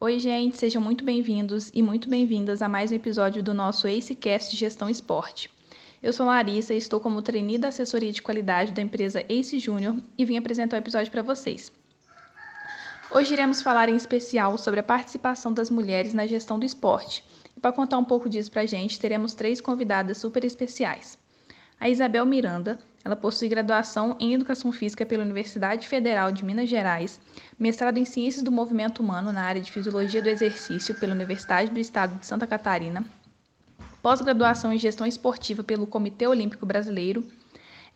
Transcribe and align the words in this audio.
Oi, 0.00 0.18
gente, 0.18 0.56
sejam 0.56 0.80
muito 0.80 1.04
bem-vindos 1.04 1.70
e 1.74 1.82
muito 1.82 2.08
bem-vindas 2.08 2.62
a 2.62 2.68
mais 2.70 2.90
um 2.90 2.94
episódio 2.94 3.42
do 3.42 3.52
nosso 3.52 3.86
AceCast 3.86 4.56
Gestão 4.56 4.88
Esporte. 4.88 5.50
Eu 6.02 6.14
sou 6.14 6.24
Larissa 6.24 6.72
e 6.72 6.78
estou 6.78 6.98
como 6.98 7.20
trainee 7.20 7.58
da 7.58 7.68
assessoria 7.68 8.12
de 8.12 8.22
qualidade 8.22 8.72
da 8.72 8.80
empresa 8.80 9.22
Ace 9.28 9.58
Júnior 9.58 9.98
e 10.16 10.24
vim 10.24 10.38
apresentar 10.38 10.76
o 10.76 10.80
episódio 10.80 11.12
para 11.12 11.20
vocês. 11.20 11.70
Hoje 13.10 13.34
iremos 13.34 13.60
falar 13.60 13.90
em 13.90 13.96
especial 13.96 14.56
sobre 14.56 14.80
a 14.80 14.82
participação 14.82 15.52
das 15.52 15.68
mulheres 15.68 16.14
na 16.14 16.26
gestão 16.26 16.58
do 16.58 16.64
esporte. 16.64 17.22
E 17.54 17.60
para 17.60 17.72
contar 17.72 17.98
um 17.98 18.04
pouco 18.04 18.26
disso 18.26 18.50
para 18.50 18.62
a 18.62 18.66
gente, 18.66 18.98
teremos 18.98 19.34
três 19.34 19.60
convidadas 19.60 20.16
super 20.16 20.44
especiais. 20.46 21.20
A 21.82 21.88
Isabel 21.88 22.24
Miranda, 22.24 22.78
ela 23.04 23.16
possui 23.16 23.48
graduação 23.48 24.16
em 24.20 24.34
Educação 24.34 24.70
Física 24.70 25.04
pela 25.04 25.24
Universidade 25.24 25.88
Federal 25.88 26.30
de 26.30 26.44
Minas 26.44 26.68
Gerais, 26.68 27.20
mestrado 27.58 27.98
em 27.98 28.04
Ciências 28.04 28.44
do 28.44 28.52
Movimento 28.52 29.02
Humano 29.02 29.32
na 29.32 29.42
área 29.42 29.60
de 29.60 29.72
Fisiologia 29.72 30.22
do 30.22 30.28
Exercício 30.28 30.94
pela 30.94 31.12
Universidade 31.12 31.72
do 31.72 31.80
Estado 31.80 32.16
de 32.20 32.24
Santa 32.24 32.46
Catarina, 32.46 33.04
pós-graduação 34.00 34.72
em 34.72 34.78
Gestão 34.78 35.04
Esportiva 35.04 35.64
pelo 35.64 35.84
Comitê 35.84 36.24
Olímpico 36.24 36.64
Brasileiro, 36.64 37.26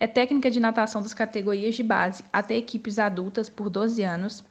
é 0.01 0.09
técnica 0.09 0.51
de 0.51 0.59
natação 0.59 1.01
das 1.01 1.15
categorias 1.15 1.77
de 1.77 1.85
base 1.85 2.25
até 2.33 2.57
equipes 2.57 2.99
adultas 2.99 3.49
por 3.49 3.71
12 3.71 4.03
anos, 4.03 4.45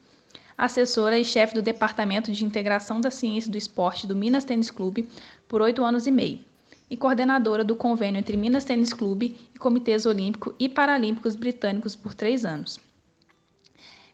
assessora 0.56 1.18
e 1.18 1.24
chefe 1.26 1.54
do 1.54 1.60
Departamento 1.60 2.32
de 2.32 2.42
Integração 2.42 3.02
da 3.02 3.10
Ciência 3.10 3.52
do 3.52 3.58
Esporte 3.58 4.06
do 4.06 4.16
Minas 4.16 4.46
Tênis 4.46 4.70
Clube 4.70 5.10
por 5.46 5.60
oito 5.60 5.84
anos 5.84 6.06
e 6.06 6.10
meio 6.10 6.55
e 6.88 6.96
coordenadora 6.96 7.64
do 7.64 7.74
convênio 7.74 8.18
entre 8.18 8.36
Minas 8.36 8.64
Tênis 8.64 8.92
Clube 8.92 9.36
e 9.54 9.58
Comitês 9.58 10.06
Olímpico 10.06 10.54
e 10.58 10.68
Paralímpicos 10.68 11.34
Britânicos 11.34 11.96
por 11.96 12.14
três 12.14 12.44
anos. 12.44 12.78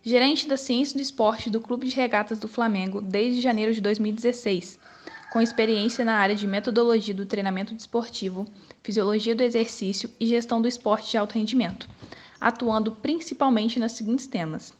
Gerente 0.02 0.48
da 0.48 0.56
Ciência 0.56 0.96
do 0.96 1.02
Esporte 1.02 1.48
do 1.48 1.60
Clube 1.60 1.86
de 1.86 1.94
Regatas 1.94 2.38
do 2.38 2.48
Flamengo 2.48 3.00
desde 3.00 3.40
janeiro 3.40 3.72
de 3.72 3.80
2016, 3.80 4.78
com 5.32 5.40
experiência 5.40 6.04
na 6.04 6.16
área 6.16 6.34
de 6.34 6.46
metodologia 6.46 7.14
do 7.14 7.24
treinamento 7.24 7.74
desportivo, 7.74 8.46
fisiologia 8.82 9.34
do 9.34 9.42
exercício 9.42 10.10
e 10.18 10.26
gestão 10.26 10.60
do 10.60 10.68
esporte 10.68 11.10
de 11.10 11.16
alto 11.16 11.34
rendimento, 11.34 11.88
atuando 12.40 12.92
principalmente 12.92 13.78
nos 13.78 13.92
seguintes 13.92 14.26
temas: 14.26 14.74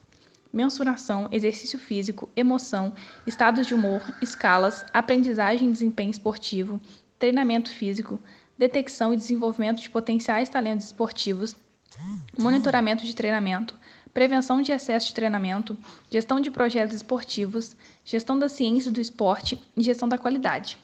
mensuração, 0.52 1.28
exercício 1.30 1.78
físico, 1.78 2.28
emoção, 2.36 2.92
estados 3.26 3.66
de 3.66 3.74
humor, 3.74 4.02
escalas, 4.20 4.84
aprendizagem 4.92 5.68
e 5.68 5.72
desempenho 5.72 6.10
esportivo, 6.10 6.80
treinamento 7.22 7.70
físico, 7.70 8.18
detecção 8.58 9.14
e 9.14 9.16
desenvolvimento 9.16 9.80
de 9.80 9.88
potenciais 9.88 10.48
talentos 10.48 10.86
esportivos, 10.86 11.54
monitoramento 12.36 13.06
de 13.06 13.14
treinamento, 13.14 13.78
prevenção 14.12 14.60
de 14.60 14.72
excesso 14.72 15.06
de 15.06 15.14
treinamento, 15.14 15.78
gestão 16.10 16.40
de 16.40 16.50
projetos 16.50 16.96
esportivos, 16.96 17.76
gestão 18.04 18.36
da 18.36 18.48
ciência 18.48 18.90
do 18.90 19.00
esporte 19.00 19.62
e 19.76 19.84
gestão 19.84 20.08
da 20.08 20.18
qualidade. 20.18 20.76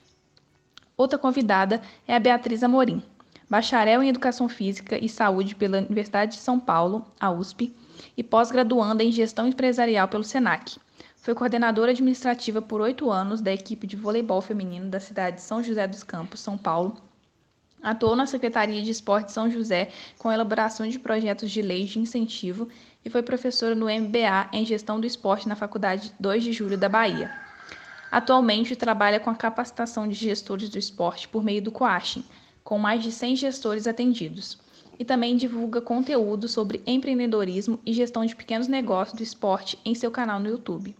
Outra 0.96 1.18
convidada 1.18 1.82
é 2.06 2.14
a 2.14 2.20
Beatriz 2.20 2.62
Amorim, 2.62 3.02
bacharel 3.50 4.00
em 4.00 4.08
Educação 4.08 4.48
Física 4.48 4.96
e 4.96 5.08
Saúde 5.08 5.56
pela 5.56 5.78
Universidade 5.78 6.36
de 6.36 6.40
São 6.40 6.60
Paulo, 6.60 7.04
a 7.18 7.32
USP, 7.32 7.74
e 8.16 8.22
pós-graduanda 8.22 9.02
em 9.02 9.10
Gestão 9.10 9.48
Empresarial 9.48 10.06
pelo 10.06 10.22
SENAC. 10.22 10.78
Foi 11.20 11.34
coordenadora 11.34 11.90
administrativa 11.90 12.62
por 12.62 12.80
oito 12.80 13.10
anos 13.10 13.40
da 13.40 13.52
equipe 13.52 13.86
de 13.86 13.96
voleibol 13.96 14.40
feminino 14.40 14.88
da 14.88 15.00
cidade 15.00 15.36
de 15.36 15.42
São 15.42 15.62
José 15.62 15.86
dos 15.86 16.04
Campos, 16.04 16.40
São 16.40 16.56
Paulo. 16.56 16.96
Atuou 17.82 18.14
na 18.14 18.24
Secretaria 18.24 18.80
de 18.80 18.90
Esporte 18.90 19.26
de 19.26 19.32
São 19.32 19.50
José 19.50 19.90
com 20.16 20.32
elaboração 20.32 20.88
de 20.88 20.98
projetos 20.98 21.50
de 21.50 21.60
lei 21.60 21.84
de 21.84 21.98
incentivo 21.98 22.68
e 23.04 23.10
foi 23.10 23.22
professora 23.22 23.74
no 23.74 23.86
MBA 23.86 24.48
em 24.52 24.64
Gestão 24.64 24.98
do 25.00 25.06
Esporte 25.06 25.48
na 25.48 25.56
Faculdade 25.56 26.14
2 26.20 26.44
de 26.44 26.52
Julho 26.52 26.78
da 26.78 26.88
Bahia. 26.88 27.30
Atualmente 28.10 28.76
trabalha 28.76 29.20
com 29.20 29.28
a 29.28 29.34
capacitação 29.34 30.08
de 30.08 30.14
gestores 30.14 30.70
do 30.70 30.78
esporte 30.78 31.28
por 31.28 31.42
meio 31.42 31.60
do 31.60 31.72
Coaching, 31.72 32.24
com 32.62 32.78
mais 32.78 33.02
de 33.02 33.10
100 33.10 33.36
gestores 33.36 33.86
atendidos. 33.88 34.56
E 34.98 35.04
também 35.04 35.36
divulga 35.36 35.80
conteúdo 35.80 36.48
sobre 36.48 36.80
empreendedorismo 36.86 37.78
e 37.84 37.92
gestão 37.92 38.24
de 38.24 38.34
pequenos 38.34 38.68
negócios 38.68 39.16
do 39.16 39.22
esporte 39.22 39.78
em 39.84 39.94
seu 39.94 40.10
canal 40.10 40.40
no 40.40 40.48
YouTube 40.48 40.96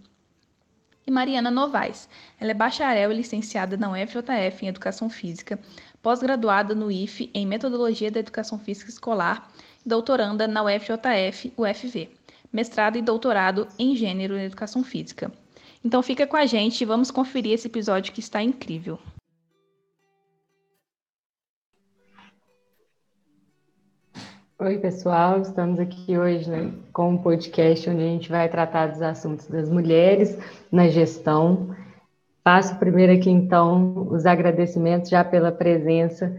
e 1.09 1.11
Mariana 1.11 1.51
Novaes. 1.51 2.07
Ela 2.39 2.51
é 2.51 2.55
bacharel 2.55 3.11
e 3.11 3.17
licenciada 3.17 3.79
na 3.79 3.91
UFJF 3.91 4.63
em 4.63 4.69
Educação 4.69 5.09
Física, 5.09 5.59
pós-graduada 6.03 6.75
no 6.75 6.93
IFE 6.93 7.31
em 7.33 7.47
Metodologia 7.47 8.11
da 8.11 8.21
Educação 8.21 8.59
Física 8.59 8.91
Escolar 8.91 9.51
e 9.85 9.89
doutoranda 9.89 10.47
na 10.47 10.63
UFJF, 10.63 11.51
UFV, 11.57 12.11
mestrado 12.53 12.99
e 12.99 13.03
doutorado 13.03 13.67
em 13.79 13.97
Gênero 13.97 14.37
em 14.37 14.45
Educação 14.45 14.85
Física. 14.85 15.33
Então 15.83 16.03
fica 16.03 16.27
com 16.27 16.37
a 16.37 16.45
gente 16.45 16.83
e 16.83 16.85
vamos 16.85 17.11
conferir 17.11 17.53
esse 17.53 17.69
episódio 17.69 18.13
que 18.13 18.21
está 18.21 18.43
incrível. 18.43 18.99
Oi, 24.61 24.77
pessoal, 24.77 25.41
estamos 25.41 25.79
aqui 25.79 26.19
hoje 26.19 26.51
né, 26.51 26.73
com 26.93 27.11
um 27.11 27.17
podcast 27.17 27.89
onde 27.89 28.03
a 28.03 28.07
gente 28.07 28.29
vai 28.29 28.49
tratar 28.49 28.89
dos 28.89 29.01
assuntos 29.01 29.47
das 29.47 29.71
mulheres 29.71 30.37
na 30.73 30.89
gestão. 30.89 31.77
Faço 32.43 32.77
primeiro 32.77 33.13
aqui, 33.13 33.31
então, 33.31 34.09
os 34.11 34.27
agradecimentos 34.27 35.11
já 35.11 35.23
pela 35.23 35.53
presença 35.53 36.37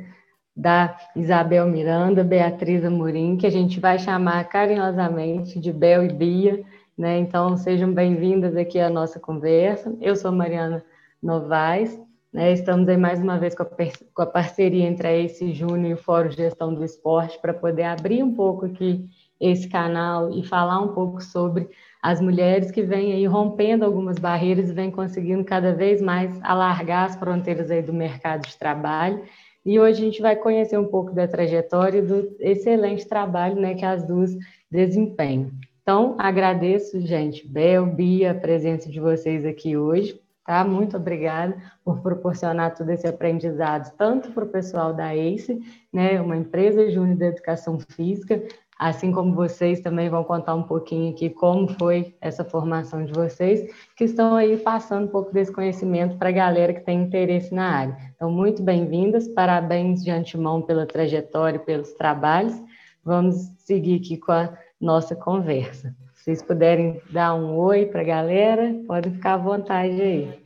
da 0.53 0.97
Isabel 1.16 1.66
Miranda, 1.68 2.22
Beatriz 2.22 2.84
Amorim, 2.84 3.38
que 3.38 3.47
a 3.47 3.50
gente 3.50 3.79
vai 3.79 3.97
chamar 3.97 4.50
carinhosamente 4.50 5.58
de 5.58 5.72
Bel 5.72 6.03
e 6.03 6.12
Bia, 6.12 6.62
né? 6.97 7.19
Então, 7.19 7.56
sejam 7.56 7.94
bem-vindas 7.94 8.58
aqui 8.58 8.81
à 8.81 8.90
nossa 8.90 9.18
conversa. 9.18 9.96
Eu 10.02 10.13
sou 10.18 10.34
Mariana 10.34 10.84
Novaes, 11.24 11.97
né, 12.31 12.53
estamos 12.53 12.88
aí 12.88 12.97
mais 12.97 13.19
uma 13.19 13.40
vez 13.40 13.56
com 13.56 13.63
a, 13.63 13.67
com 14.13 14.22
a 14.22 14.25
parceria 14.25 14.85
entre 14.85 15.07
a 15.07 15.17
Ace 15.17 15.51
Júnior 15.51 15.91
e 15.91 15.94
o 15.94 15.97
Fórum 15.97 16.29
Gestão 16.29 16.73
do 16.73 16.84
Esporte 16.84 17.40
para 17.41 17.53
poder 17.53 17.84
abrir 17.84 18.23
um 18.23 18.35
pouco 18.35 18.67
aqui 18.67 19.09
esse 19.40 19.67
canal 19.67 20.29
e 20.31 20.45
falar 20.45 20.79
um 20.79 20.90
pouco 20.90 21.22
sobre 21.22 21.67
as 22.01 22.22
mulheres 22.22 22.72
que 22.72 22.84
vêm 22.84 23.13
aí 23.13 23.25
rompendo 23.25 23.84
algumas 23.84 24.19
barreiras 24.19 24.69
e 24.69 24.73
vêm 24.73 24.91
conseguindo 24.91 25.44
cada 25.44 25.73
vez 25.73 26.01
mais 26.01 26.40
alargar 26.44 27.06
as 27.06 27.16
fronteiras 27.16 27.72
aí 27.72 27.81
do 27.81 27.94
mercado 27.94 28.47
de 28.47 28.57
trabalho. 28.57 29.23
E 29.66 29.79
hoje 29.79 30.01
a 30.01 30.06
gente 30.06 30.22
vai 30.22 30.35
conhecer 30.35 30.78
um 30.78 30.88
pouco 30.88 31.13
da 31.13 31.28
trajetória 31.28 32.00
e 32.00 32.01
do 32.01 32.35
excelente 32.40 33.07
trabalho 33.07 33.56
né, 33.56 33.73
que 33.73 33.85
as 33.85 34.03
duas 34.06 34.31
desempenham. 34.72 35.51
Então, 35.81 36.16
agradeço, 36.19 37.01
gente, 37.01 37.47
Bel, 37.47 37.85
Bia, 37.88 38.31
a 38.31 38.35
presença 38.35 38.90
de 38.90 39.00
vocês 39.00 39.46
aqui 39.46 39.75
hoje. 39.75 40.19
Tá? 40.49 40.63
Muito 40.63 40.97
obrigada 40.97 41.55
por 41.85 41.99
proporcionar 41.99 42.73
todo 42.73 42.89
esse 42.89 43.05
aprendizado, 43.05 43.93
tanto 43.95 44.31
para 44.31 44.45
o 44.45 44.47
pessoal 44.47 44.91
da 44.91 45.15
ACE, 45.15 45.61
né, 45.93 46.19
uma 46.19 46.35
empresa 46.35 46.89
júnior 46.89 47.17
de 47.17 47.25
educação 47.25 47.77
física, 47.79 48.41
assim 48.79 49.11
como 49.11 49.35
vocês 49.35 49.79
também 49.79 50.09
vão 50.09 50.23
contar 50.23 50.55
um 50.55 50.63
pouquinho 50.63 51.13
aqui 51.13 51.29
como 51.29 51.67
foi 51.67 52.15
essa 52.19 52.43
formação 52.43 53.05
de 53.05 53.13
vocês, 53.13 53.71
que 53.95 54.05
estão 54.05 54.35
aí 54.35 54.57
passando 54.57 55.05
um 55.05 55.11
pouco 55.11 55.31
desse 55.31 55.51
conhecimento 55.51 56.17
para 56.17 56.29
a 56.29 56.31
galera 56.31 56.73
que 56.73 56.81
tem 56.81 57.03
interesse 57.03 57.53
na 57.53 57.69
área. 57.69 57.97
Então, 58.16 58.31
muito 58.31 58.63
bem-vindas, 58.63 59.27
parabéns 59.27 60.03
de 60.03 60.09
antemão 60.09 60.63
pela 60.63 60.87
trajetória 60.87 61.57
e 61.57 61.63
pelos 61.63 61.93
trabalhos. 61.93 62.59
Vamos 63.05 63.35
seguir 63.59 63.97
aqui 63.97 64.17
com 64.17 64.31
a 64.31 64.51
nossa 64.81 65.16
conversa 65.16 65.95
vocês 66.29 66.44
puderem 66.44 67.01
dar 67.09 67.34
um 67.34 67.56
oi 67.56 67.88
para 67.88 68.01
a 68.01 68.03
galera, 68.03 68.75
podem 68.85 69.12
ficar 69.13 69.34
à 69.34 69.38
vontade 69.38 70.00
aí. 70.00 70.40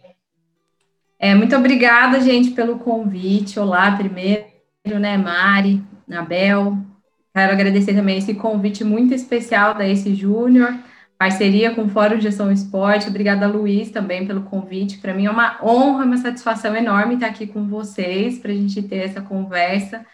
É, 1.19 1.35
muito 1.35 1.53
obrigada, 1.57 2.21
gente, 2.21 2.51
pelo 2.51 2.79
convite. 2.79 3.59
Olá, 3.59 3.91
primeiro, 3.91 4.45
né, 4.85 5.17
Mari, 5.17 5.83
Abel. 6.09 6.77
Quero 7.35 7.51
agradecer 7.51 7.93
também 7.93 8.17
esse 8.17 8.33
convite 8.33 8.81
muito 8.85 9.13
especial 9.13 9.73
da 9.73 9.85
Ace 9.85 10.15
Júnior, 10.15 10.73
parceria 11.17 11.75
com 11.75 11.83
o 11.83 11.89
Fórum 11.89 12.21
Gestão 12.21 12.49
Esporte. 12.49 13.09
Obrigada, 13.09 13.45
Luiz, 13.45 13.89
também 13.89 14.25
pelo 14.25 14.43
convite. 14.43 14.99
Para 14.99 15.13
mim 15.13 15.25
é 15.25 15.31
uma 15.31 15.59
honra, 15.61 16.05
uma 16.05 16.17
satisfação 16.17 16.73
enorme 16.77 17.15
estar 17.15 17.27
aqui 17.27 17.45
com 17.45 17.67
vocês 17.67 18.39
para 18.39 18.51
a 18.51 18.55
gente 18.55 18.81
ter 18.83 18.97
essa 18.97 19.21
conversa 19.21 20.05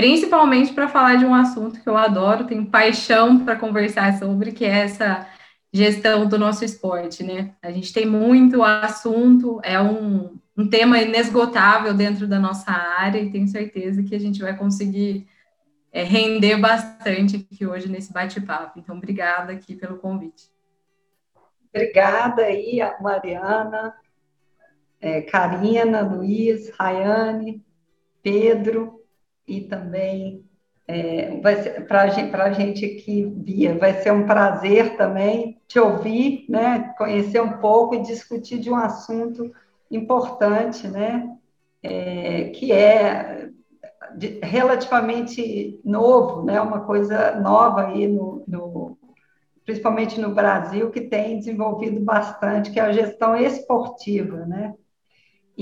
principalmente 0.00 0.72
para 0.72 0.88
falar 0.88 1.16
de 1.16 1.26
um 1.26 1.34
assunto 1.34 1.82
que 1.82 1.86
eu 1.86 1.94
adoro, 1.94 2.46
tenho 2.46 2.64
paixão 2.64 3.44
para 3.44 3.54
conversar 3.54 4.18
sobre, 4.18 4.50
que 4.50 4.64
é 4.64 4.78
essa 4.78 5.28
gestão 5.70 6.26
do 6.26 6.38
nosso 6.38 6.64
esporte, 6.64 7.22
né? 7.22 7.54
A 7.60 7.70
gente 7.70 7.92
tem 7.92 8.06
muito 8.06 8.62
assunto, 8.62 9.60
é 9.62 9.78
um, 9.78 10.38
um 10.56 10.66
tema 10.66 10.98
inesgotável 11.02 11.92
dentro 11.92 12.26
da 12.26 12.38
nossa 12.38 12.70
área 12.70 13.20
e 13.20 13.30
tenho 13.30 13.46
certeza 13.46 14.02
que 14.02 14.14
a 14.14 14.18
gente 14.18 14.40
vai 14.40 14.56
conseguir 14.56 15.28
é, 15.92 16.02
render 16.02 16.56
bastante 16.56 17.36
aqui 17.36 17.66
hoje 17.66 17.86
nesse 17.86 18.10
bate-papo. 18.10 18.78
Então, 18.78 18.96
obrigada 18.96 19.52
aqui 19.52 19.76
pelo 19.76 19.98
convite. 19.98 20.44
Obrigada 21.68 22.44
aí, 22.44 22.80
Mariana, 23.02 23.94
é, 24.98 25.20
Karina, 25.20 26.00
Luiz, 26.00 26.70
Rayane, 26.70 27.62
Pedro, 28.22 28.99
e 29.50 29.62
também 29.68 30.44
É, 30.88 31.40
para 31.88 32.44
a 32.44 32.52
gente 32.52 32.84
aqui 32.84 33.24
via, 33.24 33.78
vai 33.78 33.94
ser 34.02 34.12
um 34.12 34.26
prazer 34.26 34.96
também 34.96 35.60
te 35.68 35.78
ouvir, 35.78 36.44
né, 36.48 36.94
conhecer 36.98 37.40
um 37.40 37.58
pouco 37.60 37.94
e 37.94 38.02
discutir 38.02 38.58
de 38.58 38.70
um 38.70 38.76
assunto 38.76 39.52
importante, 39.90 40.88
né, 40.88 41.36
é, 41.82 42.50
que 42.50 42.72
é 42.72 43.50
relativamente 44.42 45.80
novo, 45.84 46.44
né, 46.44 46.60
uma 46.60 46.80
coisa 46.84 47.34
nova 47.40 47.86
aí 47.88 48.06
no, 48.08 48.44
no, 48.48 48.98
principalmente 49.64 50.20
no 50.20 50.34
Brasil, 50.34 50.90
que 50.90 51.02
tem 51.02 51.38
desenvolvido 51.38 52.00
bastante, 52.00 52.70
que 52.72 52.80
é 52.80 52.82
a 52.84 52.92
gestão 52.92 53.36
esportiva, 53.36 54.46
né, 54.46 54.74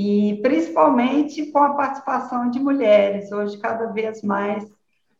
e 0.00 0.40
principalmente 0.42 1.50
com 1.50 1.58
a 1.58 1.74
participação 1.74 2.48
de 2.50 2.60
mulheres, 2.60 3.32
hoje 3.32 3.58
cada 3.58 3.86
vez 3.86 4.22
mais 4.22 4.64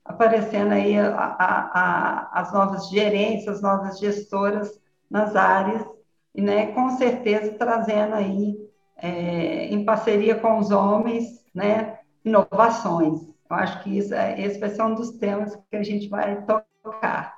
aparecendo 0.04 0.70
aí 0.70 0.96
a, 0.96 1.16
a, 1.16 1.80
a, 1.80 2.40
as 2.40 2.52
novas 2.52 2.88
gerências, 2.88 3.56
as 3.56 3.60
novas 3.60 3.98
gestoras 3.98 4.80
nas 5.10 5.34
áreas, 5.34 5.84
e 6.32 6.40
né, 6.40 6.68
com 6.68 6.90
certeza 6.90 7.58
trazendo 7.58 8.14
aí, 8.14 8.56
é, 8.98 9.66
em 9.66 9.84
parceria 9.84 10.36
com 10.36 10.58
os 10.58 10.70
homens, 10.70 11.44
né, 11.52 11.98
inovações. 12.24 13.34
Eu 13.50 13.56
acho 13.56 13.82
que 13.82 13.98
isso, 13.98 14.14
é, 14.14 14.40
esse 14.40 14.60
vai 14.60 14.70
ser 14.70 14.82
um 14.82 14.94
dos 14.94 15.10
temas 15.18 15.56
que 15.56 15.76
a 15.76 15.82
gente 15.82 16.08
vai 16.08 16.40
tocar. 16.84 17.34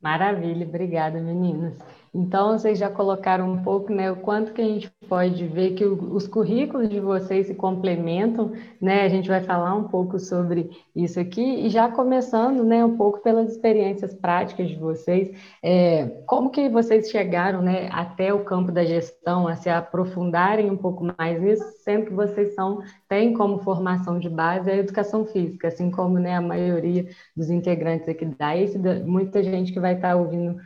Maravilha, 0.00 0.66
obrigada, 0.66 1.20
meninas. 1.20 1.78
Então, 2.14 2.56
vocês 2.56 2.78
já 2.78 2.88
colocaram 2.88 3.50
um 3.50 3.62
pouco, 3.62 3.92
né, 3.92 4.08
o 4.12 4.14
quanto 4.14 4.52
que 4.52 4.62
a 4.62 4.64
gente 4.64 4.88
pode 5.08 5.44
ver 5.48 5.74
que 5.74 5.84
o, 5.84 6.14
os 6.14 6.28
currículos 6.28 6.88
de 6.88 7.00
vocês 7.00 7.48
se 7.48 7.54
complementam, 7.56 8.52
né? 8.80 9.02
A 9.02 9.08
gente 9.08 9.28
vai 9.28 9.42
falar 9.42 9.74
um 9.74 9.88
pouco 9.88 10.20
sobre 10.20 10.70
isso 10.94 11.18
aqui 11.18 11.42
e 11.42 11.68
já 11.68 11.88
começando, 11.90 12.62
né, 12.62 12.84
um 12.84 12.96
pouco 12.96 13.20
pelas 13.20 13.50
experiências 13.50 14.14
práticas 14.14 14.68
de 14.68 14.76
vocês, 14.76 15.36
é, 15.60 16.06
como 16.24 16.50
que 16.50 16.68
vocês 16.68 17.10
chegaram, 17.10 17.60
né, 17.60 17.88
até 17.90 18.32
o 18.32 18.44
campo 18.44 18.70
da 18.70 18.84
gestão, 18.84 19.48
a 19.48 19.56
se 19.56 19.68
aprofundarem 19.68 20.70
um 20.70 20.76
pouco 20.76 21.04
mais 21.18 21.42
nisso, 21.42 21.64
sendo 21.82 22.06
que 22.06 22.12
vocês 22.12 22.54
são 22.54 22.80
têm 23.08 23.34
como 23.34 23.58
formação 23.58 24.20
de 24.20 24.28
base 24.28 24.70
a 24.70 24.76
educação 24.76 25.26
física, 25.26 25.66
assim 25.66 25.90
como, 25.90 26.18
né, 26.20 26.36
a 26.36 26.40
maioria 26.40 27.06
dos 27.36 27.50
integrantes 27.50 28.08
aqui 28.08 28.24
da 28.24 28.56
ACE, 28.56 28.78
muita 29.04 29.42
gente 29.42 29.72
que 29.72 29.80
vai 29.80 29.94
estar 29.94 30.14
ouvindo 30.14 30.56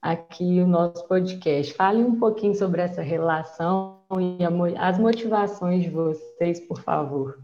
aqui 0.00 0.60
o 0.60 0.66
nosso 0.66 1.06
podcast. 1.06 1.74
Fale 1.74 2.02
um 2.02 2.18
pouquinho 2.18 2.54
sobre 2.54 2.80
essa 2.80 3.02
relação 3.02 4.00
e 4.18 4.38
as 4.78 4.98
motivações 4.98 5.82
de 5.82 5.90
vocês, 5.90 6.60
por 6.60 6.82
favor. 6.82 7.38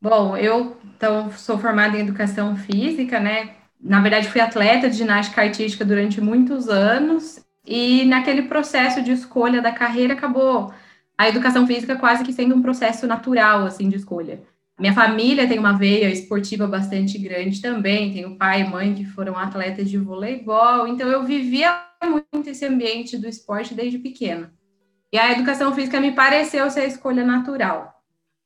Bom, 0.00 0.36
eu 0.36 0.76
então, 0.84 1.30
sou 1.32 1.58
formada 1.58 1.96
em 1.96 2.00
educação 2.00 2.56
física, 2.56 3.18
né? 3.18 3.56
Na 3.80 4.00
verdade, 4.00 4.28
fui 4.28 4.40
atleta 4.40 4.88
de 4.88 4.96
ginástica 4.96 5.42
artística 5.42 5.84
durante 5.84 6.20
muitos 6.20 6.68
anos 6.68 7.44
e 7.66 8.04
naquele 8.04 8.42
processo 8.42 9.02
de 9.02 9.12
escolha 9.12 9.60
da 9.60 9.72
carreira 9.72 10.14
acabou 10.14 10.72
a 11.18 11.28
educação 11.28 11.66
física 11.66 11.96
quase 11.96 12.24
que 12.24 12.32
sendo 12.32 12.54
um 12.54 12.62
processo 12.62 13.06
natural 13.06 13.64
assim 13.64 13.88
de 13.88 13.96
escolha. 13.96 14.40
Minha 14.78 14.92
família 14.92 15.48
tem 15.48 15.58
uma 15.58 15.72
veia 15.72 16.10
esportiva 16.10 16.66
bastante 16.66 17.16
grande 17.16 17.62
também, 17.62 18.12
tenho 18.12 18.36
pai 18.36 18.60
e 18.60 18.68
mãe 18.68 18.94
que 18.94 19.06
foram 19.06 19.38
atletas 19.38 19.88
de 19.88 19.96
voleibol, 19.96 20.86
então 20.86 21.08
eu 21.08 21.24
vivia 21.24 21.82
muito 22.04 22.50
esse 22.50 22.66
ambiente 22.66 23.16
do 23.16 23.26
esporte 23.26 23.74
desde 23.74 23.98
pequena. 23.98 24.52
E 25.10 25.18
a 25.18 25.32
educação 25.32 25.74
física 25.74 25.98
me 25.98 26.12
pareceu 26.12 26.70
ser 26.70 26.80
a 26.80 26.86
escolha 26.86 27.24
natural. 27.24 28.02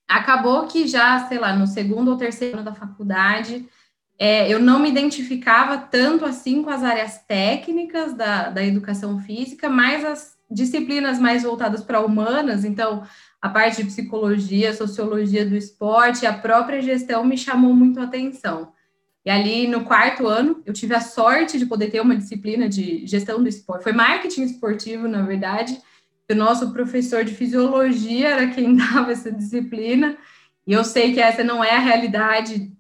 Acabou 0.09 0.69
que 0.69 0.87
já, 0.87 1.27
sei 1.27 1.39
lá, 1.39 1.57
no 1.57 1.67
segundo 1.67 2.13
ou 2.13 2.17
terceiro 2.17 2.59
ano 2.59 2.65
da 2.65 2.75
faculdade, 2.75 3.69
é, 4.17 4.53
eu 4.53 4.61
não 4.61 4.79
me 4.79 4.89
identificava 4.89 5.79
tanto 5.79 6.25
assim 6.25 6.63
com 6.63 6.71
as 6.71 6.85
áreas 6.85 7.19
técnicas 7.27 8.13
da, 8.13 8.51
da 8.51 8.63
educação 8.63 9.19
física, 9.19 9.69
mas 9.69 10.05
as 10.05 10.39
disciplinas 10.51 11.19
mais 11.19 11.43
voltadas 11.43 11.83
para 11.83 12.01
humanas, 12.01 12.65
então 12.65 13.03
a 13.41 13.49
parte 13.49 13.83
de 13.83 13.89
psicologia, 13.89 14.75
sociologia 14.75 15.47
do 15.47 15.57
esporte, 15.57 16.27
a 16.27 16.33
própria 16.33 16.83
gestão 16.83 17.25
me 17.25 17.39
chamou 17.39 17.75
muito 17.75 17.99
a 17.99 18.05
atenção. 18.05 18.73
E 19.25 19.31
ali 19.31 19.67
no 19.67 19.85
quarto 19.85 20.27
ano, 20.27 20.63
eu 20.65 20.73
tive 20.73 20.95
a 20.95 21.01
sorte 21.01 21.59
de 21.59 21.67
poder 21.67 21.91
ter 21.91 22.01
uma 22.01 22.17
disciplina 22.17 22.69
de 22.69 23.07
gestão 23.07 23.43
do 23.43 23.49
esporte. 23.49 23.83
Foi 23.83 23.93
marketing 23.93 24.43
esportivo, 24.43 25.09
na 25.09 25.23
verdade. 25.23 25.79
O 26.31 26.35
nosso 26.35 26.73
professor 26.73 27.25
de 27.25 27.35
fisiologia 27.35 28.29
era 28.29 28.49
quem 28.49 28.77
dava 28.77 29.13
essa 29.13 29.31
disciplina. 29.31 30.17
E 30.67 30.73
eu 30.73 30.85
sei 30.85 31.13
que 31.13 31.21
essa 31.21 31.43
não 31.43 31.63
é 31.63 31.73
a 31.73 31.81
realidade 31.81 32.73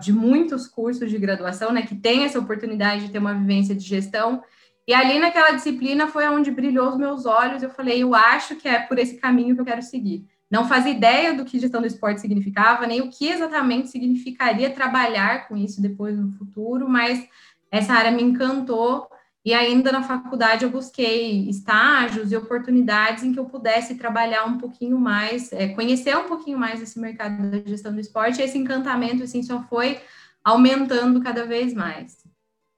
de 0.00 0.12
muitos 0.12 0.66
cursos 0.66 1.10
de 1.10 1.18
graduação, 1.18 1.72
né, 1.72 1.82
que 1.82 1.94
tem 1.94 2.24
essa 2.24 2.38
oportunidade 2.38 3.06
de 3.06 3.12
ter 3.12 3.18
uma 3.18 3.34
vivência 3.34 3.74
de 3.74 3.84
gestão. 3.84 4.42
E 4.86 4.92
ali 4.92 5.18
naquela 5.18 5.52
disciplina 5.52 6.08
foi 6.08 6.28
onde 6.28 6.50
brilhou 6.50 6.88
os 6.88 6.96
meus 6.96 7.24
olhos. 7.24 7.62
Eu 7.62 7.70
falei, 7.70 8.02
eu 8.02 8.14
acho 8.14 8.56
que 8.56 8.68
é 8.68 8.80
por 8.80 8.98
esse 8.98 9.16
caminho 9.16 9.54
que 9.54 9.60
eu 9.60 9.64
quero 9.64 9.82
seguir. 9.82 10.26
Não 10.50 10.68
fazia 10.68 10.92
ideia 10.92 11.32
do 11.32 11.46
que 11.46 11.58
gestão 11.58 11.80
do 11.80 11.86
esporte 11.86 12.20
significava, 12.20 12.86
nem 12.86 13.00
o 13.00 13.08
que 13.08 13.26
exatamente 13.26 13.88
significaria 13.88 14.68
trabalhar 14.68 15.48
com 15.48 15.56
isso 15.56 15.80
depois 15.80 16.18
no 16.18 16.32
futuro, 16.32 16.86
mas 16.86 17.26
essa 17.70 17.94
área 17.94 18.10
me 18.10 18.22
encantou. 18.22 19.08
E 19.44 19.54
ainda 19.54 19.90
na 19.90 20.02
faculdade 20.02 20.64
eu 20.64 20.70
busquei 20.70 21.48
estágios 21.48 22.30
e 22.30 22.36
oportunidades 22.36 23.24
em 23.24 23.32
que 23.32 23.40
eu 23.40 23.46
pudesse 23.46 23.94
trabalhar 23.94 24.44
um 24.44 24.58
pouquinho 24.58 24.98
mais, 24.98 25.50
é, 25.52 25.68
conhecer 25.68 26.16
um 26.16 26.28
pouquinho 26.28 26.58
mais 26.58 26.82
esse 26.82 27.00
mercado 27.00 27.50
da 27.50 27.58
gestão 27.66 27.92
do 27.92 27.98
esporte. 27.98 28.40
E 28.40 28.44
esse 28.44 28.58
encantamento 28.58 29.22
assim 29.22 29.42
só 29.42 29.62
foi 29.62 30.00
aumentando 30.44 31.20
cada 31.22 31.46
vez 31.46 31.72
mais. 31.72 32.18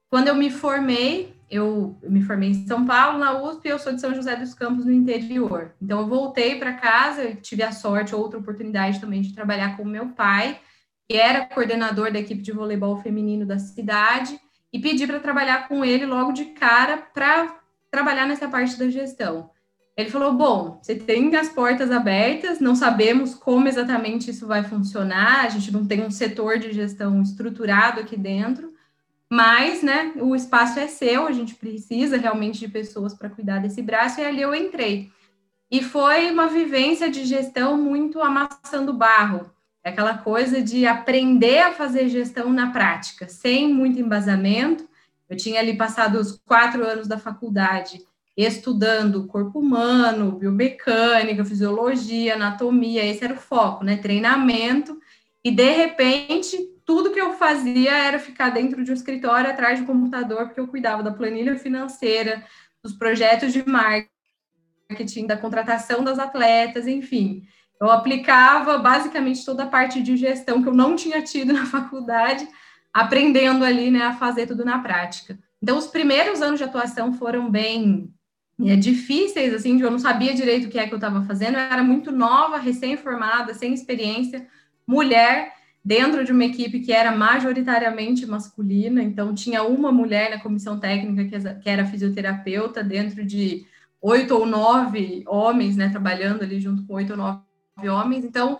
Quando 0.09 0.29
eu 0.29 0.35
me 0.35 0.49
formei, 0.49 1.34
eu, 1.49 1.97
me 2.03 2.21
formei 2.21 2.49
em 2.49 2.67
São 2.67 2.85
Paulo, 2.85 3.17
na 3.17 3.41
USP, 3.41 3.67
e 3.67 3.69
eu 3.69 3.79
sou 3.79 3.93
de 3.93 4.01
São 4.01 4.13
José 4.13 4.35
dos 4.35 4.53
Campos, 4.53 4.85
no 4.85 4.91
interior. 4.91 5.73
Então, 5.81 5.99
eu 5.99 6.07
voltei 6.07 6.57
para 6.57 6.73
casa, 6.73 7.35
tive 7.35 7.63
a 7.63 7.71
sorte, 7.71 8.15
outra 8.15 8.39
oportunidade 8.39 8.99
também 8.99 9.21
de 9.21 9.33
trabalhar 9.33 9.77
com 9.77 9.85
meu 9.85 10.09
pai, 10.09 10.59
que 11.07 11.15
era 11.15 11.45
coordenador 11.45 12.11
da 12.11 12.19
equipe 12.19 12.41
de 12.41 12.51
voleibol 12.51 13.01
feminino 13.01 13.45
da 13.45 13.59
cidade, 13.59 14.39
e 14.73 14.79
pedi 14.79 15.07
para 15.07 15.19
trabalhar 15.19 15.67
com 15.67 15.85
ele 15.85 16.05
logo 16.05 16.31
de 16.31 16.45
cara 16.45 16.97
para 17.13 17.59
trabalhar 17.89 18.25
nessa 18.25 18.47
parte 18.47 18.77
da 18.77 18.89
gestão. 18.89 19.49
Ele 19.95 20.09
falou: 20.09 20.33
Bom, 20.33 20.79
você 20.81 20.95
tem 20.95 21.33
as 21.35 21.47
portas 21.47 21.89
abertas, 21.89 22.59
não 22.59 22.75
sabemos 22.75 23.33
como 23.33 23.67
exatamente 23.67 24.29
isso 24.29 24.45
vai 24.45 24.63
funcionar, 24.63 25.45
a 25.45 25.49
gente 25.49 25.71
não 25.71 25.85
tem 25.85 26.03
um 26.03 26.11
setor 26.11 26.59
de 26.59 26.73
gestão 26.73 27.21
estruturado 27.21 28.01
aqui 28.01 28.17
dentro, 28.17 28.73
mas, 29.29 29.81
né, 29.81 30.13
o 30.17 30.35
espaço 30.35 30.79
é 30.79 30.87
seu, 30.87 31.27
a 31.27 31.31
gente 31.31 31.55
precisa 31.55 32.17
realmente 32.17 32.59
de 32.59 32.67
pessoas 32.67 33.13
para 33.13 33.29
cuidar 33.29 33.59
desse 33.59 33.81
braço, 33.81 34.19
e 34.19 34.25
ali 34.25 34.41
eu 34.41 34.53
entrei. 34.53 35.09
E 35.69 35.81
foi 35.81 36.29
uma 36.29 36.47
vivência 36.47 37.09
de 37.09 37.25
gestão 37.25 37.77
muito 37.77 38.21
amassando 38.21 38.93
barro, 38.93 39.51
aquela 39.83 40.17
coisa 40.17 40.61
de 40.61 40.85
aprender 40.85 41.59
a 41.59 41.73
fazer 41.73 42.07
gestão 42.09 42.51
na 42.51 42.71
prática, 42.71 43.27
sem 43.27 43.71
muito 43.73 43.99
embasamento. 43.99 44.87
Eu 45.29 45.35
tinha 45.35 45.59
ali 45.59 45.75
passado 45.75 46.19
os 46.19 46.39
quatro 46.45 46.85
anos 46.85 47.07
da 47.07 47.17
faculdade 47.17 48.03
estudando 48.37 49.27
corpo 49.27 49.59
humano, 49.59 50.33
biomecânica, 50.33 51.45
fisiologia, 51.45 52.35
anatomia, 52.35 53.05
esse 53.05 53.23
era 53.23 53.33
o 53.33 53.37
foco, 53.37 53.83
né? 53.83 53.95
Treinamento, 53.97 54.99
e 55.43 55.51
de 55.51 55.71
repente 55.71 56.57
tudo 56.85 57.11
que 57.11 57.19
eu 57.19 57.33
fazia 57.33 57.91
era 57.91 58.19
ficar 58.19 58.51
dentro 58.51 58.83
de 58.83 58.91
um 58.91 58.93
escritório 58.93 59.49
atrás 59.49 59.79
de 59.79 59.85
computador, 59.85 60.45
porque 60.45 60.59
eu 60.59 60.67
cuidava 60.67 61.01
da 61.01 61.11
planilha 61.11 61.57
financeira, 61.57 62.45
dos 62.83 62.93
projetos 62.93 63.51
de 63.51 63.65
marketing, 63.67 65.25
da 65.25 65.35
contratação 65.35 66.03
das 66.03 66.19
atletas, 66.19 66.87
enfim. 66.87 67.43
Eu 67.81 67.89
aplicava 67.89 68.77
basicamente 68.77 69.43
toda 69.43 69.63
a 69.63 69.67
parte 69.67 70.01
de 70.01 70.15
gestão 70.15 70.61
que 70.61 70.69
eu 70.69 70.73
não 70.73 70.95
tinha 70.95 71.21
tido 71.23 71.51
na 71.53 71.65
faculdade, 71.65 72.47
aprendendo 72.93 73.65
ali, 73.65 73.89
né, 73.89 74.03
a 74.03 74.13
fazer 74.13 74.45
tudo 74.45 74.63
na 74.63 74.79
prática. 74.79 75.37
Então, 75.61 75.77
os 75.77 75.87
primeiros 75.87 76.41
anos 76.41 76.59
de 76.59 76.63
atuação 76.63 77.13
foram 77.13 77.49
bem 77.49 78.13
é, 78.63 78.75
difíceis, 78.75 79.53
assim, 79.53 79.81
eu 79.81 79.89
não 79.89 79.99
sabia 79.99 80.33
direito 80.33 80.67
o 80.67 80.69
que 80.69 80.77
é 80.77 80.87
que 80.87 80.93
eu 80.93 80.97
estava 80.97 81.23
fazendo, 81.23 81.55
eu 81.55 81.59
era 81.59 81.83
muito 81.83 82.11
nova, 82.11 82.57
recém-formada, 82.57 83.53
sem 83.55 83.73
experiência, 83.73 84.47
mulher, 84.87 85.54
dentro 85.85 86.25
de 86.25 86.31
uma 86.31 86.43
equipe 86.43 86.79
que 86.79 86.91
era 86.91 87.15
majoritariamente 87.15 88.25
masculina, 88.25 89.03
então 89.03 89.35
tinha 89.35 89.61
uma 89.61 89.91
mulher 89.91 90.31
na 90.31 90.41
comissão 90.41 90.79
técnica 90.79 91.53
que 91.61 91.69
era 91.69 91.85
fisioterapeuta, 91.85 92.83
dentro 92.83 93.23
de 93.23 93.67
oito 94.01 94.35
ou 94.35 94.47
nove 94.47 95.23
homens, 95.27 95.77
né, 95.77 95.89
trabalhando 95.89 96.41
ali 96.41 96.59
junto 96.59 96.83
com 96.87 96.95
oito 96.95 97.11
ou 97.11 97.17
nove 97.17 97.39
homens, 97.87 98.25
então 98.25 98.59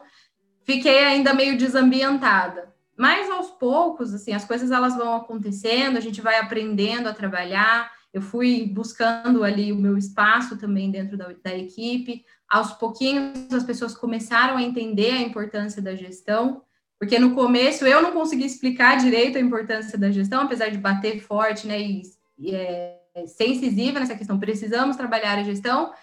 fiquei 0.64 1.04
ainda 1.04 1.34
meio 1.34 1.58
desambientada. 1.58 2.72
Mas 2.96 3.30
aos 3.32 3.50
poucos, 3.50 4.14
assim, 4.14 4.32
as 4.32 4.46
coisas 4.46 4.70
elas 4.70 4.96
vão 4.96 5.16
acontecendo, 5.16 5.98
a 5.98 6.02
gente 6.02 6.22
vai 6.22 6.40
aprendendo 6.40 7.10
a 7.10 7.14
trabalhar. 7.14 7.92
Eu 8.14 8.22
fui 8.22 8.66
buscando 8.74 9.44
ali 9.44 9.74
o 9.74 9.76
meu 9.76 9.98
espaço 9.98 10.58
também 10.58 10.92
dentro 10.92 11.18
da, 11.18 11.34
da 11.44 11.54
equipe. 11.54 12.24
Aos 12.48 12.72
pouquinhos 12.72 13.52
as 13.52 13.64
pessoas 13.64 13.94
começaram 13.94 14.56
a 14.56 14.64
entender 14.64 15.12
a 15.12 15.22
importância 15.22 15.82
da 15.82 15.94
gestão 15.94 16.62
Porque 17.06 17.20
no 17.20 17.36
começo 17.36 17.86
eu 17.86 18.02
não 18.02 18.12
consegui 18.12 18.46
explicar 18.46 18.98
direito 18.98 19.38
a 19.38 19.42
importância 19.42 19.96
da 19.96 20.10
gestão, 20.10 20.42
apesar 20.42 20.70
de 20.70 20.78
bater 20.80 21.22
forte, 21.22 21.68
né, 21.68 21.80
e, 21.80 22.02
e 22.40 22.56
é, 22.56 22.98
ser 23.28 23.48
incisiva 23.48 24.00
nessa 24.00 24.16
questão, 24.16 24.40
precisamos 24.40 24.98
trabalhar 24.98 25.38
a 25.38 25.44
gestão, 25.44 25.94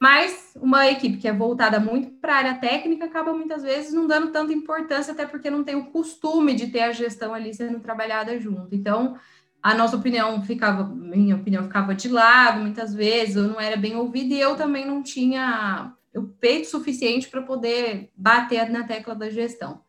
mas 0.00 0.52
uma 0.54 0.88
equipe 0.88 1.16
que 1.16 1.26
é 1.26 1.32
voltada 1.32 1.80
muito 1.80 2.12
para 2.12 2.34
a 2.34 2.36
área 2.36 2.54
técnica 2.54 3.06
acaba 3.06 3.32
muitas 3.32 3.64
vezes 3.64 3.92
não 3.92 4.06
dando 4.06 4.30
tanta 4.30 4.52
importância, 4.52 5.12
até 5.12 5.26
porque 5.26 5.50
não 5.50 5.64
tem 5.64 5.74
o 5.74 5.86
costume 5.86 6.54
de 6.54 6.68
ter 6.68 6.82
a 6.82 6.92
gestão 6.92 7.34
ali 7.34 7.52
sendo 7.52 7.80
trabalhada 7.80 8.38
junto. 8.38 8.72
Então, 8.72 9.18
a 9.60 9.74
nossa 9.74 9.96
opinião 9.96 10.44
ficava, 10.44 10.84
minha 10.84 11.34
opinião 11.34 11.64
ficava 11.64 11.92
de 11.92 12.08
lado 12.08 12.60
muitas 12.60 12.94
vezes, 12.94 13.34
eu 13.34 13.48
não 13.48 13.60
era 13.60 13.76
bem 13.76 13.96
ouvida 13.96 14.32
e 14.32 14.40
eu 14.40 14.54
também 14.54 14.86
não 14.86 15.02
tinha 15.02 15.92
o 16.14 16.22
peito 16.22 16.68
suficiente 16.68 17.28
para 17.28 17.42
poder 17.42 18.12
bater 18.16 18.70
na 18.70 18.84
tecla 18.84 19.16
da 19.16 19.28
gestão. 19.28 19.80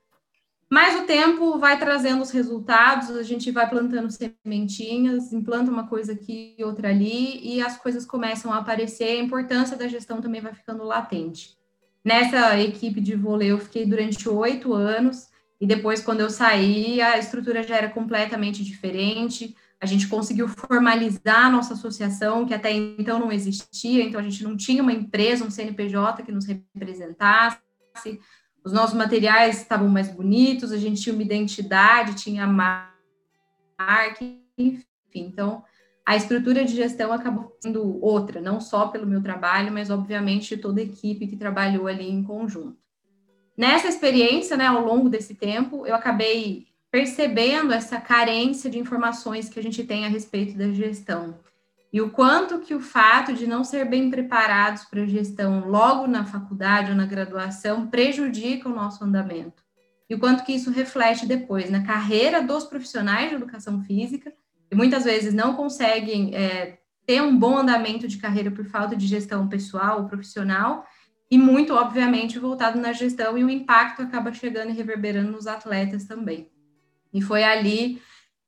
Mas 0.73 0.99
o 0.99 1.03
tempo 1.03 1.59
vai 1.59 1.77
trazendo 1.77 2.23
os 2.23 2.31
resultados, 2.31 3.11
a 3.11 3.21
gente 3.21 3.51
vai 3.51 3.69
plantando 3.69 4.09
sementinhas, 4.09 5.31
implanta 5.31 5.69
uma 5.69 5.85
coisa 5.85 6.13
aqui, 6.13 6.55
outra 6.61 6.89
ali, 6.89 7.39
e 7.43 7.61
as 7.61 7.77
coisas 7.77 8.07
começam 8.07 8.51
a 8.51 8.57
aparecer, 8.57 9.03
a 9.03 9.21
importância 9.21 9.77
da 9.77 9.87
gestão 9.87 10.19
também 10.19 10.41
vai 10.41 10.51
ficando 10.51 10.83
latente. 10.83 11.55
Nessa 12.03 12.59
equipe 12.59 12.99
de 13.01 13.15
vôlei 13.15 13.51
eu 13.51 13.59
fiquei 13.59 13.85
durante 13.85 14.27
oito 14.27 14.73
anos, 14.73 15.27
e 15.61 15.67
depois, 15.67 16.01
quando 16.01 16.21
eu 16.21 16.29
saí, 16.31 16.99
a 16.99 17.19
estrutura 17.19 17.61
já 17.61 17.75
era 17.75 17.89
completamente 17.89 18.63
diferente, 18.63 19.55
a 19.79 19.85
gente 19.85 20.07
conseguiu 20.07 20.47
formalizar 20.47 21.45
a 21.45 21.51
nossa 21.51 21.75
associação, 21.75 22.47
que 22.47 22.53
até 22.55 22.71
então 22.71 23.19
não 23.19 23.31
existia, 23.31 24.03
então 24.03 24.19
a 24.19 24.23
gente 24.23 24.43
não 24.43 24.57
tinha 24.57 24.81
uma 24.81 24.91
empresa, 24.91 25.45
um 25.45 25.51
CNPJ 25.51 26.23
que 26.23 26.31
nos 26.31 26.47
representasse, 26.47 27.59
os 28.63 28.71
nossos 28.71 28.95
materiais 28.95 29.57
estavam 29.57 29.89
mais 29.89 30.09
bonitos, 30.09 30.71
a 30.71 30.77
gente 30.77 31.01
tinha 31.01 31.13
uma 31.13 31.23
identidade, 31.23 32.15
tinha 32.15 32.47
marca, 32.47 32.97
enfim. 34.57 34.85
Então, 35.13 35.63
a 36.05 36.15
estrutura 36.15 36.65
de 36.65 36.75
gestão 36.75 37.11
acabou 37.13 37.55
sendo 37.61 38.03
outra, 38.03 38.41
não 38.41 38.59
só 38.59 38.87
pelo 38.87 39.07
meu 39.07 39.21
trabalho, 39.21 39.71
mas 39.71 39.89
obviamente 39.89 40.57
toda 40.57 40.81
a 40.81 40.83
equipe 40.83 41.27
que 41.27 41.37
trabalhou 41.37 41.87
ali 41.87 42.09
em 42.09 42.23
conjunto. 42.23 42.77
Nessa 43.55 43.87
experiência, 43.87 44.57
né, 44.57 44.65
ao 44.65 44.83
longo 44.83 45.09
desse 45.09 45.35
tempo, 45.35 45.85
eu 45.85 45.93
acabei 45.93 46.67
percebendo 46.89 47.71
essa 47.71 47.99
carência 47.99 48.69
de 48.69 48.79
informações 48.79 49.49
que 49.49 49.59
a 49.59 49.63
gente 49.63 49.83
tem 49.83 50.05
a 50.05 50.09
respeito 50.09 50.57
da 50.57 50.71
gestão 50.71 51.35
e 51.93 52.01
o 52.01 52.09
quanto 52.09 52.59
que 52.59 52.73
o 52.73 52.79
fato 52.79 53.33
de 53.33 53.45
não 53.45 53.63
ser 53.63 53.85
bem 53.85 54.09
preparados 54.09 54.83
para 54.83 55.03
a 55.03 55.05
gestão 55.05 55.69
logo 55.69 56.07
na 56.07 56.25
faculdade 56.25 56.89
ou 56.89 56.97
na 56.97 57.05
graduação 57.05 57.85
prejudica 57.85 58.67
o 58.67 58.73
nosso 58.73 59.03
andamento. 59.03 59.61
E 60.09 60.15
o 60.15 60.19
quanto 60.19 60.43
que 60.43 60.53
isso 60.53 60.71
reflete 60.71 61.27
depois 61.27 61.69
na 61.69 61.83
carreira 61.83 62.41
dos 62.41 62.63
profissionais 62.63 63.29
de 63.29 63.35
educação 63.35 63.83
física, 63.83 64.33
que 64.67 64.75
muitas 64.75 65.03
vezes 65.03 65.35
não 65.35 65.53
conseguem 65.53 66.35
é, 66.35 66.79
ter 67.05 67.21
um 67.21 67.37
bom 67.37 67.59
andamento 67.59 68.07
de 68.07 68.17
carreira 68.17 68.49
por 68.49 68.65
falta 68.65 68.95
de 68.95 69.05
gestão 69.05 69.47
pessoal 69.47 70.01
ou 70.01 70.07
profissional, 70.07 70.87
e 71.29 71.37
muito, 71.37 71.75
obviamente, 71.75 72.39
voltado 72.39 72.79
na 72.79 72.91
gestão, 72.91 73.37
e 73.37 73.43
o 73.43 73.49
impacto 73.49 74.01
acaba 74.01 74.33
chegando 74.33 74.71
e 74.71 74.73
reverberando 74.73 75.31
nos 75.31 75.45
atletas 75.45 76.05
também. 76.05 76.49
E 77.13 77.21
foi 77.21 77.43
ali 77.43 78.01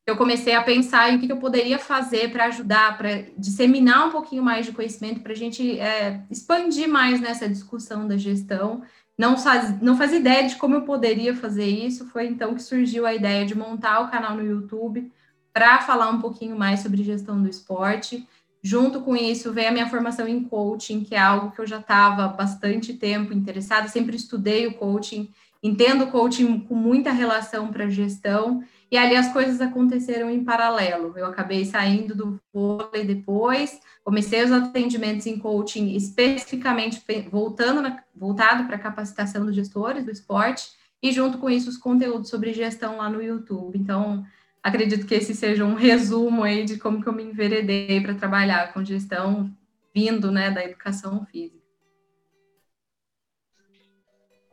eu 0.06 0.16
comecei 0.16 0.54
a 0.54 0.62
pensar 0.62 1.12
em 1.12 1.18
o 1.18 1.20
que 1.20 1.32
eu 1.32 1.38
poderia 1.38 1.80
fazer 1.80 2.32
para 2.32 2.46
ajudar, 2.46 2.96
para 2.98 3.26
disseminar 3.36 4.08
um 4.08 4.12
pouquinho 4.12 4.44
mais 4.44 4.66
de 4.66 4.72
conhecimento, 4.72 5.22
para 5.22 5.34
a 5.34 5.36
gente 5.36 5.80
é, 5.80 6.22
expandir 6.30 6.88
mais 6.88 7.20
nessa 7.20 7.50
discussão 7.50 8.08
da 8.08 8.16
gestão. 8.16 8.84
Não 9.18 9.36
faz, 9.36 9.82
não 9.82 9.98
faz 9.98 10.14
ideia 10.14 10.48
de 10.48 10.58
como 10.58 10.76
eu 10.76 10.84
poderia 10.84 11.36
fazer 11.36 11.66
isso. 11.66 12.06
Foi 12.10 12.28
então 12.28 12.54
que 12.54 12.62
surgiu 12.62 13.06
a 13.06 13.16
ideia 13.16 13.46
de 13.46 13.58
montar 13.58 14.02
o 14.02 14.12
canal 14.12 14.36
no 14.36 14.46
YouTube 14.46 15.12
para 15.52 15.82
falar 15.82 16.10
um 16.10 16.22
pouquinho 16.22 16.56
mais 16.56 16.82
sobre 16.82 17.04
gestão 17.04 17.42
do 17.42 17.50
esporte. 17.50 18.28
Junto 18.62 19.02
com 19.02 19.16
isso, 19.16 19.54
veio 19.54 19.70
a 19.70 19.72
minha 19.72 19.90
formação 19.90 20.28
em 20.28 20.44
coaching, 20.44 21.04
que 21.04 21.16
é 21.16 21.20
algo 21.20 21.52
que 21.52 21.62
eu 21.62 21.68
já 21.68 21.80
estava 21.80 22.28
bastante 22.28 22.94
tempo 22.94 23.34
interessada, 23.34 23.88
sempre 23.88 24.16
estudei 24.16 24.68
o 24.68 24.74
coaching, 24.74 25.32
entendo 25.64 26.04
o 26.04 26.12
coaching 26.12 26.60
com 26.60 26.76
muita 26.76 27.12
relação 27.12 27.70
para 27.70 27.90
gestão 27.90 28.64
e 28.96 28.98
ali 28.98 29.14
as 29.14 29.34
coisas 29.34 29.60
aconteceram 29.60 30.30
em 30.30 30.46
paralelo. 30.46 31.14
Eu 31.18 31.26
acabei 31.26 31.66
saindo 31.66 32.16
do 32.16 32.40
vôlei 32.54 33.04
depois, 33.04 33.78
comecei 34.06 34.42
os 34.42 34.54
atendimentos 34.54 35.28
em 35.28 35.38
coaching 35.38 35.94
especificamente 35.98 37.04
voltando 37.30 37.82
na, 37.82 38.02
voltado 38.16 38.64
para 38.64 38.78
a 38.78 38.80
capacitação 38.80 39.46
dos 39.46 39.54
gestores 39.54 40.06
do 40.06 40.12
esporte 40.12 40.70
e 41.04 41.12
junto 41.12 41.40
com 41.40 41.50
isso 41.50 41.70
os 41.70 41.76
conteúdos 41.76 42.30
sobre 42.30 42.54
gestão 42.54 42.96
lá 42.96 43.10
no 43.10 43.22
YouTube. 43.22 43.78
Então, 43.78 44.26
acredito 44.64 45.06
que 45.06 45.16
esse 45.16 45.36
seja 45.36 45.66
um 45.66 45.74
resumo 45.76 46.44
aí 46.44 46.64
de 46.64 46.78
como 46.78 47.02
que 47.02 47.10
eu 47.10 47.14
me 47.14 47.24
enveredei 47.24 48.00
para 48.00 48.16
trabalhar 48.16 48.72
com 48.72 48.82
gestão 48.82 49.54
vindo, 49.94 50.32
né, 50.32 50.52
da 50.52 50.64
educação 50.64 51.26
física. 51.26 51.66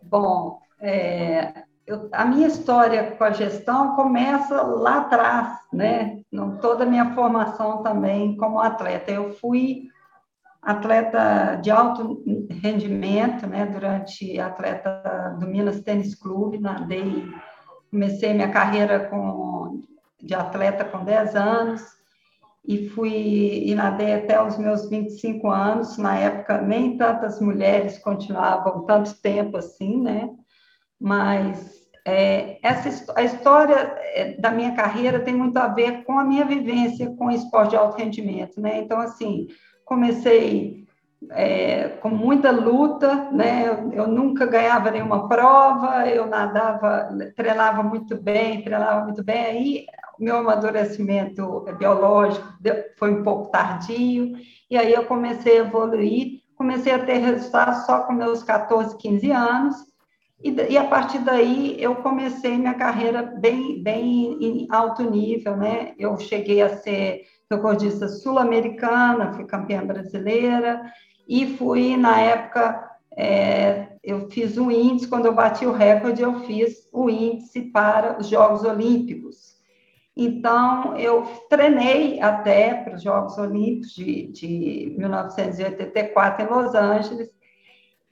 Bom, 0.02 0.60
é, 0.80 1.62
eu, 1.86 2.08
a 2.12 2.24
minha 2.24 2.46
história 2.46 3.12
com 3.12 3.24
a 3.24 3.32
gestão 3.32 3.96
começa 3.96 4.62
lá 4.62 4.98
atrás, 4.98 5.58
né? 5.72 6.20
Toda 6.60 6.84
a 6.84 6.86
minha 6.86 7.14
formação 7.14 7.82
também 7.82 8.36
como 8.36 8.60
atleta. 8.60 9.10
Eu 9.10 9.32
fui 9.34 9.88
atleta 10.62 11.56
de 11.56 11.70
alto 11.70 12.22
rendimento, 12.62 13.46
né? 13.46 13.66
Durante 13.66 14.38
atleta 14.38 15.36
do 15.40 15.46
Minas 15.46 15.80
Tênis 15.80 16.14
Clube, 16.14 16.58
nadei, 16.58 17.28
comecei 17.90 18.32
minha 18.32 18.50
carreira 18.50 19.08
com, 19.08 19.82
de 20.20 20.34
atleta 20.34 20.84
com 20.84 21.04
10 21.04 21.34
anos 21.34 21.82
e 22.64 22.88
fui 22.90 23.64
e 23.66 23.74
nadei 23.74 24.14
até 24.14 24.40
os 24.40 24.56
meus 24.56 24.88
25 24.88 25.50
anos. 25.50 25.98
Na 25.98 26.16
época, 26.16 26.62
nem 26.62 26.96
tantas 26.96 27.40
mulheres 27.40 27.98
continuavam 27.98 28.84
tanto 28.84 29.20
tempo 29.20 29.56
assim, 29.56 30.00
né? 30.00 30.30
Mas 31.02 31.82
é, 32.06 32.58
essa 32.62 33.12
a 33.16 33.22
história 33.24 33.74
é, 34.14 34.36
da 34.38 34.52
minha 34.52 34.72
carreira 34.72 35.18
tem 35.18 35.34
muito 35.34 35.56
a 35.56 35.66
ver 35.66 36.04
com 36.04 36.16
a 36.16 36.24
minha 36.24 36.44
vivência 36.44 37.12
com 37.16 37.30
esporte 37.30 37.70
de 37.70 37.76
alto 37.76 37.98
rendimento, 37.98 38.60
né? 38.60 38.78
Então, 38.78 39.00
assim, 39.00 39.48
comecei 39.84 40.86
é, 41.30 41.88
com 42.00 42.08
muita 42.08 42.52
luta, 42.52 43.30
né? 43.32 43.68
Eu, 43.68 43.92
eu, 43.92 44.06
nunca 44.06 44.46
ganhava 44.46 44.92
nenhuma 44.92 45.28
prova, 45.28 46.08
eu 46.08 46.26
nadava, 46.26 47.08
treinava 47.36 47.82
muito 47.82 48.16
bem, 48.16 48.62
treinava 48.62 49.04
muito 49.04 49.24
bem. 49.24 49.44
Aí, 49.44 49.86
meu 50.20 50.36
amadurecimento 50.36 51.64
biológico 51.78 52.46
foi 52.96 53.10
um 53.10 53.24
pouco 53.24 53.50
tardio, 53.50 54.34
e 54.70 54.76
aí 54.76 54.92
eu 54.92 55.04
comecei 55.06 55.58
a 55.58 55.64
evoluir, 55.64 56.42
comecei 56.56 56.92
a 56.92 57.04
ter 57.04 57.18
resultados 57.18 57.86
só 57.86 58.00
com 58.00 58.12
meus 58.12 58.42
14, 58.44 58.96
15 58.98 59.30
anos, 59.32 59.91
e, 60.42 60.72
e, 60.72 60.76
a 60.76 60.84
partir 60.84 61.18
daí 61.20 61.76
eu 61.80 61.96
comecei 61.96 62.56
minha 62.56 62.74
carreira 62.74 63.22
bem, 63.22 63.82
bem 63.82 64.36
em 64.40 64.66
alto 64.70 65.02
nível, 65.08 65.56
né? 65.56 65.94
Eu 65.98 66.18
cheguei 66.18 66.60
a 66.60 66.76
ser 66.76 67.22
recordista 67.50 68.08
sul-americana, 68.08 69.32
fui 69.34 69.44
campeã 69.44 69.84
brasileira 69.84 70.82
e 71.28 71.56
fui 71.56 71.96
na 71.96 72.20
época 72.20 72.90
é, 73.16 73.88
eu 74.02 74.30
fiz 74.30 74.56
um 74.56 74.70
índice 74.70 75.08
quando 75.08 75.26
eu 75.26 75.34
bati 75.34 75.66
o 75.66 75.72
recorde 75.72 76.22
eu 76.22 76.40
fiz 76.40 76.88
o 76.92 77.08
índice 77.10 77.62
para 77.62 78.18
os 78.18 78.26
Jogos 78.26 78.64
Olímpicos. 78.64 79.52
Então 80.16 80.96
eu 80.98 81.24
treinei 81.48 82.20
até 82.20 82.74
para 82.74 82.94
os 82.94 83.02
Jogos 83.02 83.38
Olímpicos 83.38 83.94
de, 83.94 84.28
de 84.32 84.94
1984 84.98 86.44
em 86.44 86.48
Los 86.48 86.74
Angeles 86.74 87.30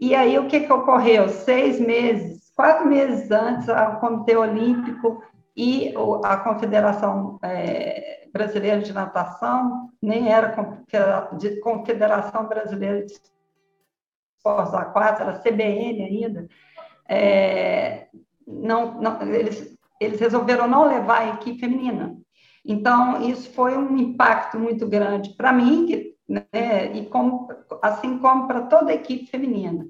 e 0.00 0.14
aí, 0.14 0.38
o 0.38 0.48
que, 0.48 0.60
que 0.60 0.72
ocorreu? 0.72 1.28
Seis 1.28 1.78
meses, 1.78 2.50
quatro 2.56 2.86
meses 2.86 3.30
antes, 3.30 3.68
o 3.68 4.00
Comitê 4.00 4.34
Olímpico 4.34 5.22
e 5.54 5.92
a 6.24 6.38
Confederação 6.38 7.38
é, 7.42 8.26
Brasileira 8.32 8.80
de 8.80 8.92
Natação, 8.92 9.90
nem 10.00 10.32
era 10.32 10.56
Confederação 11.62 12.46
Brasileira 12.46 13.04
de 13.04 13.12
Esportes 14.38 14.72
Aquáticos, 14.72 15.28
era 15.28 15.38
CBN 15.38 16.02
ainda, 16.02 16.48
é, 17.06 18.06
não, 18.46 19.00
não, 19.00 19.22
eles, 19.22 19.76
eles 20.00 20.18
resolveram 20.18 20.66
não 20.66 20.88
levar 20.88 21.18
a 21.18 21.34
equipe 21.34 21.60
feminina. 21.60 22.16
Então, 22.64 23.28
isso 23.28 23.50
foi 23.52 23.76
um 23.76 23.96
impacto 23.96 24.58
muito 24.58 24.86
grande 24.86 25.34
para 25.36 25.52
mim, 25.52 25.86
que 25.86 26.09
né? 26.30 26.96
E 26.96 27.06
como, 27.06 27.48
assim 27.82 28.18
como 28.18 28.46
para 28.46 28.62
toda 28.62 28.92
a 28.92 28.94
equipe 28.94 29.26
feminina. 29.26 29.86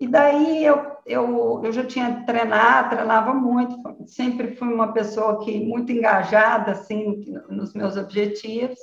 E 0.00 0.08
daí 0.08 0.64
eu, 0.64 0.96
eu, 1.04 1.60
eu 1.62 1.72
já 1.72 1.84
tinha 1.84 2.24
treinado, 2.24 2.96
treinava 2.96 3.34
muito, 3.34 3.76
sempre 4.06 4.56
fui 4.56 4.72
uma 4.72 4.94
pessoa 4.94 5.44
que 5.44 5.62
muito 5.62 5.92
engajada 5.92 6.72
assim 6.72 7.34
nos 7.50 7.74
meus 7.74 7.98
objetivos. 7.98 8.78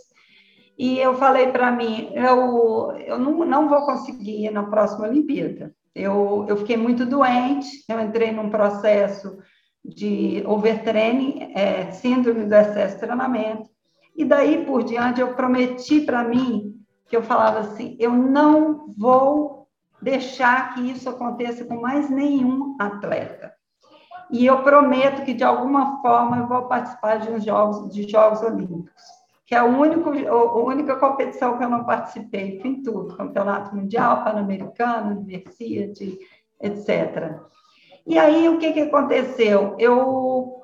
E 0.77 0.99
eu 0.99 1.15
falei 1.15 1.47
para 1.51 1.71
mim, 1.71 2.11
eu, 2.13 2.91
eu 2.97 3.17
não, 3.17 3.43
não 3.43 3.67
vou 3.67 3.83
conseguir 3.83 4.45
ir 4.45 4.51
na 4.51 4.63
próxima 4.63 5.07
Olimpíada. 5.07 5.73
Eu, 5.95 6.45
eu 6.47 6.55
fiquei 6.57 6.77
muito 6.77 7.03
doente, 7.03 7.67
eu 7.89 7.99
entrei 7.99 8.31
num 8.31 8.51
processo 8.51 9.39
de 9.83 10.43
overtraining, 10.45 11.51
é, 11.55 11.89
síndrome 11.89 12.45
do 12.45 12.53
excesso 12.53 12.93
de 12.93 13.01
treinamento. 13.01 13.67
E 14.17 14.25
daí 14.25 14.65
por 14.65 14.83
diante 14.83 15.21
eu 15.21 15.35
prometi 15.35 16.01
para 16.01 16.23
mim 16.23 16.73
que 17.07 17.15
eu 17.15 17.21
falava 17.21 17.59
assim, 17.59 17.95
eu 17.99 18.11
não 18.11 18.93
vou 18.97 19.67
deixar 20.01 20.73
que 20.73 20.81
isso 20.91 21.09
aconteça 21.09 21.63
com 21.63 21.79
mais 21.79 22.09
nenhum 22.09 22.75
atleta. 22.79 23.53
E 24.29 24.45
eu 24.45 24.61
prometo 24.61 25.23
que 25.23 25.33
de 25.33 25.43
alguma 25.43 26.01
forma 26.01 26.37
eu 26.37 26.47
vou 26.47 26.67
participar 26.67 27.17
de 27.17 27.31
uns 27.31 27.45
jogos 27.45 27.93
de 27.93 28.09
Jogos 28.09 28.41
Olímpicos, 28.41 29.03
que 29.45 29.55
é 29.55 29.59
a 29.59 29.63
única, 29.63 30.09
a 30.29 30.57
única 30.57 30.95
competição 30.97 31.57
que 31.57 31.63
eu 31.63 31.69
não 31.69 31.85
participei, 31.85 32.61
em 32.63 32.83
tudo, 32.83 33.15
campeonato 33.15 33.73
mundial, 33.73 34.25
pan-americano, 34.25 35.11
universidade, 35.11 36.19
etc. 36.61 37.39
E 38.05 38.17
aí, 38.17 38.49
o 38.49 38.57
que, 38.57 38.73
que 38.73 38.81
aconteceu? 38.81 39.75
Eu, 39.79 40.56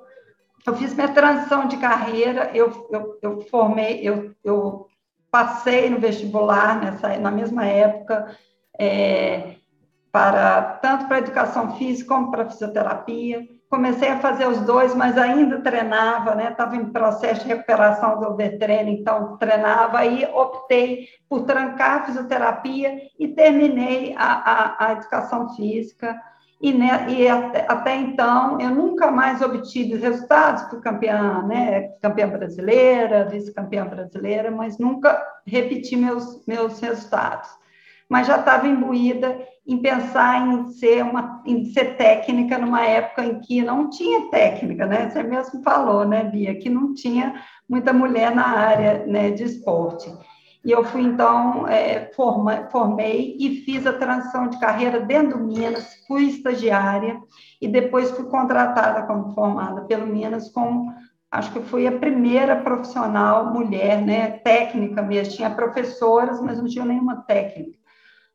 eu 0.65 0.75
fiz 0.75 0.93
minha 0.93 1.09
transição 1.09 1.67
de 1.67 1.77
carreira, 1.77 2.51
eu, 2.53 2.87
eu, 2.89 3.19
eu 3.21 3.41
formei, 3.49 3.99
eu, 4.01 4.33
eu 4.43 4.87
passei 5.29 5.89
no 5.89 5.99
vestibular 5.99 6.79
nessa, 6.79 7.17
na 7.17 7.31
mesma 7.31 7.65
época, 7.65 8.37
é, 8.79 9.55
para 10.11 10.61
tanto 10.81 11.07
para 11.07 11.17
educação 11.17 11.75
física 11.75 12.13
como 12.13 12.29
para 12.29 12.49
fisioterapia. 12.49 13.47
Comecei 13.67 14.09
a 14.09 14.19
fazer 14.19 14.47
os 14.47 14.59
dois, 14.61 14.93
mas 14.93 15.17
ainda 15.17 15.59
treinava, 15.59 16.35
né? 16.35 16.51
Estava 16.51 16.75
em 16.75 16.91
processo 16.91 17.41
de 17.41 17.47
recuperação 17.47 18.19
do 18.19 18.27
overtraining, 18.27 18.99
então 18.99 19.35
treinava. 19.37 19.97
Aí 19.97 20.23
optei 20.31 21.07
por 21.27 21.45
trancar 21.45 22.01
a 22.01 22.03
fisioterapia 22.05 22.95
e 23.17 23.29
terminei 23.29 24.13
a, 24.15 24.33
a, 24.33 24.85
a 24.85 24.91
educação 24.91 25.49
física. 25.55 26.21
E, 26.63 26.71
né, 26.71 27.07
e 27.09 27.27
até, 27.27 27.65
até, 27.67 27.95
então 27.97 28.57
eu 28.57 28.69
nunca 28.69 29.11
mais 29.11 29.41
obtive 29.41 29.97
resultados, 29.97 30.63
fui 30.69 30.79
campeã, 30.79 31.41
né, 31.45 31.89
campeã 32.01 32.29
brasileira, 32.29 33.25
vice-campeã 33.25 33.85
brasileira, 33.85 34.49
mas 34.49 34.77
nunca 34.77 35.21
repeti 35.45 35.97
meus, 35.97 36.41
meus 36.47 36.79
resultados. 36.79 37.49
Mas 38.07 38.27
já 38.27 38.37
estava 38.37 38.65
imbuída 38.65 39.37
em 39.67 39.81
pensar 39.81 40.47
em 40.47 40.71
ser, 40.71 41.03
uma, 41.03 41.43
em 41.45 41.65
ser 41.65 41.97
técnica 41.97 42.57
numa 42.57 42.85
época 42.85 43.25
em 43.25 43.41
que 43.41 43.61
não 43.61 43.89
tinha 43.89 44.29
técnica, 44.29 44.85
né? 44.85 45.09
Você 45.09 45.21
mesmo 45.21 45.61
falou, 45.63 46.05
né, 46.05 46.23
Bia, 46.23 46.55
que 46.55 46.69
não 46.69 46.93
tinha 46.93 47.43
muita 47.67 47.91
mulher 47.91 48.33
na 48.33 48.47
área 48.47 49.05
né, 49.05 49.31
de 49.31 49.43
esporte. 49.43 50.09
E 50.63 50.71
eu 50.71 50.83
fui, 50.85 51.01
então, 51.01 51.67
é, 51.67 52.09
forma, 52.15 52.69
formei 52.71 53.35
e 53.37 53.61
fiz 53.65 53.85
a 53.85 53.91
transição 53.91 54.47
de 54.47 54.57
carreira 54.59 55.01
dentro 55.01 55.37
do 55.37 55.43
Minas, 55.43 56.01
fui 56.07 56.23
estagiária 56.23 57.19
e 57.61 57.67
depois 57.67 58.11
fui 58.11 58.25
contratada 58.25 59.05
como 59.05 59.33
formada 59.33 59.81
pelo 59.81 60.07
Minas 60.07 60.49
como, 60.49 60.93
acho 61.29 61.51
que 61.51 61.59
fui 61.59 61.85
a 61.85 61.99
primeira 61.99 62.55
profissional 62.55 63.53
mulher, 63.53 64.01
né, 64.01 64.31
técnica 64.39 65.01
mesmo, 65.01 65.33
tinha 65.33 65.49
professoras, 65.53 66.41
mas 66.41 66.59
não 66.59 66.65
tinha 66.65 66.85
nenhuma 66.85 67.17
técnica. 67.23 67.77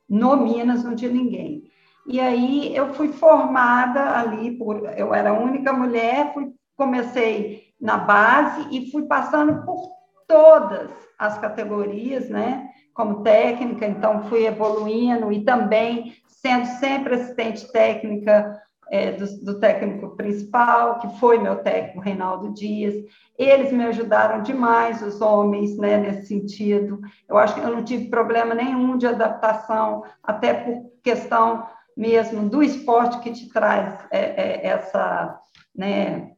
No 0.06 0.36
Minas 0.36 0.84
não 0.84 0.94
tinha 0.94 1.10
ninguém. 1.10 1.64
E 2.06 2.20
aí 2.20 2.76
eu 2.76 2.92
fui 2.92 3.08
formada 3.08 4.18
ali, 4.18 4.50
por, 4.50 4.84
eu 4.98 5.14
era 5.14 5.30
a 5.30 5.38
única 5.38 5.72
mulher, 5.72 6.34
fui, 6.34 6.52
comecei 6.76 7.72
na 7.80 7.96
base 7.96 8.66
e 8.70 8.90
fui 8.90 9.04
passando 9.04 9.64
por 9.64 9.97
todas 10.28 10.90
as 11.18 11.38
categorias, 11.38 12.28
né? 12.28 12.68
Como 12.94 13.22
técnica, 13.22 13.86
então 13.86 14.28
fui 14.28 14.46
evoluindo 14.46 15.32
e 15.32 15.44
também 15.44 16.14
sendo 16.26 16.66
sempre 16.78 17.14
assistente 17.14 17.70
técnica 17.72 18.60
é, 18.90 19.12
do, 19.12 19.44
do, 19.44 19.58
técnico 19.58 20.16
principal, 20.16 20.98
que 20.98 21.18
foi 21.18 21.38
meu 21.38 21.56
técnico, 21.56 22.00
Reinaldo 22.00 22.52
Dias. 22.54 22.94
Eles 23.36 23.72
me 23.72 23.84
ajudaram 23.84 24.42
demais, 24.42 25.02
os 25.02 25.20
homens, 25.20 25.76
né, 25.76 25.96
nesse 25.98 26.26
sentido. 26.26 27.00
Eu 27.28 27.36
acho 27.36 27.54
que 27.54 27.60
eu 27.60 27.74
não 27.74 27.84
tive 27.84 28.08
problema 28.08 28.54
nenhum 28.54 28.96
de 28.96 29.06
adaptação, 29.06 30.04
até 30.22 30.54
por 30.54 30.90
questão 31.02 31.66
mesmo 31.96 32.48
do 32.48 32.62
esporte 32.62 33.18
que 33.18 33.32
te 33.32 33.52
traz 33.52 33.98
é, 34.10 34.20
é, 34.20 34.66
essa, 34.68 35.38
né, 35.74 36.30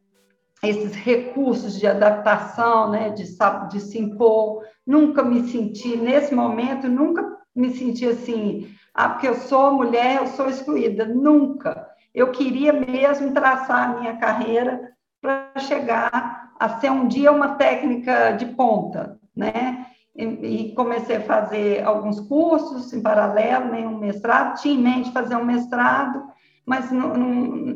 esses 0.63 0.95
recursos 0.95 1.79
de 1.79 1.87
adaptação, 1.87 2.91
né, 2.91 3.11
de, 3.11 3.25
de 3.71 3.81
se 3.81 3.99
impor. 3.99 4.63
Nunca 4.87 5.23
me 5.23 5.49
senti, 5.49 5.97
nesse 5.97 6.35
momento, 6.35 6.89
nunca 6.89 7.25
me 7.55 7.71
senti 7.71 8.07
assim, 8.07 8.69
ah, 8.95 9.09
porque 9.09 9.29
eu 9.29 9.35
sou 9.35 9.73
mulher, 9.73 10.17
eu 10.17 10.27
sou 10.29 10.49
excluída. 10.49 11.05
Nunca. 11.07 11.89
Eu 12.15 12.33
queria 12.33 12.73
mesmo 12.73 13.33
traçar 13.33 13.91
a 13.91 14.01
minha 14.01 14.17
carreira 14.17 14.93
para 15.21 15.53
chegar 15.59 16.51
a 16.59 16.69
ser 16.81 16.91
um 16.91 17.07
dia 17.07 17.33
uma 17.33 17.55
técnica 17.55 18.33
de 18.33 18.47
ponta, 18.47 19.19
né? 19.35 19.87
E, 20.15 20.75
comecei 20.75 21.17
a 21.17 21.23
fazer 21.23 21.83
alguns 21.85 22.21
cursos 22.21 22.93
em 22.93 23.01
paralelo, 23.01 23.71
nenhum 23.71 23.97
mestrado, 23.97 24.61
tinha 24.61 24.75
em 24.75 24.83
mente 24.83 25.13
fazer 25.13 25.37
um 25.37 25.45
mestrado, 25.45 26.30
mas 26.71 26.89
não, 26.93 27.17
não, 27.17 27.29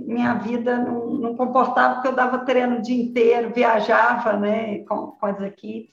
minha 0.06 0.34
vida 0.34 0.78
não, 0.78 1.06
não, 1.14 1.34
comportava, 1.34 1.94
porque 1.94 2.06
eu 2.06 2.12
dava 2.12 2.44
treino 2.44 2.76
o 2.76 2.80
dia 2.80 3.02
inteiro, 3.02 3.52
viajava 3.52 4.34
né, 4.34 4.84
com, 4.84 5.08
com 5.08 5.26
as 5.26 5.40
equipes. 5.40 5.92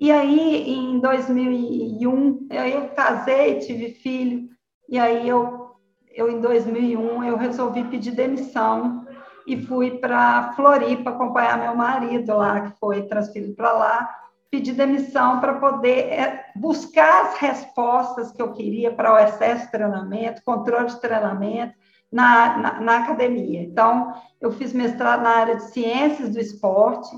E 0.00 0.10
aí, 0.10 0.66
em 0.66 0.98
2001, 0.98 2.48
eu 2.50 2.88
casei, 2.96 3.58
tive 3.58 3.90
filho, 3.90 4.48
e 4.88 4.98
aí 4.98 5.28
eu, 5.28 5.76
eu 6.10 6.30
em 6.30 6.40
2001, 6.40 7.22
eu 7.22 7.36
resolvi 7.36 7.84
pedir 7.84 8.12
demissão 8.12 9.06
e 9.46 9.60
fui 9.66 9.98
para 9.98 10.54
Floripa 10.54 11.10
acompanhar 11.10 11.58
meu 11.58 11.74
marido 11.74 12.34
lá, 12.34 12.62
que 12.62 12.78
foi 12.78 13.02
transferido 13.02 13.54
para 13.54 13.72
lá, 13.72 14.08
pedir 14.50 14.72
demissão 14.72 15.38
para 15.38 15.52
poder 15.52 15.98
é, 15.98 16.46
buscar 16.56 17.26
as 17.26 17.36
respostas 17.36 18.32
que 18.32 18.40
eu 18.40 18.54
queria 18.54 18.90
para 18.90 19.12
o 19.12 19.18
excesso 19.18 19.66
de 19.66 19.70
treinamento, 19.70 20.42
controle 20.42 20.86
de 20.86 20.98
treinamento, 20.98 21.81
na, 22.12 22.58
na, 22.58 22.80
na, 22.80 22.96
academia. 22.98 23.62
Então, 23.62 24.12
eu 24.40 24.52
fiz 24.52 24.72
mestrado 24.72 25.22
na 25.22 25.30
área 25.30 25.56
de 25.56 25.72
ciências 25.72 26.30
do 26.30 26.38
esporte 26.38 27.10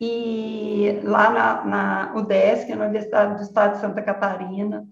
e 0.00 1.00
lá 1.04 1.30
na, 1.30 1.64
na 1.64 2.12
UDESC, 2.16 2.74
na 2.74 2.84
Universidade 2.84 3.36
do 3.36 3.42
Estado 3.42 3.74
de 3.74 3.80
Santa 3.80 4.02
Catarina. 4.02 4.84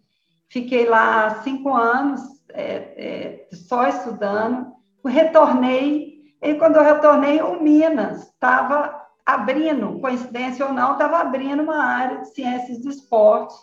Fiquei 0.49 0.87
lá 0.87 1.41
cinco 1.43 1.75
anos 1.75 2.21
é, 2.51 2.67
é, 2.97 3.49
só 3.53 3.87
estudando. 3.89 4.73
Retornei, 5.05 6.23
e 6.41 6.55
quando 6.55 6.77
eu 6.77 6.85
retornei, 6.85 7.43
o 7.43 7.61
Minas 7.61 8.29
estava 8.29 9.03
abrindo, 9.27 10.01
coincidência 10.01 10.67
ou 10.67 10.73
não, 10.73 10.93
estava 10.93 11.19
abrindo 11.19 11.63
uma 11.63 11.83
área 11.83 12.19
de 12.19 12.35
ciências 12.35 12.81
do 12.81 12.91
esporte 12.91 13.55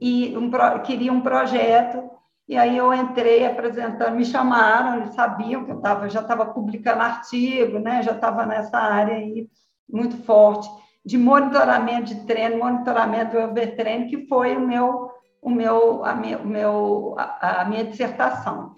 e 0.00 0.36
um, 0.36 0.50
queria 0.84 1.12
um 1.12 1.20
projeto 1.20 2.08
e 2.48 2.56
aí 2.56 2.78
eu 2.78 2.94
entrei 2.94 3.44
apresentando, 3.44 4.16
me 4.16 4.24
chamaram, 4.24 4.96
eles 4.96 5.14
sabiam 5.14 5.64
que 5.64 5.70
eu 5.70 5.80
tava, 5.80 6.08
já 6.08 6.20
estava 6.20 6.46
publicando 6.46 7.02
artigo, 7.02 7.78
né? 7.78 8.02
já 8.02 8.12
estava 8.12 8.46
nessa 8.46 8.78
área 8.78 9.16
aí 9.16 9.46
muito 9.88 10.16
forte 10.24 10.66
de 11.04 11.18
monitoramento 11.18 12.14
de 12.14 12.26
treino, 12.26 12.58
monitoramento 12.58 13.32
do 13.32 13.42
overtraining, 13.42 14.08
que 14.08 14.26
foi 14.26 14.56
o 14.56 14.66
meu, 14.66 15.10
o 15.42 15.50
meu, 15.50 16.04
a 16.04 16.14
minha, 16.14 16.38
o 16.38 16.46
meu, 16.46 17.14
a, 17.18 17.62
a 17.62 17.64
minha 17.66 17.84
dissertação. 17.84 18.74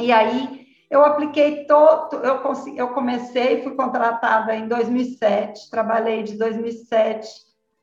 E 0.00 0.12
aí 0.12 0.66
eu 0.88 1.04
apliquei 1.04 1.64
todo, 1.64 2.16
eu, 2.16 2.38
consegui, 2.38 2.78
eu 2.78 2.88
comecei, 2.88 3.62
fui 3.62 3.74
contratada 3.74 4.54
em 4.54 4.68
2007, 4.68 5.70
trabalhei 5.70 6.22
de 6.22 6.36
2007 6.36 7.28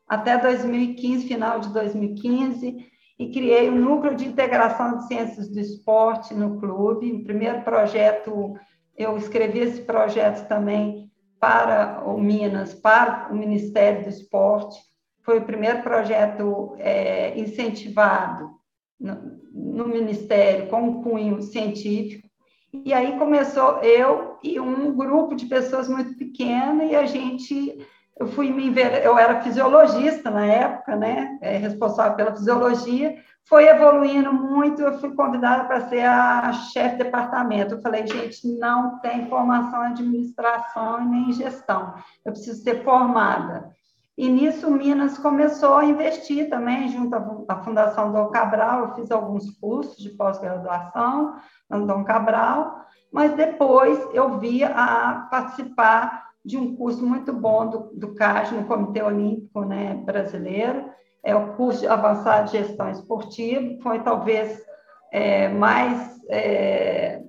até 0.08 0.38
2015, 0.38 1.28
final 1.28 1.60
de 1.60 1.70
2015, 1.70 2.86
e 3.20 3.30
criei 3.30 3.70
o 3.70 3.74
um 3.74 3.80
Núcleo 3.80 4.16
de 4.16 4.26
Integração 4.26 4.98
de 4.98 5.08
Ciências 5.08 5.50
do 5.50 5.60
Esporte 5.60 6.34
no 6.34 6.58
clube. 6.58 7.12
O 7.12 7.24
primeiro 7.24 7.62
projeto, 7.64 8.58
eu 8.98 9.18
escrevi 9.18 9.60
esse 9.60 9.82
projeto 9.82 10.48
também 10.48 11.12
para 11.38 12.02
o 12.06 12.18
Minas, 12.18 12.74
para 12.74 13.28
o 13.30 13.36
Ministério 13.36 14.04
do 14.04 14.10
Esporte. 14.10 14.80
Foi 15.22 15.40
o 15.40 15.46
primeiro 15.46 15.84
projeto 15.84 16.76
é, 16.78 17.38
incentivado 17.38 18.52
no, 18.98 19.40
no 19.52 19.88
Ministério 19.88 20.68
com 20.70 20.82
um 20.82 21.04
cunho 21.04 21.42
científico. 21.42 22.28
E 22.72 22.94
aí 22.94 23.18
começou 23.18 23.80
eu 23.80 24.38
e 24.42 24.60
um 24.60 24.96
grupo 24.96 25.36
de 25.36 25.46
pessoas 25.48 25.90
muito 25.90 26.16
pequeno 26.16 26.84
e 26.84 26.96
a 26.96 27.06
gente 27.06 27.86
eu 28.20 28.28
fui 28.28 28.52
me 28.52 28.74
eu 29.04 29.18
era 29.18 29.42
fisiologista 29.42 30.30
na 30.30 30.46
época, 30.46 30.96
né, 30.96 31.40
é, 31.42 31.58
responsável 31.58 32.18
pela 32.18 32.36
fisiologia, 32.36 33.16
foi 33.46 33.68
evoluindo 33.68 34.32
muito, 34.32 34.82
eu 34.82 35.00
fui 35.00 35.16
convidada 35.16 35.64
para 35.64 35.88
ser 35.88 36.06
a 36.06 36.52
chefe 36.54 36.98
de 36.98 37.04
departamento. 37.06 37.74
Eu 37.74 37.82
falei, 37.82 38.06
gente, 38.06 38.48
não 38.60 39.00
tem 39.00 39.28
formação 39.28 39.86
em 39.86 39.92
administração 39.92 41.02
e 41.02 41.06
nem 41.06 41.30
em 41.30 41.34
gestão, 41.34 41.96
eu 42.24 42.32
preciso 42.32 42.62
ser 42.62 42.84
formada. 42.84 43.72
E 44.16 44.28
nisso, 44.28 44.70
Minas 44.70 45.18
começou 45.18 45.78
a 45.78 45.86
investir 45.86 46.50
também, 46.50 46.90
junto 46.90 47.16
à 47.48 47.64
Fundação 47.64 48.12
Dom 48.12 48.28
Cabral. 48.28 48.82
Eu 48.82 48.96
fiz 48.96 49.10
alguns 49.12 49.50
cursos 49.62 49.96
de 49.96 50.10
pós-graduação 50.10 51.38
no 51.70 51.88
Dom 51.88 52.04
Cabral, 52.04 52.86
mas 53.14 53.34
depois 53.34 53.98
eu 54.14 54.38
vi 54.38 54.62
a 54.62 55.26
participar 55.32 56.29
de 56.44 56.58
um 56.58 56.76
curso 56.76 57.06
muito 57.06 57.34
bom 57.34 57.70
do, 57.70 57.80
do 57.94 58.16
CAG, 58.16 58.54
no 58.56 58.66
Comitê 58.66 59.02
Olímpico 59.02 59.66
né, 59.66 59.96
Brasileiro, 60.06 60.90
é 61.24 61.36
o 61.36 61.54
curso 61.54 61.82
de 61.82 61.88
avançado 61.88 62.50
de 62.50 62.58
gestão 62.58 62.90
esportiva, 62.90 63.82
foi 63.82 64.00
talvez 64.02 64.64
é, 65.12 65.50
mais. 65.50 66.18
É, 66.30 67.22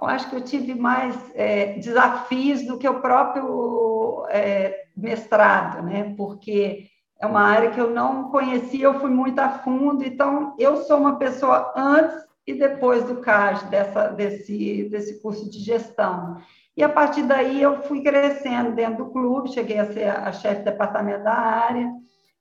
eu 0.00 0.08
acho 0.08 0.28
que 0.28 0.36
eu 0.36 0.42
tive 0.42 0.74
mais 0.74 1.16
é, 1.34 1.74
desafios 1.74 2.66
do 2.66 2.78
que 2.78 2.88
o 2.88 3.00
próprio 3.00 4.26
é, 4.28 4.86
mestrado, 4.96 5.82
né? 5.82 6.14
Porque 6.16 6.86
é 7.18 7.26
uma 7.26 7.40
área 7.40 7.70
que 7.70 7.80
eu 7.80 7.90
não 7.90 8.30
conhecia, 8.30 8.84
eu 8.84 9.00
fui 9.00 9.10
muito 9.10 9.38
a 9.38 9.48
fundo, 9.48 10.04
então 10.04 10.54
eu 10.58 10.82
sou 10.82 10.98
uma 10.98 11.18
pessoa 11.18 11.72
antes 11.74 12.26
e 12.46 12.54
depois 12.54 13.04
do 13.04 13.16
CAS, 13.16 13.62
dessa, 13.64 14.08
desse, 14.08 14.88
desse 14.90 15.20
curso 15.20 15.50
de 15.50 15.58
gestão. 15.58 16.36
E 16.76 16.82
a 16.82 16.88
partir 16.88 17.22
daí 17.22 17.62
eu 17.62 17.82
fui 17.82 18.02
crescendo 18.02 18.74
dentro 18.74 19.04
do 19.04 19.10
clube, 19.10 19.52
cheguei 19.52 19.78
a 19.78 19.90
ser 19.92 20.08
a 20.08 20.30
chefe 20.30 20.58
de 20.58 20.64
departamento 20.64 21.24
da 21.24 21.32
área, 21.32 21.90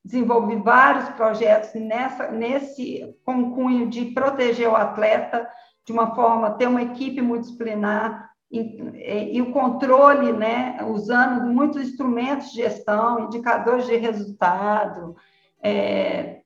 desenvolvi 0.03 0.57
vários 0.57 1.07
projetos 1.09 1.73
nessa, 1.73 2.29
nesse 2.31 3.15
com 3.23 3.51
cunho 3.51 3.87
de 3.87 4.05
proteger 4.05 4.67
o 4.67 4.75
atleta 4.75 5.47
de 5.85 5.93
uma 5.93 6.13
forma, 6.13 6.51
ter 6.51 6.67
uma 6.67 6.81
equipe 6.81 7.21
multidisciplinar, 7.21 8.29
e, 8.51 9.37
e, 9.37 9.41
o 9.41 9.51
controle, 9.51 10.31
né, 10.31 10.77
usando 10.87 11.45
muitos 11.45 11.81
instrumentos 11.81 12.51
de 12.51 12.57
gestão, 12.61 13.21
indicadores 13.21 13.85
de 13.85 13.97
resultado, 13.97 15.15
é, 15.61 16.41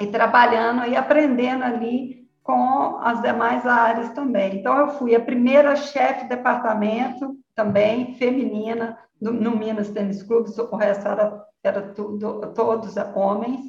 e 0.00 0.06
trabalhando 0.06 0.86
e 0.86 0.96
aprendendo 0.96 1.64
ali 1.64 2.17
com 2.48 2.98
as 3.02 3.20
demais 3.20 3.66
áreas 3.66 4.08
também. 4.14 4.56
Então, 4.56 4.78
eu 4.78 4.88
fui 4.92 5.14
a 5.14 5.20
primeira 5.20 5.76
chefe 5.76 6.22
de 6.22 6.30
departamento 6.30 7.36
também, 7.54 8.14
feminina, 8.14 8.98
no, 9.20 9.54
Minas 9.54 9.90
Tênis 9.90 10.22
Clube, 10.22 10.48
o 10.58 10.76
resto 10.76 11.06
era, 11.06 11.44
era 11.62 11.82
tudo, 11.92 12.40
todos 12.54 12.94
homens. 13.14 13.60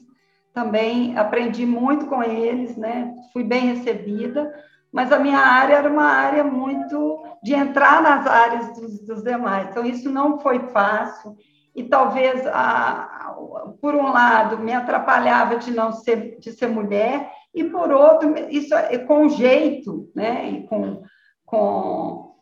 Também 0.54 1.18
aprendi 1.18 1.66
muito 1.66 2.06
com 2.06 2.24
eles, 2.24 2.78
né? 2.78 3.14
fui 3.34 3.44
bem 3.44 3.76
recebida, 3.76 4.50
mas 4.94 5.12
a 5.12 5.20
minha 5.20 5.40
área 5.40 5.76
era 5.76 5.90
uma 5.90 6.06
área 6.06 6.46
muito 6.46 7.22
de 7.44 7.54
entrar 7.54 8.02
nas 8.02 8.26
áreas 8.26 8.74
dos, 8.80 9.06
dos 9.06 9.22
demais. 9.22 9.68
Então, 9.70 9.86
isso 9.86 10.10
não 10.10 10.40
foi 10.40 10.58
fácil. 10.70 11.36
E 11.76 11.84
talvez, 11.84 12.48
a, 12.48 13.36
por 13.82 13.94
um 13.94 14.10
lado, 14.10 14.58
me 14.58 14.72
atrapalhava 14.72 15.58
de 15.58 15.70
não 15.70 15.92
ser, 15.92 16.40
de 16.40 16.54
ser 16.54 16.68
mulher, 16.68 17.30
e 17.54 17.64
por 17.64 17.92
outro, 17.92 18.36
isso 18.50 18.74
é 18.74 18.98
com 19.00 19.30
jeito, 19.30 20.10
né? 20.16 20.50
E 20.52 20.68
com, 20.68 21.04
com 21.46 22.36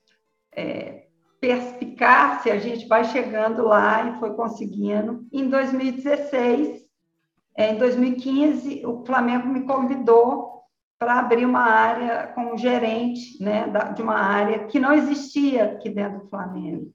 é, 0.53 1.07
perspicácia, 1.39 2.53
a 2.53 2.59
gente 2.59 2.87
vai 2.87 3.03
chegando 3.03 3.63
lá 3.63 4.09
e 4.09 4.19
foi 4.19 4.33
conseguindo. 4.33 5.25
Em 5.31 5.47
2016, 5.47 6.81
é, 7.55 7.71
em 7.71 7.77
2015, 7.77 8.85
o 8.85 9.05
Flamengo 9.05 9.47
me 9.47 9.61
convidou 9.61 10.57
para 10.99 11.19
abrir 11.19 11.45
uma 11.45 11.61
área 11.61 12.27
como 12.33 12.57
gerente 12.57 13.41
né, 13.41 13.71
de 13.95 14.01
uma 14.01 14.17
área 14.17 14.65
que 14.65 14.79
não 14.79 14.93
existia 14.93 15.65
aqui 15.65 15.89
dentro 15.89 16.21
do 16.21 16.29
Flamengo. 16.29 16.91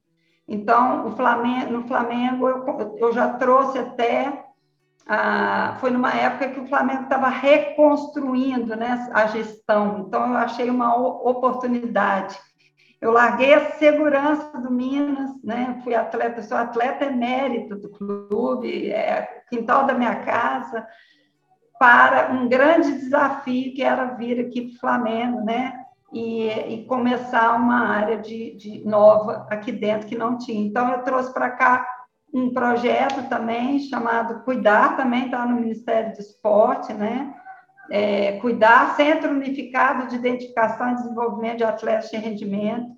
Então, 0.47 1.07
o 1.07 1.13
Flamengo, 1.13 1.73
no 1.73 1.87
Flamengo, 1.87 2.49
eu, 2.49 2.97
eu 2.99 3.13
já 3.13 3.35
trouxe 3.35 3.79
até. 3.79 4.45
Ah, 5.07 5.77
foi 5.81 5.91
numa 5.91 6.13
época 6.13 6.51
que 6.51 6.61
o 6.61 6.67
Flamengo 6.67 7.03
estava 7.03 7.29
reconstruindo 7.29 8.77
né, 8.77 9.11
a 9.13 9.27
gestão, 9.27 10.05
então 10.07 10.29
eu 10.29 10.37
achei 10.37 10.71
uma 10.71 10.97
oportunidade. 10.97 12.39
Eu 13.01 13.11
larguei 13.11 13.53
a 13.53 13.73
segurança 13.73 14.61
do 14.61 14.71
Minas, 14.71 15.31
né? 15.43 15.81
fui 15.83 15.93
atleta, 15.93 16.41
sou 16.43 16.57
atleta 16.57 17.05
emérito 17.05 17.75
do 17.75 17.91
clube, 17.91 18.93
é 18.93 19.43
quintal 19.51 19.87
da 19.87 19.95
minha 19.95 20.15
casa, 20.25 20.87
para 21.81 22.31
um 22.31 22.49
grande 22.49 22.93
desafio 22.93 23.75
que 23.75 23.83
era 23.83 24.15
vir 24.15 24.39
aqui 24.39 24.69
para 24.69 24.77
o 24.77 24.79
Flamengo, 24.79 25.41
né? 25.41 25.81
E, 26.13 26.47
e, 26.47 26.85
começar 26.85 27.57
uma 27.57 27.89
área 27.89 28.19
de, 28.19 28.55
de, 28.57 28.85
nova 28.87 29.49
aqui 29.51 29.73
dentro 29.73 30.07
que 30.07 30.17
não 30.17 30.39
tinha. 30.39 30.65
Então, 30.65 30.89
eu 30.93 31.03
trouxe 31.03 31.33
para 31.33 31.51
cá 31.51 31.85
um 32.33 32.53
projeto 32.53 33.29
também 33.29 33.79
chamado 33.81 34.43
Cuidar, 34.43 34.97
também 34.97 35.27
está 35.27 35.45
no 35.45 35.61
Ministério 35.61 36.15
do 36.15 36.21
Esporte, 36.21 36.93
né? 36.95 37.35
É, 37.91 38.39
Cuidar, 38.39 38.97
Centro 38.97 39.31
Unificado 39.31 40.09
de 40.09 40.17
Identificação 40.17 40.93
e 40.93 40.95
Desenvolvimento 40.95 41.59
de 41.59 41.65
Atletas 41.65 42.11
de 42.11 42.17
Rendimento. 42.17 42.97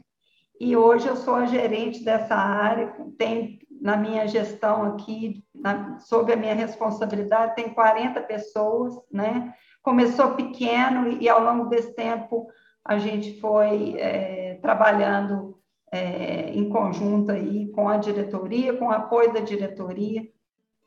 E 0.61 0.77
hoje 0.77 1.09
eu 1.09 1.17
sou 1.17 1.35
a 1.35 1.47
gerente 1.47 2.05
dessa 2.05 2.37
área, 2.37 2.95
tem 3.19 3.59
na 3.81 3.97
minha 3.97 4.27
gestão 4.29 4.85
aqui, 4.85 5.43
na, 5.53 5.99
sob 5.99 6.33
a 6.33 6.37
minha 6.37 6.55
responsabilidade, 6.55 7.57
tem 7.57 7.75
40 7.75 8.21
pessoas, 8.23 8.95
né? 9.11 9.53
Começou 9.83 10.35
pequeno 10.35 11.09
e, 11.09 11.25
e 11.25 11.29
ao 11.29 11.43
longo 11.43 11.69
desse 11.69 11.93
tempo 11.95 12.47
a 12.85 12.99
gente 12.99 13.41
foi 13.41 13.97
é, 13.99 14.59
trabalhando 14.63 15.59
é, 15.95 16.51
em 16.51 16.69
conjunto 16.69 17.31
aí 17.31 17.69
com 17.69 17.89
a 17.89 17.97
diretoria, 17.97 18.75
com 18.75 18.87
o 18.87 18.93
apoio 18.93 19.33
da 19.33 19.41
diretoria, 19.41 20.23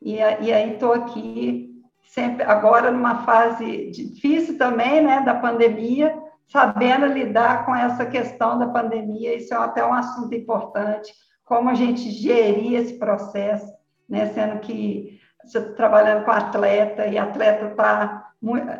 e, 0.01 0.15
e 0.15 0.53
aí 0.53 0.73
estou 0.73 0.93
aqui 0.93 1.81
sempre 2.03 2.43
agora 2.43 2.91
numa 2.91 3.23
fase 3.23 3.89
difícil 3.91 4.57
também, 4.57 5.01
né, 5.01 5.21
da 5.21 5.35
pandemia, 5.35 6.17
sabendo 6.47 7.05
lidar 7.07 7.65
com 7.65 7.75
essa 7.75 8.05
questão 8.05 8.57
da 8.57 8.67
pandemia, 8.67 9.35
isso 9.35 9.53
é 9.53 9.57
até 9.57 9.85
um 9.85 9.93
assunto 9.93 10.33
importante, 10.33 11.13
como 11.43 11.69
a 11.69 11.73
gente 11.73 12.09
gerir 12.11 12.73
esse 12.73 12.97
processo, 12.97 13.71
né? 14.07 14.27
sendo 14.27 14.59
que 14.59 15.19
está 15.43 15.61
trabalhando 15.73 16.25
com 16.25 16.31
atleta 16.31 17.07
e 17.07 17.17
atleta 17.17 17.67
está. 17.67 18.31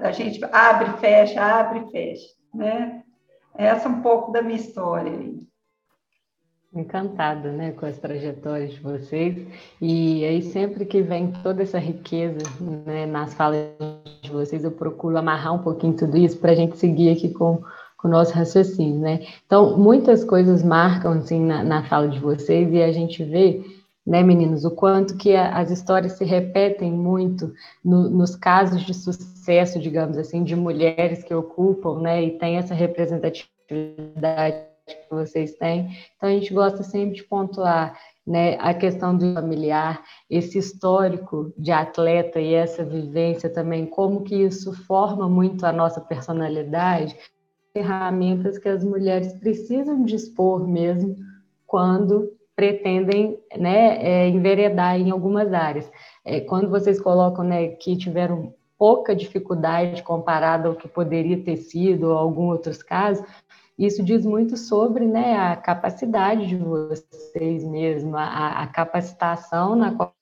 A 0.04 0.12
gente 0.12 0.40
abre, 0.52 0.90
fecha, 1.00 1.42
abre, 1.42 1.90
fecha. 1.90 2.28
Né? 2.54 3.04
Essa 3.56 3.88
é 3.88 3.92
um 3.92 4.02
pouco 4.02 4.32
da 4.32 4.42
minha 4.42 4.60
história. 4.60 5.12
Encantada 6.74 7.52
né, 7.52 7.72
com 7.72 7.86
as 7.86 7.98
trajetórias 7.98 8.74
de 8.74 8.80
vocês. 8.80 9.48
E 9.82 10.26
aí, 10.26 10.42
sempre 10.42 10.86
que 10.86 11.02
vem 11.02 11.32
toda 11.44 11.64
essa 11.64 11.80
riqueza 11.80 12.40
né, 12.86 13.06
nas 13.06 13.34
falas 13.34 13.60
de 14.22 14.30
vocês, 14.30 14.64
eu 14.64 14.72
procuro 14.72 15.18
amarrar 15.18 15.56
um 15.56 15.64
pouquinho 15.64 15.96
tudo 15.96 16.18
isso 16.18 16.38
para 16.38 16.52
a 16.52 16.56
gente 16.56 16.78
seguir 16.78 17.10
aqui 17.12 17.30
com 17.30 17.64
com 17.98 18.08
o 18.08 18.12
nosso 18.12 18.32
raciocínio, 18.34 19.00
né? 19.00 19.26
Então, 19.46 19.78
muitas 19.78 20.24
coisas 20.24 20.64
marcam, 20.64 21.14
assim, 21.14 21.44
na, 21.44 21.64
na 21.64 21.84
fala 21.84 22.08
de 22.08 22.20
vocês 22.20 22.72
e 22.72 22.82
a 22.82 22.92
gente 22.92 23.24
vê, 23.24 23.64
né, 24.06 24.22
meninos, 24.22 24.64
o 24.64 24.72
quanto 24.72 25.18
que 25.18 25.36
a, 25.36 25.58
as 25.58 25.72
histórias 25.72 26.14
se 26.14 26.24
repetem 26.24 26.92
muito 26.92 27.52
no, 27.84 28.08
nos 28.10 28.36
casos 28.36 28.84
de 28.84 28.94
sucesso, 28.94 29.80
digamos 29.80 30.18
assim, 30.18 30.44
de 30.44 30.56
mulheres 30.56 31.24
que 31.24 31.34
ocupam, 31.34 32.00
né, 32.00 32.24
e 32.24 32.38
tem 32.38 32.58
essa 32.58 32.76
representatividade 32.76 34.67
que 34.96 35.10
vocês 35.10 35.54
têm. 35.54 35.90
Então, 36.16 36.30
a 36.30 36.34
gente 36.34 36.54
gosta 36.54 36.84
sempre 36.84 37.16
de 37.16 37.24
pontuar 37.24 37.98
né, 38.26 38.58
a 38.60 38.74
questão 38.74 39.18
do 39.18 39.34
familiar, 39.34 40.04
esse 40.30 40.58
histórico 40.58 41.54
de 41.58 41.72
atleta 41.72 42.40
e 42.40 42.54
essa 42.54 42.84
vivência 42.84 43.50
também, 43.50 43.86
como 43.86 44.24
que 44.24 44.36
isso 44.36 44.74
forma 44.86 45.30
muito 45.30 45.66
a 45.66 45.72
nossa 45.72 46.02
personalidade, 46.02 47.18
ferramentas 47.72 48.58
que 48.58 48.68
as 48.68 48.84
mulheres 48.84 49.34
precisam 49.34 50.04
dispor 50.04 50.68
mesmo 50.68 51.16
quando 51.66 52.34
pretendem 52.56 53.38
né, 53.56 53.98
é, 54.04 54.28
enveredar 54.28 55.00
em 55.00 55.12
algumas 55.12 55.54
áreas. 55.54 55.90
É, 56.26 56.42
quando 56.42 56.70
vocês 56.70 57.00
colocam 57.00 57.46
né, 57.46 57.68
que 57.68 57.96
tiveram 57.96 58.54
pouca 58.78 59.16
dificuldade 59.16 60.04
comparada 60.04 60.68
ao 60.68 60.76
que 60.76 60.88
poderia 60.88 61.44
ter 61.44 61.58
sido 61.58 62.10
ou 62.10 62.18
algum 62.18 62.48
outros 62.48 62.84
casos, 62.84 63.26
isso 63.78 64.04
diz 64.04 64.26
muito 64.26 64.58
sobre 64.58 65.06
né, 65.06 65.38
a 65.38 65.56
capacidade 65.56 66.48
de 66.48 66.56
vocês 66.56 67.64
mesmo, 67.64 68.18
a, 68.18 68.64
a 68.64 68.68
capacitação 68.68 69.76
na 69.76 69.96
qual 69.96 70.14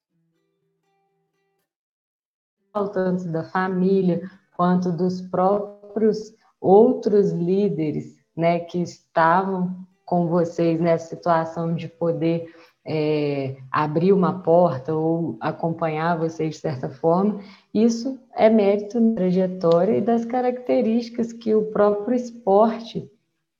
tanto 2.89 3.32
da 3.32 3.46
família 3.46 4.30
quanto 4.58 4.91
dos 4.91 5.22
próprios 5.22 6.34
outros 6.60 7.32
líderes 7.32 8.18
né, 8.36 8.60
que 8.60 8.82
estavam 8.82 9.86
com 10.06 10.28
vocês 10.28 10.80
nessa 10.82 11.08
situação 11.08 11.74
de 11.74 11.88
poder 11.88 12.54
é, 12.86 13.58
abrir 13.72 14.13
uma 14.13 14.44
porta 14.44 14.94
ou 14.94 15.38
acompanhar 15.39 16.18
vocês 16.18 16.56
de 16.56 16.62
certa 16.62 16.89
forma, 16.89 17.39
isso 17.74 18.20
é 18.36 18.50
mérito 18.50 19.00
da 19.00 19.15
trajetória 19.15 19.98
e 19.98 20.02
das 20.02 20.26
características 20.26 21.34
que 21.34 21.56
o 21.56 21.72
próprio 21.72 22.15
esporte 22.15 23.10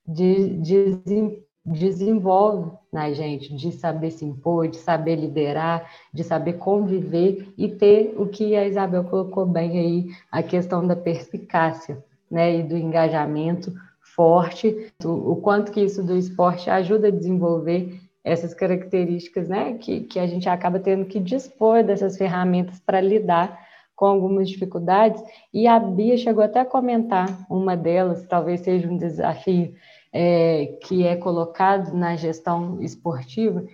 de, 0.08 0.50
desempenha 0.58 1.46
desenvolve 1.66 2.72
na 2.94 3.12
gente, 3.12 3.54
de 3.56 3.72
saber 3.72 4.12
se 4.12 4.24
impor, 4.24 4.68
de 4.68 4.78
saber 4.78 5.16
liderar, 5.16 5.90
de 6.14 6.24
saber 6.24 6.54
conviver 6.54 7.52
e 7.58 7.68
ter 7.68 8.14
o 8.18 8.28
que 8.28 8.56
a 8.56 8.68
Isabel 8.68 9.04
colocou 9.06 9.46
bem 9.46 9.80
aí, 9.80 10.06
a 10.32 10.44
questão 10.44 10.86
da 10.86 10.96
perspicácia, 10.96 12.04
né, 12.30 12.58
e 12.58 12.64
do 12.64 12.78
engajamento 12.78 13.74
forte, 14.16 14.94
o 15.04 15.36
quanto 15.38 15.72
que 15.72 15.82
isso 15.82 16.04
do 16.04 16.16
esporte 16.16 16.70
ajuda 16.70 17.08
a 17.08 17.12
desenvolver 17.12 18.00
essas 18.24 18.54
características, 18.54 19.50
né, 19.50 19.74
que, 19.74 20.02
que 20.02 20.20
a 20.20 20.28
gente 20.28 20.48
acaba 20.48 20.80
tendo 20.80 21.06
que 21.06 21.20
dispor 21.20 21.84
dessas 21.84 22.16
ferramentas 22.16 22.80
para 22.80 23.02
lidar 23.02 23.60
com 23.96 24.06
algumas 24.06 24.50
dificuldades, 24.50 25.24
e 25.54 25.68
a 25.68 25.80
Bia 25.80 26.18
chegou 26.18 26.44
até 26.44 26.60
a 26.60 26.66
comentar 26.66 27.46
uma 27.50 27.76
delas, 27.76 28.28
talvez 28.28 28.60
seja 28.60 28.88
um 28.90 28.98
desafio 28.98 29.74
é, 30.18 30.78
que 30.82 31.06
é 31.06 31.18
colocado 31.18 31.94
na 31.94 32.16
gestão 32.16 32.82
esportiva, 32.82 33.66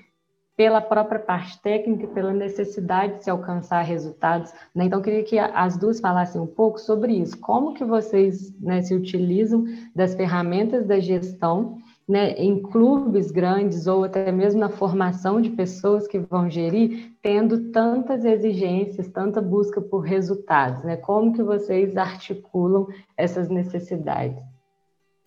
pela 0.58 0.82
própria 0.82 1.20
parte 1.20 1.62
técnica, 1.62 2.08
pela 2.08 2.34
necessidade 2.34 3.18
de 3.18 3.24
se 3.26 3.30
alcançar 3.30 3.84
resultados. 3.84 4.52
Né? 4.74 4.86
Então, 4.86 5.04
queria 5.04 5.24
que 5.24 5.38
as 5.38 5.78
duas 5.78 6.00
falassem 6.00 6.42
um 6.42 6.48
pouco 6.48 6.80
sobre 6.80 7.14
isso. 7.14 7.40
Como 7.40 7.76
que 7.76 7.86
vocês 7.86 8.52
né, 8.60 8.82
se 8.82 8.96
utilizam 8.96 9.66
das 9.96 10.16
ferramentas 10.16 10.88
da 10.88 11.00
gestão 11.00 11.78
né, 12.10 12.32
em 12.32 12.60
clubes 12.60 13.30
grandes 13.30 13.86
ou 13.86 14.04
até 14.04 14.32
mesmo 14.32 14.60
na 14.60 14.70
formação 14.70 15.40
de 15.40 15.52
pessoas 15.52 16.08
que 16.08 16.18
vão 16.18 16.50
gerir, 16.50 17.12
tendo 17.22 17.72
tantas 17.72 18.26
exigências, 18.26 19.08
tanta 19.08 19.40
busca 19.42 19.80
por 19.80 20.00
resultados, 20.00 20.84
né? 20.84 20.98
Como 20.98 21.34
que 21.34 21.44
vocês 21.44 21.96
articulam 21.96 22.88
essas 23.16 23.48
necessidades? 23.48 24.51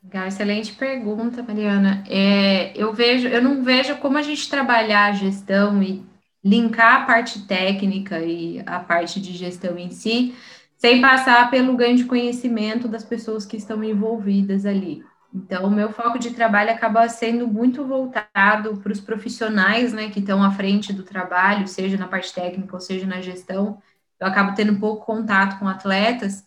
Legal, 0.05 0.27
excelente 0.29 0.75
pergunta, 0.75 1.43
Mariana. 1.43 2.05
É, 2.09 2.77
eu 2.77 2.93
vejo, 2.93 3.27
eu 3.27 3.43
não 3.43 3.65
vejo 3.65 3.97
como 3.99 4.19
a 4.19 4.23
gente 4.23 4.49
trabalhar 4.51 5.07
a 5.07 5.13
gestão 5.13 5.83
e 5.83 6.05
linkar 6.45 7.03
a 7.03 7.07
parte 7.07 7.47
técnica 7.47 8.21
e 8.21 8.63
a 8.67 8.81
parte 8.81 9.19
de 9.21 9.33
gestão 9.33 9.79
em 9.79 9.91
si, 9.91 10.35
sem 10.77 11.01
passar 11.01 11.51
pelo 11.51 11.75
ganho 11.77 11.97
de 11.97 12.05
conhecimento 12.05 12.87
das 12.87 13.03
pessoas 13.05 13.47
que 13.47 13.57
estão 13.57 13.83
envolvidas 13.83 14.67
ali. 14.67 15.03
Então, 15.33 15.65
o 15.65 15.71
meu 15.71 15.91
foco 15.91 16.19
de 16.19 16.31
trabalho 16.33 16.71
acaba 16.71 17.09
sendo 17.09 17.49
muito 17.49 17.85
voltado 17.87 18.77
para 18.83 18.93
os 18.93 19.01
profissionais, 19.01 19.93
né, 19.93 20.11
que 20.11 20.21
estão 20.21 20.43
à 20.45 20.51
frente 20.51 20.93
do 20.93 21.03
trabalho, 21.03 21.67
seja 21.67 21.97
na 21.97 22.07
parte 22.07 22.33
técnica 22.33 22.75
ou 22.77 22.81
seja 22.81 23.07
na 23.07 23.21
gestão. 23.23 23.83
Eu 24.21 24.27
acabo 24.29 24.55
tendo 24.55 24.79
pouco 24.79 25.05
contato 25.07 25.59
com 25.59 25.67
atletas. 25.67 26.45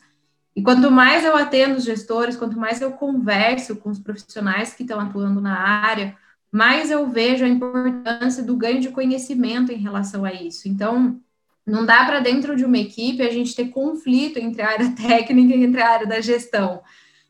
E 0.58 0.62
quanto 0.64 0.90
mais 0.90 1.24
eu 1.24 1.38
atendo 1.38 1.76
os 1.76 1.84
gestores, 1.84 2.36
quanto 2.36 2.58
mais 2.58 2.82
eu 2.82 2.92
converso 2.92 3.76
com 3.76 3.92
os 3.92 4.00
profissionais 4.00 4.74
que 4.74 4.82
estão 4.82 5.00
atuando 5.00 5.40
na 5.40 5.56
área, 5.56 6.18
mais 6.52 6.90
eu 6.90 7.08
vejo 7.08 7.46
a 7.46 7.48
importância 7.48 8.42
do 8.42 8.56
ganho 8.58 8.82
de 8.82 8.90
conhecimento 8.90 9.72
em 9.72 9.78
relação 9.78 10.26
a 10.26 10.34
isso. 10.34 10.68
Então, 10.68 11.22
não 11.64 11.86
dá 11.86 12.06
para 12.06 12.22
dentro 12.22 12.56
de 12.56 12.66
uma 12.66 12.80
equipe 12.80 13.22
a 13.22 13.32
gente 13.32 13.54
ter 13.54 13.68
conflito 13.70 14.40
entre 14.40 14.64
a 14.64 14.70
área 14.70 14.90
técnica 14.98 15.56
e 15.56 15.64
entre 15.64 15.80
a 15.80 15.92
área 15.92 16.08
da 16.08 16.22
gestão. 16.22 16.82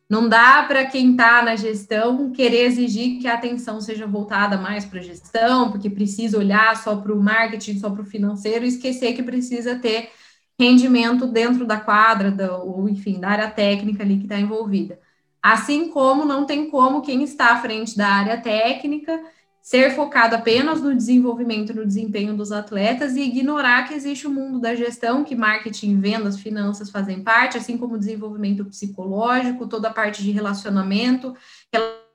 Não 0.09 0.29
dá 0.29 0.63
para 0.63 0.85
quem 0.85 1.11
está 1.11 1.41
na 1.41 1.57
gestão 1.57 2.31
querer 2.31 2.63
exigir 2.67 3.19
que 3.19 3.27
a 3.27 3.33
atenção 3.33 3.81
seja 3.81 4.07
voltada 4.07 4.55
mais 4.55 4.85
para 4.85 4.99
a 4.99 5.03
gestão, 5.03 5.69
porque 5.69 5.89
precisa 5.89 6.37
olhar 6.37 6.77
só 6.77 6.95
para 6.95 7.11
o 7.11 7.21
marketing, 7.21 7.77
só 7.77 7.89
para 7.89 8.03
o 8.03 8.05
financeiro, 8.05 8.63
e 8.63 8.69
esquecer 8.69 9.11
que 9.11 9.21
precisa 9.21 9.75
ter 9.75 10.11
rendimento 10.59 11.27
dentro 11.27 11.65
da 11.65 11.79
quadra, 11.79 12.31
da, 12.31 12.57
ou 12.57 12.89
enfim, 12.89 13.19
da 13.19 13.29
área 13.29 13.49
técnica 13.49 14.03
ali 14.03 14.17
que 14.17 14.23
está 14.23 14.39
envolvida. 14.39 14.99
Assim 15.41 15.89
como 15.89 16.25
não 16.25 16.45
tem 16.45 16.69
como 16.69 17.01
quem 17.01 17.23
está 17.23 17.53
à 17.53 17.61
frente 17.61 17.95
da 17.95 18.07
área 18.07 18.41
técnica 18.41 19.21
ser 19.67 19.93
focado 19.93 20.33
apenas 20.33 20.81
no 20.81 20.95
desenvolvimento, 20.95 21.73
no 21.73 21.85
desempenho 21.85 22.33
dos 22.35 22.53
atletas 22.53 23.17
e 23.17 23.21
ignorar 23.21 23.85
que 23.85 23.93
existe 23.93 24.25
o 24.25 24.29
mundo 24.29 24.61
da 24.61 24.73
gestão, 24.73 25.25
que 25.25 25.35
marketing, 25.35 25.99
vendas, 25.99 26.39
finanças 26.39 26.89
fazem 26.89 27.21
parte, 27.21 27.57
assim 27.57 27.77
como 27.77 27.97
desenvolvimento 27.97 28.63
psicológico, 28.63 29.67
toda 29.67 29.89
a 29.89 29.93
parte 29.93 30.23
de 30.23 30.31
relacionamento, 30.31 31.35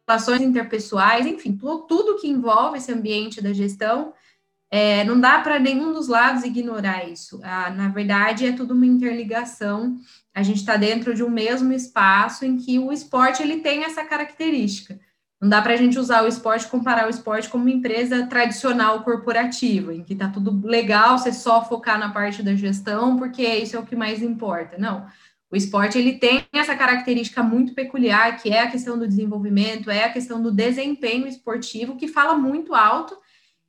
relações 0.09 0.41
interpessoais, 0.41 1.27
enfim, 1.27 1.55
tudo 1.87 2.19
que 2.19 2.27
envolve 2.27 2.79
esse 2.79 2.91
ambiente 2.91 3.43
da 3.43 3.53
gestão. 3.53 4.15
É, 4.75 5.05
não 5.05 5.21
dá 5.21 5.39
para 5.41 5.59
nenhum 5.59 5.93
dos 5.93 6.09
lados 6.09 6.45
ignorar 6.45 7.07
isso. 7.07 7.39
Ah, 7.45 7.69
na 7.71 7.89
verdade, 7.89 8.47
é 8.47 8.53
tudo 8.53 8.73
uma 8.73 8.87
interligação. 8.87 9.99
A 10.35 10.43
gente 10.43 10.61
está 10.61 10.77
dentro 10.77 11.15
de 11.15 11.23
um 11.23 11.29
mesmo 11.29 11.73
espaço 11.73 12.47
em 12.47 12.57
que 12.57 12.79
o 12.79 12.91
esporte 12.91 13.43
ele 13.43 13.59
tem 13.59 13.85
essa 13.85 14.03
característica 14.03 14.99
não 15.43 15.49
dá 15.49 15.61
para 15.61 15.73
a 15.73 15.77
gente 15.77 15.99
usar 15.99 16.23
o 16.23 16.29
esporte, 16.29 16.69
comparar 16.69 17.09
o 17.09 17.11
esporte 17.11 17.49
como 17.49 17.65
uma 17.65 17.73
empresa 17.73 18.25
tradicional 18.29 19.03
corporativa, 19.03 19.93
em 19.93 20.05
que 20.05 20.13
está 20.13 20.29
tudo 20.29 20.65
legal, 20.65 21.19
você 21.19 21.33
só 21.33 21.65
focar 21.65 21.99
na 21.99 22.13
parte 22.13 22.45
da 22.45 22.55
gestão, 22.55 23.17
porque 23.19 23.43
isso 23.43 23.75
é 23.75 23.81
o 23.81 23.85
que 23.85 23.97
mais 23.97 24.23
importa. 24.23 24.79
Não. 24.79 25.05
O 25.51 25.57
esporte 25.57 25.99
ele 25.99 26.13
tem 26.13 26.47
essa 26.53 26.77
característica 26.77 27.43
muito 27.43 27.75
peculiar, 27.75 28.41
que 28.41 28.51
é 28.51 28.63
a 28.63 28.71
questão 28.71 28.97
do 28.97 29.09
desenvolvimento, 29.09 29.91
é 29.91 30.05
a 30.05 30.13
questão 30.13 30.41
do 30.41 30.53
desempenho 30.53 31.27
esportivo, 31.27 31.97
que 31.97 32.07
fala 32.07 32.37
muito 32.37 32.73
alto 32.73 33.17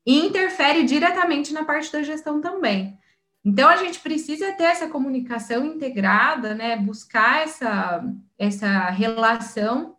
e 0.06 0.20
interfere 0.20 0.84
diretamente 0.84 1.54
na 1.54 1.64
parte 1.64 1.92
da 1.92 2.04
gestão 2.04 2.42
também. 2.42 2.98
Então 3.46 3.68
a 3.68 3.76
gente 3.76 4.00
precisa 4.00 4.54
ter 4.54 4.64
essa 4.64 4.88
comunicação 4.88 5.66
integrada, 5.66 6.56
né? 6.56 6.78
Buscar 6.78 7.44
essa, 7.44 8.04
essa 8.38 8.90
relação 8.90 9.98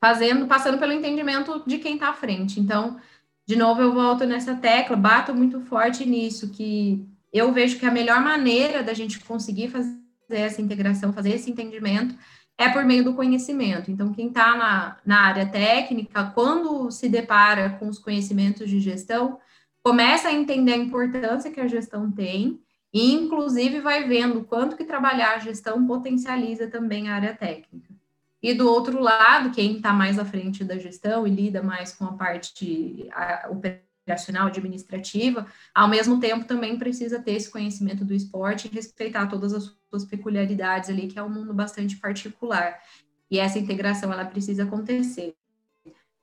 fazendo, 0.00 0.46
passando 0.46 0.78
pelo 0.78 0.92
entendimento 0.92 1.62
de 1.66 1.78
quem 1.78 1.94
está 1.94 2.10
à 2.10 2.14
frente. 2.14 2.58
Então, 2.58 2.98
de 3.46 3.56
novo, 3.56 3.80
eu 3.80 3.92
volto 3.92 4.24
nessa 4.24 4.54
tecla, 4.54 4.96
bato 4.96 5.34
muito 5.34 5.60
forte 5.60 6.04
nisso, 6.04 6.50
que 6.50 7.04
eu 7.32 7.52
vejo 7.52 7.78
que 7.78 7.86
a 7.86 7.90
melhor 7.90 8.20
maneira 8.20 8.82
da 8.82 8.94
gente 8.94 9.20
conseguir 9.20 9.68
fazer 9.68 9.96
essa 10.30 10.60
integração, 10.60 11.12
fazer 11.12 11.30
esse 11.30 11.50
entendimento, 11.50 12.14
é 12.58 12.68
por 12.68 12.84
meio 12.84 13.04
do 13.04 13.14
conhecimento. 13.14 13.88
Então, 13.88 14.12
quem 14.12 14.26
está 14.26 14.56
na, 14.56 14.96
na 15.06 15.20
área 15.20 15.46
técnica, 15.46 16.32
quando 16.34 16.90
se 16.90 17.08
depara 17.08 17.70
com 17.70 17.88
os 17.88 18.00
conhecimentos 18.00 18.68
de 18.68 18.80
gestão, 18.80 19.38
começa 19.82 20.28
a 20.28 20.32
entender 20.32 20.72
a 20.72 20.76
importância 20.76 21.52
que 21.52 21.60
a 21.60 21.68
gestão 21.68 22.10
tem, 22.10 22.60
e 22.92 23.12
inclusive 23.12 23.80
vai 23.80 24.08
vendo 24.08 24.42
quanto 24.42 24.76
que 24.76 24.84
trabalhar 24.84 25.36
a 25.36 25.38
gestão 25.38 25.86
potencializa 25.86 26.66
também 26.66 27.08
a 27.08 27.14
área 27.14 27.34
técnica. 27.34 27.94
E 28.42 28.54
do 28.54 28.68
outro 28.68 29.00
lado, 29.00 29.50
quem 29.50 29.76
está 29.76 29.92
mais 29.92 30.18
à 30.18 30.24
frente 30.24 30.64
da 30.64 30.78
gestão 30.78 31.26
e 31.26 31.30
lida 31.30 31.62
mais 31.62 31.92
com 31.92 32.04
a 32.06 32.12
parte 32.12 33.08
operacional, 33.48 33.87
administrativa, 34.12 35.46
ao 35.74 35.88
mesmo 35.88 36.20
tempo 36.20 36.44
também 36.44 36.78
precisa 36.78 37.20
ter 37.20 37.32
esse 37.32 37.50
conhecimento 37.50 38.04
do 38.04 38.14
esporte 38.14 38.68
e 38.68 38.74
respeitar 38.74 39.26
todas 39.26 39.52
as 39.52 39.74
suas 39.90 40.04
peculiaridades 40.04 40.90
ali, 40.90 41.06
que 41.06 41.18
é 41.18 41.22
um 41.22 41.30
mundo 41.30 41.52
bastante 41.52 41.96
particular. 41.96 42.78
E 43.30 43.38
essa 43.38 43.58
integração, 43.58 44.12
ela 44.12 44.24
precisa 44.24 44.64
acontecer. 44.64 45.34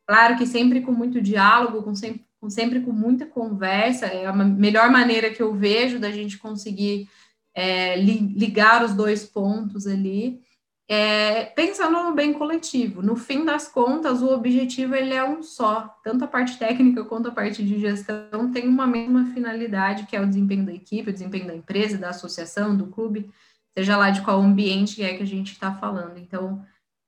Claro 0.07 0.37
que 0.37 0.45
sempre 0.45 0.81
com 0.81 0.91
muito 0.91 1.21
diálogo, 1.21 1.83
com 1.83 1.95
sempre, 1.95 2.25
com 2.39 2.49
sempre 2.49 2.81
com 2.81 2.91
muita 2.91 3.25
conversa, 3.25 4.05
é 4.05 4.25
a 4.25 4.33
melhor 4.33 4.89
maneira 4.91 5.31
que 5.31 5.41
eu 5.41 5.53
vejo 5.53 5.99
da 5.99 6.11
gente 6.11 6.37
conseguir 6.37 7.09
é, 7.55 7.95
ligar 7.95 8.83
os 8.83 8.93
dois 8.93 9.25
pontos 9.25 9.87
ali, 9.87 10.41
é, 10.87 11.45
pensando 11.45 12.03
no 12.03 12.13
bem 12.13 12.33
coletivo. 12.33 13.01
No 13.01 13.15
fim 13.15 13.43
das 13.43 13.67
contas, 13.67 14.21
o 14.21 14.31
objetivo 14.31 14.95
ele 14.95 15.13
é 15.13 15.23
um 15.23 15.41
só. 15.41 15.97
Tanto 16.03 16.23
a 16.23 16.27
parte 16.27 16.59
técnica 16.59 17.03
quanto 17.03 17.29
a 17.29 17.31
parte 17.31 17.63
de 17.63 17.79
gestão 17.79 18.51
tem 18.51 18.67
uma 18.67 18.85
mesma 18.85 19.25
finalidade, 19.33 20.05
que 20.05 20.15
é 20.15 20.21
o 20.21 20.27
desempenho 20.27 20.65
da 20.65 20.73
equipe, 20.73 21.09
o 21.09 21.13
desempenho 21.13 21.47
da 21.47 21.55
empresa, 21.55 21.97
da 21.97 22.09
associação, 22.09 22.77
do 22.77 22.87
clube, 22.87 23.29
seja 23.75 23.97
lá 23.97 24.11
de 24.11 24.21
qual 24.21 24.39
ambiente 24.39 25.01
é 25.03 25.15
que 25.15 25.23
a 25.23 25.27
gente 25.27 25.53
está 25.53 25.73
falando. 25.73 26.19
Então, 26.19 26.63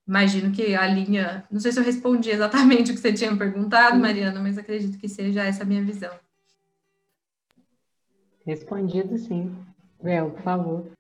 imagino 0.08 0.52
que 0.52 0.76
a 0.76 0.88
linha. 0.88 1.46
Não 1.52 1.60
sei 1.60 1.72
se 1.72 1.80
eu 1.80 1.84
respondi 1.84 2.32
exatamente 2.32 2.90
o 2.92 2.96
que 2.96 3.00
você 3.00 3.14
tinha 3.14 3.36
perguntado, 3.38 4.00
Mariana, 4.00 4.40
mas 4.42 4.58
acredito 4.58 4.98
que 4.98 5.08
seja 5.08 5.44
essa 5.44 5.62
a 5.62 5.66
minha 5.66 5.84
visão. 5.84 6.14
Respondido, 8.44 9.18
sim. 9.20 9.56
Bel, 10.02 10.32
por 10.32 10.42
favor. 10.42 10.97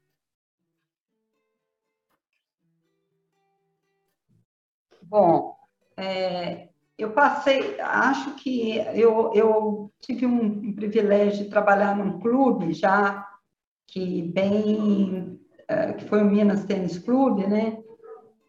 Bom, 5.09 5.55
é, 5.95 6.67
eu 6.97 7.11
passei, 7.11 7.79
acho 7.79 8.35
que 8.35 8.77
eu, 8.93 9.31
eu 9.33 9.91
tive 10.01 10.25
um, 10.25 10.73
privilégio 10.73 11.45
de 11.45 11.49
trabalhar 11.49 11.95
num 11.95 12.19
clube 12.19 12.73
já 12.73 13.25
que 13.87 14.21
bem, 14.23 15.39
é, 15.65 15.93
que 15.93 16.03
foi 16.05 16.21
o 16.21 16.25
Minas 16.25 16.65
Tênis 16.65 16.99
Clube, 16.99 17.47
né? 17.47 17.77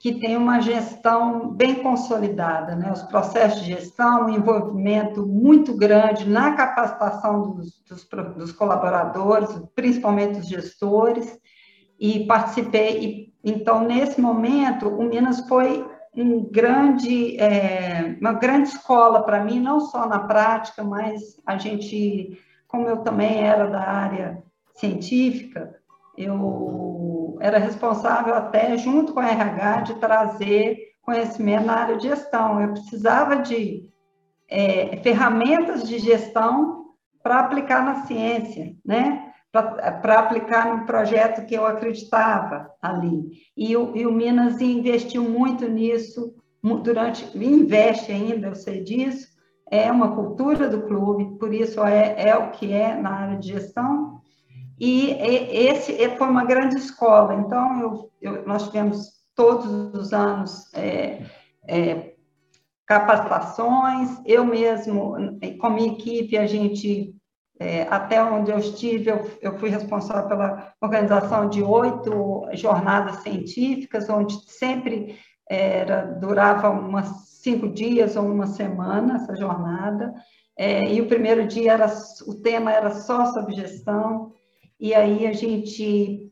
Que 0.01 0.19
tem 0.19 0.37
uma 0.37 0.61
gestão 0.61 1.51
bem 1.51 1.77
consolidada, 1.77 2.75
né? 2.75 2.91
Os 2.91 3.03
processos 3.03 3.61
de 3.61 3.75
gestão, 3.75 4.25
um 4.25 4.31
envolvimento 4.31 5.25
muito 5.25 5.77
grande 5.77 6.29
na 6.29 6.55
capacitação 6.55 7.53
dos, 7.53 7.81
dos, 7.89 8.09
dos 8.37 8.53
colaboradores, 8.53 9.49
principalmente 9.77 10.41
os 10.41 10.49
gestores, 10.49 11.39
e 12.01 12.27
participei. 12.27 13.05
E, 13.05 13.35
então, 13.45 13.85
nesse 13.85 14.21
momento, 14.21 14.89
o 14.89 15.05
Minas 15.05 15.47
foi 15.49 15.87
um 16.23 16.45
grande, 16.51 17.37
é, 17.39 18.17
uma 18.21 18.33
grande 18.33 18.71
escola 18.71 19.23
para 19.23 19.45
mim, 19.45 19.61
não 19.61 19.81
só 19.81 20.07
na 20.07 20.19
prática, 20.19 20.83
mas 20.83 21.41
a 21.47 21.57
gente, 21.57 22.39
como 22.67 22.89
eu 22.89 22.99
também 22.99 23.41
era 23.45 23.67
da 23.69 23.81
área 23.81 24.43
científica, 24.75 25.77
eu 26.17 27.39
era 27.41 27.59
responsável 27.59 28.35
até, 28.35 28.77
junto 28.77 29.15
com 29.15 29.21
a 29.21 29.29
RH, 29.29 29.81
de 29.83 29.95
trazer 29.95 30.89
conhecimento 31.03 31.67
na 31.67 31.75
área 31.75 31.97
de 31.97 32.09
gestão. 32.09 32.61
Eu 32.61 32.73
precisava 32.73 33.37
de 33.37 33.89
é, 34.49 34.97
ferramentas 34.99 35.89
de 35.89 35.99
gestão 35.99 36.87
para 37.23 37.41
aplicar 37.41 37.85
na 37.85 38.07
ciência, 38.07 38.75
né? 38.85 39.28
Para 39.51 40.19
aplicar 40.19 40.77
no 40.77 40.85
projeto 40.85 41.47
que 41.47 41.55
eu 41.55 41.67
acreditava 41.67 42.71
ali. 42.83 43.31
E 43.57 43.77
o, 43.77 43.97
e 43.97 44.07
o 44.07 44.13
Minas 44.13 44.61
investiu 44.61 45.25
muito 45.25 45.67
nisso, 45.67 46.35
durante, 46.83 47.25
investe 47.37 48.13
ainda, 48.13 48.49
eu 48.49 48.55
sei 48.55 48.83
disso, 48.85 49.27
é 49.71 49.91
uma 49.91 50.15
cultura 50.15 50.69
do 50.69 50.83
clube, 50.83 51.39
por 51.39 51.53
isso 51.53 51.83
é, 51.83 52.29
é 52.29 52.37
o 52.37 52.51
que 52.51 52.73
é 52.73 52.95
na 52.95 53.11
área 53.11 53.39
de 53.39 53.49
gestão, 53.49 54.19
e 54.81 55.11
esse 55.11 56.09
foi 56.17 56.29
uma 56.29 56.45
grande 56.45 56.77
escola. 56.77 57.35
Então, 57.35 57.81
eu, 57.81 58.11
eu, 58.21 58.47
nós 58.47 58.67
tivemos 58.67 59.19
todos 59.35 59.67
os 59.95 60.13
anos 60.13 60.73
é, 60.75 61.25
é, 61.67 62.15
capacitações. 62.87 64.21
Eu 64.25 64.45
mesmo, 64.45 65.17
com 65.61 65.71
minha 65.71 65.93
equipe, 65.93 66.39
a 66.39 66.47
gente, 66.47 67.13
é, 67.61 67.83
até 67.91 68.23
onde 68.23 68.51
eu 68.51 68.59
estive, 68.59 69.11
eu, 69.11 69.31
eu 69.43 69.59
fui 69.59 69.69
responsável 69.69 70.29
pela 70.29 70.73
organização 70.81 71.49
de 71.49 71.63
oito 71.63 72.47
jornadas 72.53 73.17
científicas, 73.17 74.09
onde 74.09 74.35
sempre 74.51 75.19
era, 75.49 76.03
durava 76.03 76.71
umas 76.71 77.09
cinco 77.43 77.69
dias 77.69 78.15
ou 78.17 78.25
uma 78.25 78.47
semana 78.47 79.17
essa 79.17 79.35
jornada. 79.35 80.15
É, 80.57 80.93
e 80.93 81.01
o 81.01 81.09
primeiro 81.09 81.47
dia 81.47 81.73
era, 81.73 81.87
o 82.27 82.35
tema 82.35 82.73
era 82.73 82.91
só 82.91 83.27
sobre 83.27 83.55
gestão 83.55 84.33
e 84.79 84.95
aí 84.95 85.27
a 85.27 85.33
gente 85.33 86.31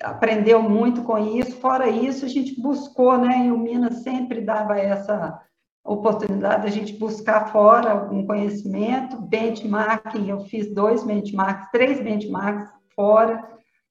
aprendeu 0.00 0.62
muito 0.62 1.02
com 1.02 1.18
isso. 1.18 1.56
Fora 1.56 1.88
isso, 1.88 2.24
a 2.24 2.28
gente 2.28 2.60
buscou, 2.60 3.18
né? 3.18 3.46
E 3.46 3.52
o 3.52 3.58
Minas 3.58 4.02
sempre 4.02 4.40
dava 4.40 4.78
essa 4.78 5.40
oportunidade 5.86 6.62
de 6.62 6.68
a 6.68 6.70
gente 6.70 6.98
buscar 6.98 7.52
fora 7.52 7.92
algum 7.92 8.26
conhecimento, 8.26 9.16
benchmarking, 9.22 10.28
eu 10.28 10.40
fiz 10.40 10.72
dois 10.74 11.04
benchmarks, 11.04 11.70
três 11.70 12.00
benchmarks 12.00 12.68
fora, 12.94 13.42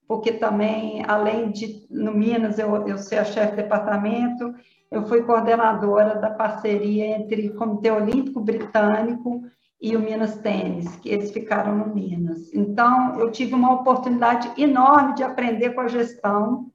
porque 0.08 0.34
também, 0.34 1.04
além 1.08 1.50
de, 1.50 1.86
no 1.90 2.14
Minas, 2.14 2.60
eu, 2.60 2.88
eu 2.88 2.98
ser 2.98 3.18
a 3.18 3.26
chefe 3.26 3.56
de 3.56 3.64
departamento, 3.64 4.54
eu 4.92 5.06
fui 5.08 5.24
coordenadora 5.24 6.16
da 6.16 6.30
parceria 6.30 7.18
entre 7.18 7.50
o 7.50 7.56
Comitê 7.56 7.90
Olímpico 7.90 8.40
Britânico 8.40 9.42
e 9.82 9.96
o 9.96 10.00
Minas 10.00 10.38
Tênis, 10.38 10.96
que 10.98 11.10
eles 11.10 11.32
ficaram 11.32 11.76
no 11.76 11.94
Minas. 11.94 12.54
Então, 12.54 13.20
eu 13.20 13.32
tive 13.32 13.54
uma 13.54 13.74
oportunidade 13.74 14.50
enorme 14.62 15.16
de 15.16 15.24
aprender 15.24 15.72
com 15.72 15.82
a 15.82 15.88
gestão 15.88 16.72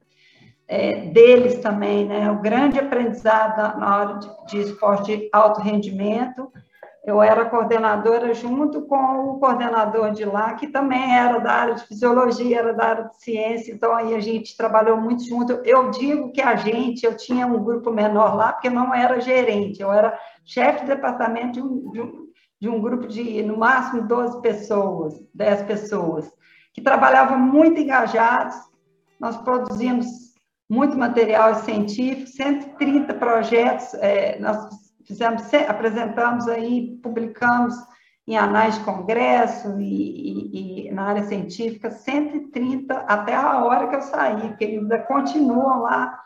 é, 0.71 1.01
deles 1.07 1.59
também, 1.59 2.05
né? 2.05 2.31
O 2.31 2.39
grande 2.39 2.79
aprendizado 2.79 3.77
na 3.77 3.99
hora 3.99 4.19
de, 4.19 4.29
de 4.47 4.59
esporte 4.61 5.17
de 5.17 5.29
alto 5.33 5.59
rendimento. 5.59 6.49
Eu 7.05 7.21
era 7.21 7.43
coordenadora 7.49 8.33
junto 8.33 8.83
com 8.83 8.95
o 8.95 9.37
coordenador 9.37 10.11
de 10.11 10.23
lá, 10.23 10.53
que 10.53 10.67
também 10.67 11.17
era 11.17 11.39
da 11.39 11.51
área 11.51 11.75
de 11.75 11.85
fisiologia, 11.87 12.59
era 12.59 12.73
da 12.73 12.85
área 12.85 13.03
de 13.09 13.21
ciência, 13.21 13.73
então 13.73 13.93
aí 13.93 14.13
a 14.13 14.19
gente 14.21 14.55
trabalhou 14.55 14.95
muito 14.95 15.27
junto. 15.27 15.59
Eu 15.65 15.89
digo 15.89 16.31
que 16.31 16.41
a 16.41 16.55
gente, 16.55 17.05
eu 17.05 17.17
tinha 17.17 17.45
um 17.45 17.61
grupo 17.61 17.91
menor 17.91 18.35
lá, 18.35 18.53
porque 18.53 18.69
não 18.69 18.93
era 18.93 19.19
gerente, 19.19 19.81
eu 19.81 19.91
era 19.91 20.17
chefe 20.45 20.81
de 20.81 20.91
departamento 20.95 21.53
de 21.53 21.61
um, 21.61 21.91
de 21.91 22.01
um 22.01 22.31
de 22.61 22.69
um 22.69 22.79
grupo 22.79 23.07
de, 23.07 23.41
no 23.41 23.57
máximo, 23.57 24.07
12 24.07 24.39
pessoas, 24.39 25.19
10 25.33 25.63
pessoas, 25.63 26.31
que 26.71 26.79
trabalhavam 26.79 27.39
muito 27.39 27.81
engajados. 27.81 28.55
Nós 29.19 29.35
produzimos 29.37 30.20
muito 30.71 30.97
material 30.97 31.53
científico, 31.55 32.27
130 32.27 33.13
projetos, 33.15 33.93
é, 33.95 34.39
nós 34.39 34.69
fizemos, 35.05 35.43
apresentamos 35.67 36.47
aí, 36.47 36.97
publicamos 37.03 37.75
em 38.25 38.37
anais 38.37 38.75
de 38.75 38.85
congresso 38.85 39.77
e, 39.81 39.83
e, 39.83 40.87
e, 40.87 40.91
na 40.93 41.07
área 41.07 41.23
científica, 41.23 41.91
130 41.91 42.99
até 42.99 43.35
a 43.35 43.61
hora 43.65 43.89
que 43.89 43.97
eu 43.97 44.01
saí, 44.01 44.47
porque 44.47 44.63
ainda 44.63 44.99
continuam 44.99 45.81
lá 45.81 46.17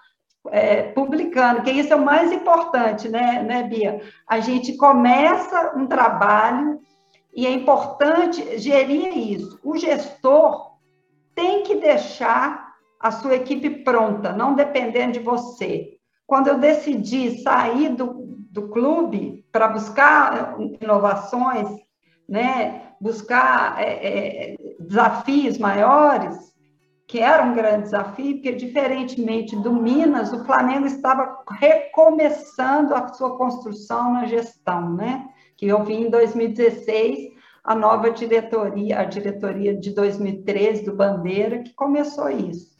é, 0.51 0.83
publicando, 0.91 1.63
que 1.63 1.71
isso 1.71 1.91
é 1.91 1.95
o 1.95 2.05
mais 2.05 2.31
importante, 2.31 3.09
né, 3.09 3.41
né, 3.41 3.63
Bia? 3.63 3.99
A 4.27 4.39
gente 4.39 4.77
começa 4.77 5.73
um 5.75 5.87
trabalho 5.87 6.79
e 7.35 7.47
é 7.47 7.51
importante 7.51 8.59
gerir 8.59 9.17
isso. 9.17 9.59
O 9.63 9.75
gestor 9.75 10.75
tem 11.33 11.63
que 11.63 11.77
deixar 11.77 12.64
a 13.05 13.11
sua 13.11 13.35
equipe 13.35 13.69
pronta, 13.83 14.33
não 14.33 14.55
dependendo 14.55 15.11
de 15.11 15.19
você. 15.19 15.99
Quando 16.25 16.47
eu 16.47 16.57
decidi 16.57 17.39
sair 17.43 17.89
do, 17.89 18.39
do 18.49 18.69
clube 18.69 19.45
para 19.51 19.67
buscar 19.67 20.55
inovações, 20.81 21.69
né, 22.27 22.93
buscar 22.99 23.79
é, 23.79 24.53
é, 24.53 24.55
desafios 24.79 25.59
maiores, 25.59 26.35
que 27.07 27.19
era 27.19 27.43
um 27.43 27.53
grande 27.53 27.83
desafio, 27.83 28.37
porque, 28.37 28.53
diferentemente 28.53 29.55
do 29.55 29.71
Minas, 29.71 30.33
o 30.33 30.43
Flamengo 30.43 30.87
estava 30.87 31.43
recomeçando 31.59 32.95
a 32.95 33.07
sua 33.09 33.37
construção 33.37 34.13
na 34.13 34.25
gestão, 34.25 34.95
né? 34.95 35.29
Que 35.55 35.67
eu 35.67 35.83
vi 35.83 35.93
em 35.93 36.09
2016 36.09 37.35
a 37.63 37.75
nova 37.75 38.09
diretoria, 38.09 38.99
a 38.99 39.03
diretoria 39.03 39.75
de 39.75 39.93
2013 39.93 40.85
do 40.85 40.95
Bandeira, 40.95 41.61
que 41.61 41.71
começou 41.75 42.31
isso. 42.31 42.74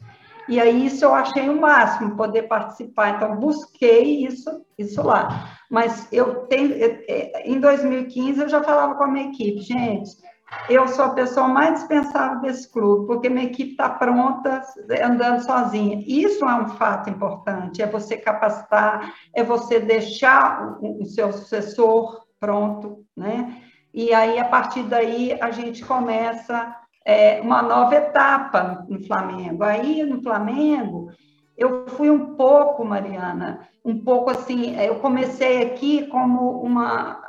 E 0.48 0.60
aí 0.60 0.86
isso 0.86 1.04
eu 1.04 1.14
achei 1.14 1.48
o 1.48 1.60
máximo 1.60 2.16
poder 2.16 2.42
participar, 2.42 3.16
então 3.16 3.36
busquei 3.36 4.24
isso, 4.26 4.64
isso 4.78 5.02
lá. 5.02 5.50
Mas 5.70 6.06
eu 6.12 6.46
tenho, 6.46 6.72
é, 6.74 7.42
em 7.44 7.58
2015 7.58 8.42
eu 8.42 8.48
já 8.48 8.62
falava 8.62 8.94
com 8.94 9.04
a 9.04 9.08
minha 9.08 9.28
equipe, 9.28 9.60
gente, 9.60 10.10
eu 10.68 10.86
sou 10.88 11.06
a 11.06 11.10
pessoa 11.10 11.48
mais 11.48 11.74
dispensável 11.74 12.40
desse 12.40 12.70
clube, 12.70 13.06
porque 13.06 13.28
minha 13.28 13.46
equipe 13.46 13.72
está 13.72 13.88
pronta, 13.90 14.62
andando 15.02 15.42
sozinha. 15.42 16.02
Isso 16.06 16.44
é 16.44 16.54
um 16.54 16.68
fato 16.68 17.10
importante, 17.10 17.82
é 17.82 17.86
você 17.86 18.16
capacitar, 18.16 19.12
é 19.34 19.42
você 19.42 19.80
deixar 19.80 20.78
o, 20.80 21.04
seu 21.04 21.32
sucessor 21.32 22.24
pronto, 22.38 23.04
né? 23.16 23.60
E 23.92 24.12
aí, 24.12 24.38
a 24.38 24.44
partir 24.44 24.82
daí, 24.84 25.36
a 25.40 25.50
gente 25.50 25.84
começa 25.84 26.76
é, 27.06 27.40
uma 27.40 27.62
nova 27.62 27.94
etapa 27.94 28.84
no 28.88 29.00
Flamengo. 29.06 29.62
Aí, 29.62 30.02
no 30.02 30.20
Flamengo, 30.20 31.12
eu 31.56 31.86
fui 31.86 32.10
um 32.10 32.34
pouco, 32.34 32.84
Mariana, 32.84 33.60
um 33.84 34.02
pouco 34.02 34.28
assim, 34.28 34.76
eu 34.78 34.96
comecei 34.96 35.62
aqui 35.62 36.08
como 36.08 36.60
uma, 36.60 37.22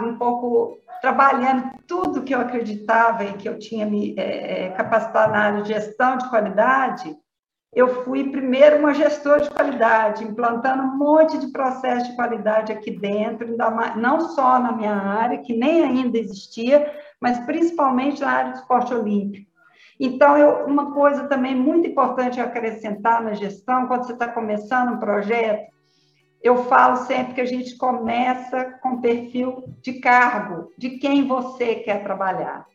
um 0.00 0.16
pouco 0.16 0.78
trabalhando 1.00 1.72
tudo 1.86 2.22
que 2.22 2.32
eu 2.32 2.40
acreditava 2.40 3.24
e 3.24 3.32
que 3.32 3.48
eu 3.48 3.58
tinha 3.58 3.84
me 3.84 4.14
é, 4.16 4.66
é, 4.66 4.70
capacitado 4.70 5.32
na 5.32 5.38
área 5.38 5.62
de 5.62 5.68
gestão 5.68 6.16
de 6.16 6.30
qualidade, 6.30 7.14
eu 7.74 8.04
fui 8.04 8.30
primeiro 8.30 8.78
uma 8.78 8.94
gestora 8.94 9.40
de 9.40 9.50
qualidade, 9.50 10.22
implantando 10.22 10.84
um 10.84 10.96
monte 10.96 11.36
de 11.38 11.48
processo 11.48 12.08
de 12.08 12.14
qualidade 12.14 12.72
aqui 12.72 12.92
dentro, 12.92 13.56
não 13.96 14.20
só 14.28 14.60
na 14.60 14.70
minha 14.70 14.94
área, 14.94 15.38
que 15.38 15.52
nem 15.56 15.82
ainda 15.82 16.16
existia, 16.16 16.88
mas 17.24 17.38
principalmente 17.46 18.20
na 18.20 18.30
área 18.30 18.52
do 18.52 18.58
esporte 18.58 18.92
olímpico. 18.92 19.50
Então, 19.98 20.36
eu, 20.36 20.66
uma 20.66 20.92
coisa 20.92 21.26
também 21.26 21.54
muito 21.54 21.88
importante 21.88 22.38
acrescentar 22.38 23.22
na 23.22 23.32
gestão, 23.32 23.86
quando 23.86 24.04
você 24.04 24.12
está 24.12 24.28
começando 24.28 24.92
um 24.92 24.98
projeto, 24.98 25.72
eu 26.42 26.64
falo 26.64 26.96
sempre 26.96 27.32
que 27.32 27.40
a 27.40 27.46
gente 27.46 27.78
começa 27.78 28.78
com 28.82 29.00
perfil 29.00 29.64
de 29.80 29.94
cargo, 30.00 30.70
de 30.76 30.98
quem 30.98 31.26
você 31.26 31.76
quer 31.76 32.02
trabalhar. 32.02 32.66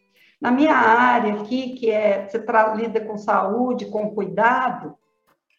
Na 0.41 0.49
minha 0.49 0.73
área 0.73 1.35
aqui, 1.35 1.75
que 1.75 1.91
é 1.91 2.27
você 2.27 2.43
lida 2.75 3.01
com 3.01 3.19
saúde, 3.19 3.91
com 3.91 4.15
cuidado, 4.15 4.95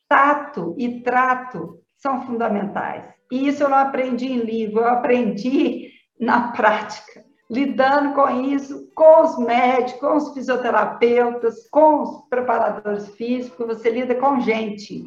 tato 0.09 0.74
e 0.76 1.00
trato 1.00 1.78
são 1.97 2.26
fundamentais. 2.26 3.05
E 3.30 3.47
isso 3.47 3.62
eu 3.62 3.68
não 3.68 3.78
aprendi 3.78 4.26
em 4.26 4.41
livro, 4.41 4.80
eu 4.80 4.88
aprendi 4.88 5.93
na 6.18 6.51
prática, 6.59 7.30
lidando 7.51 8.14
com 8.14 8.30
isso, 8.30 8.88
com 8.94 9.22
os 9.22 9.36
médicos, 9.38 10.01
com 10.01 10.16
os 10.16 10.32
fisioterapeutas, 10.32 11.68
com 11.68 12.03
os 12.03 12.28
preparadores 12.28 13.09
físicos, 13.16 13.66
você 13.66 13.90
lida 13.90 14.14
com 14.14 14.40
gente. 14.40 15.05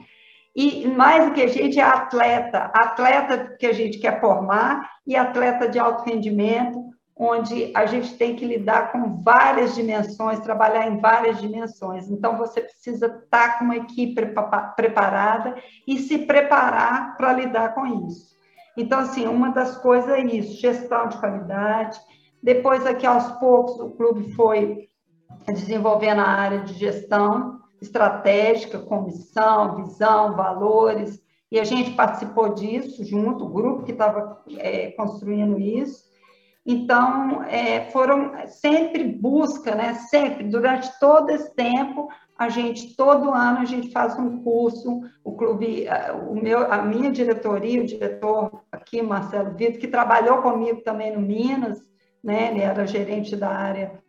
E 0.54 0.86
mais 0.88 1.26
do 1.26 1.32
que 1.32 1.42
a 1.42 1.48
gente 1.48 1.80
é 1.80 1.84
atleta, 1.84 2.70
atleta 2.76 3.56
que 3.58 3.66
a 3.66 3.72
gente 3.72 3.98
quer 3.98 4.20
formar 4.20 4.88
e 5.08 5.16
atleta 5.16 5.70
de 5.70 5.80
alto 5.80 6.04
rendimento, 6.04 6.84
onde 7.16 7.72
a 7.76 7.86
gente 7.86 8.18
tem 8.18 8.36
que 8.36 8.46
lidar 8.46 8.92
com 8.92 9.22
várias 9.22 9.74
dimensões, 9.74 10.40
trabalhar 10.42 10.88
em 10.88 11.00
várias 11.00 11.40
dimensões. 11.40 12.10
Então, 12.10 12.38
você 12.38 12.62
precisa 12.62 13.06
estar 13.06 13.58
com 13.58 13.66
uma 13.66 13.78
equipe 13.78 14.34
preparada 14.76 15.56
e 15.88 15.98
se 15.98 16.20
preparar 16.20 17.16
para 17.16 17.34
lidar 17.34 17.74
com 17.74 18.08
isso. 18.08 18.34
Então, 18.76 19.00
assim, 19.00 19.28
uma 19.28 19.52
das 19.52 19.78
coisas 19.78 20.10
é 20.10 20.22
isso, 20.22 20.60
gestão 20.60 21.08
de 21.08 21.18
qualidade. 21.18 22.00
Depois, 22.44 22.86
aqui 22.86 23.06
aos 23.06 23.32
poucos, 23.40 23.80
o 23.80 23.92
clube 23.92 24.34
foi 24.34 24.90
desenvolvendo 25.48 26.20
a 26.20 26.28
área 26.28 26.60
de 26.60 26.74
gestão 26.74 27.62
estratégica, 27.82 28.80
comissão, 28.80 29.78
visão, 29.78 30.36
valores, 30.36 31.24
e 31.50 31.58
a 31.58 31.64
gente 31.64 31.92
participou 31.92 32.54
disso 32.54 33.06
junto, 33.06 33.46
o 33.46 33.50
grupo 33.50 33.84
que 33.84 33.94
estava 33.94 34.44
é, 34.58 34.92
construindo 34.92 35.58
isso. 35.58 36.04
Então, 36.66 37.44
é, 37.44 37.90
foram 37.92 38.34
sempre 38.48 39.06
busca, 39.06 39.74
né? 39.76 39.94
Sempre, 39.94 40.46
durante 40.46 40.90
todo 41.00 41.30
esse 41.30 41.54
tempo, 41.56 42.10
a 42.38 42.50
gente, 42.50 42.96
todo 42.96 43.34
ano, 43.34 43.60
a 43.60 43.66
gente 43.66 43.92
faz 43.92 44.18
um 44.20 44.44
curso, 44.44 45.02
o 45.24 45.34
clube, 45.34 45.86
o 46.30 46.36
meu, 46.36 46.72
a 46.72 46.82
minha 46.82 47.12
diretoria, 47.12 47.82
o 47.82 47.86
diretor 47.86 48.64
aqui, 48.72 49.02
Marcelo 49.02 49.56
Vitor, 49.56 49.80
que 49.80 49.88
trabalhou 49.88 50.42
comigo 50.42 50.82
também 50.82 51.14
no 51.14 51.22
Minas, 51.22 51.93
né? 52.24 52.52
Ele 52.52 52.62
era 52.62 52.88
gerente 52.88 53.36
da 53.36 53.50
área 53.50 54.00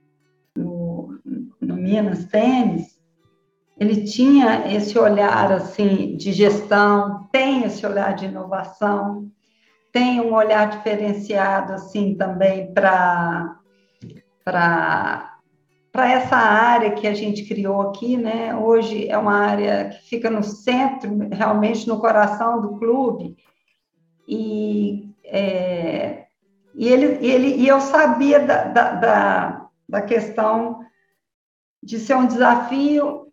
no, 0.57 1.19
no 1.61 1.75
Minas 1.77 2.25
Tênis, 2.27 2.95
ele 3.79 4.05
tinha 4.05 4.73
esse 4.73 4.97
olhar, 4.99 5.51
assim, 5.53 6.17
de 6.17 6.33
gestão, 6.33 7.29
tem 7.33 7.65
esse 7.65 7.85
olhar 7.85 8.15
de 8.15 8.27
inovação, 8.27 9.29
tem 9.93 10.21
um 10.21 10.35
olhar 10.35 10.69
diferenciado 10.71 11.73
assim 11.73 12.17
também 12.17 12.73
para 12.73 13.61
para 14.45 16.11
essa 16.11 16.37
área 16.37 16.91
que 16.91 17.07
a 17.07 17.15
gente 17.15 17.45
criou 17.45 17.81
aqui, 17.81 18.17
né? 18.17 18.55
Hoje 18.55 19.09
é 19.09 19.17
uma 19.17 19.37
área 19.37 19.91
que 19.91 20.09
fica 20.09 20.29
no 20.29 20.43
centro, 20.43 21.29
realmente 21.31 21.87
no 21.87 22.01
coração 22.01 22.61
do 22.61 22.77
clube. 22.77 23.37
E, 24.29 25.09
é, 25.25 26.24
e, 26.75 26.89
ele, 26.89 27.27
ele, 27.27 27.57
e 27.57 27.69
eu 27.69 27.81
sabia 27.81 28.41
da, 28.41 28.65
da, 28.65 28.91
da, 28.93 29.67
da 29.89 30.03
questão 30.03 30.81
de 31.83 31.99
ser 31.99 32.17
um 32.17 32.27
desafio 32.27 33.33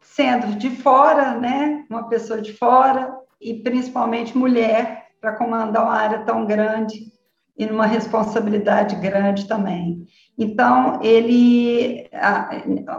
sendo 0.00 0.56
de 0.56 0.70
fora, 0.70 1.34
né? 1.38 1.84
Uma 1.88 2.08
pessoa 2.08 2.40
de 2.40 2.52
fora 2.52 3.14
e 3.40 3.54
principalmente 3.54 4.36
mulher, 4.36 5.08
para 5.20 5.36
comandar 5.36 5.84
uma 5.84 5.94
área 5.94 6.20
tão 6.20 6.46
grande 6.46 7.12
e 7.56 7.66
numa 7.66 7.84
responsabilidade 7.84 8.96
grande 8.96 9.46
também. 9.46 10.06
Então, 10.38 10.98
ele, 11.02 12.08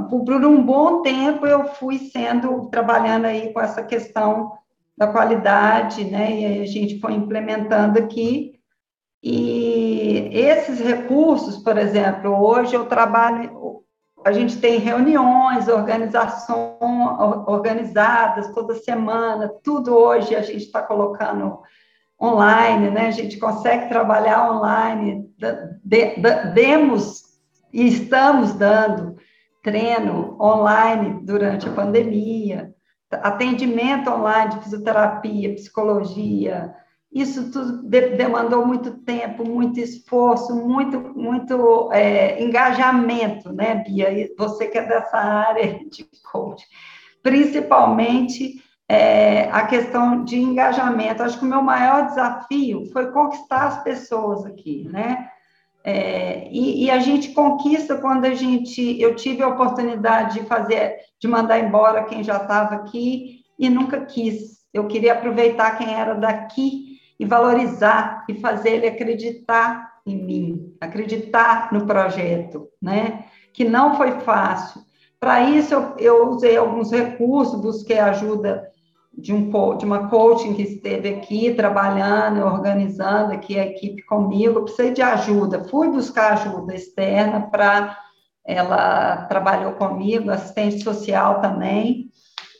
por 0.08 0.46
um 0.46 0.62
bom 0.64 1.02
tempo, 1.02 1.48
eu 1.48 1.66
fui 1.66 1.98
sendo, 1.98 2.70
trabalhando 2.70 3.26
aí 3.26 3.52
com 3.52 3.60
essa 3.60 3.82
questão 3.82 4.52
da 4.96 5.08
qualidade, 5.08 6.04
né, 6.04 6.40
e 6.40 6.62
a 6.62 6.66
gente 6.66 7.00
foi 7.00 7.14
implementando 7.14 7.98
aqui, 7.98 8.61
e 9.24 10.30
esses 10.32 10.80
recursos, 10.80 11.58
por 11.58 11.78
exemplo, 11.78 12.32
hoje 12.44 12.76
eu 12.76 12.86
trabalho, 12.86 13.84
a 14.26 14.32
gente 14.32 14.60
tem 14.60 14.80
reuniões, 14.80 15.68
organizações 15.68 16.80
organizadas 17.46 18.52
toda 18.54 18.74
semana, 18.76 19.52
tudo 19.64 19.96
hoje 19.96 20.36
a 20.36 20.42
gente 20.42 20.66
está 20.66 20.82
colocando 20.82 21.60
online, 22.20 22.90
né? 22.90 23.08
A 23.08 23.12
gente 23.12 23.38
consegue 23.38 23.90
trabalhar 23.90 24.52
online, 24.52 25.28
de, 25.84 26.16
de, 26.16 26.54
demos 26.54 27.24
e 27.72 27.88
estamos 27.88 28.54
dando 28.54 29.18
treino 29.64 30.36
online 30.40 31.20
durante 31.24 31.68
a 31.68 31.74
pandemia, 31.74 32.74
atendimento 33.12 34.10
online 34.10 34.52
de 34.52 34.64
fisioterapia, 34.64 35.54
psicologia, 35.56 36.74
isso 37.12 37.52
tudo 37.52 37.84
de, 37.84 38.16
demandou 38.16 38.66
muito 38.66 38.92
tempo, 39.00 39.44
muito 39.44 39.80
esforço, 39.80 40.56
muito, 40.56 41.00
muito 41.00 41.92
é, 41.92 42.42
engajamento, 42.42 43.52
né, 43.52 43.84
Bia? 43.86 44.32
Você 44.38 44.68
que 44.68 44.78
é 44.78 44.86
dessa 44.86 45.18
área 45.18 45.80
de 45.90 46.08
coach, 46.32 46.66
principalmente 47.22 48.64
é, 48.88 49.50
a 49.52 49.66
questão 49.68 50.24
de 50.24 50.38
engajamento. 50.38 51.24
Acho 51.24 51.40
que 51.40 51.46
o 51.46 51.50
meu 51.50 51.62
maior 51.62 52.08
desafio 52.08 52.86
foi 52.92 53.12
conquistar 53.12 53.68
as 53.68 53.84
pessoas 53.84 54.46
aqui, 54.46 54.88
né? 54.92 55.30
É, 55.84 56.48
e, 56.52 56.86
e, 56.86 56.92
a 56.92 57.00
gente 57.00 57.30
conquista 57.30 57.98
quando 57.98 58.26
a 58.26 58.36
gente. 58.36 59.02
Eu 59.02 59.16
tive 59.16 59.42
a 59.42 59.48
oportunidade 59.48 60.40
de 60.40 60.46
fazer, 60.46 60.98
de 61.20 61.28
mandar 61.28 61.60
embora 61.60 62.04
quem 62.04 62.24
já 62.24 62.38
estava 62.38 62.76
aqui 62.76 63.42
e 63.58 63.70
nunca 63.70 64.06
quis. 64.06 64.62
Eu 64.74 64.88
queria 64.88 65.14
aproveitar 65.14 65.78
quem 65.78 65.94
era 65.94 66.14
daqui 66.14 66.91
e 67.22 67.26
valorizar 67.26 68.26
e 68.28 68.34
fazer 68.34 68.78
ele 68.78 68.88
acreditar 68.88 69.92
em 70.04 70.26
mim, 70.26 70.76
acreditar 70.82 71.72
no 71.72 71.86
projeto, 71.86 72.68
né? 72.82 73.26
Que 73.54 73.64
não 73.64 73.96
foi 73.96 74.20
fácil. 74.22 74.82
Para 75.20 75.44
isso, 75.44 75.72
eu, 75.72 75.96
eu 76.00 76.30
usei 76.30 76.58
alguns 76.58 76.92
recursos, 76.92 77.62
busquei 77.62 78.00
ajuda 78.00 78.68
de, 79.16 79.32
um, 79.32 79.52
de 79.78 79.86
uma 79.86 80.10
coaching 80.10 80.56
que 80.56 80.64
esteve 80.64 81.10
aqui 81.10 81.54
trabalhando, 81.54 82.44
organizando 82.44 83.34
aqui 83.34 83.60
a 83.60 83.68
equipe 83.68 84.02
comigo, 84.02 84.58
eu 84.58 84.64
precisei 84.64 84.92
de 84.92 85.04
ajuda, 85.04 85.64
fui 85.66 85.90
buscar 85.90 86.34
ajuda 86.34 86.74
externa 86.74 87.42
para 87.52 88.00
ela 88.44 89.26
trabalhou 89.26 89.74
comigo, 89.74 90.32
assistente 90.32 90.84
social 90.84 91.40
também, 91.40 92.10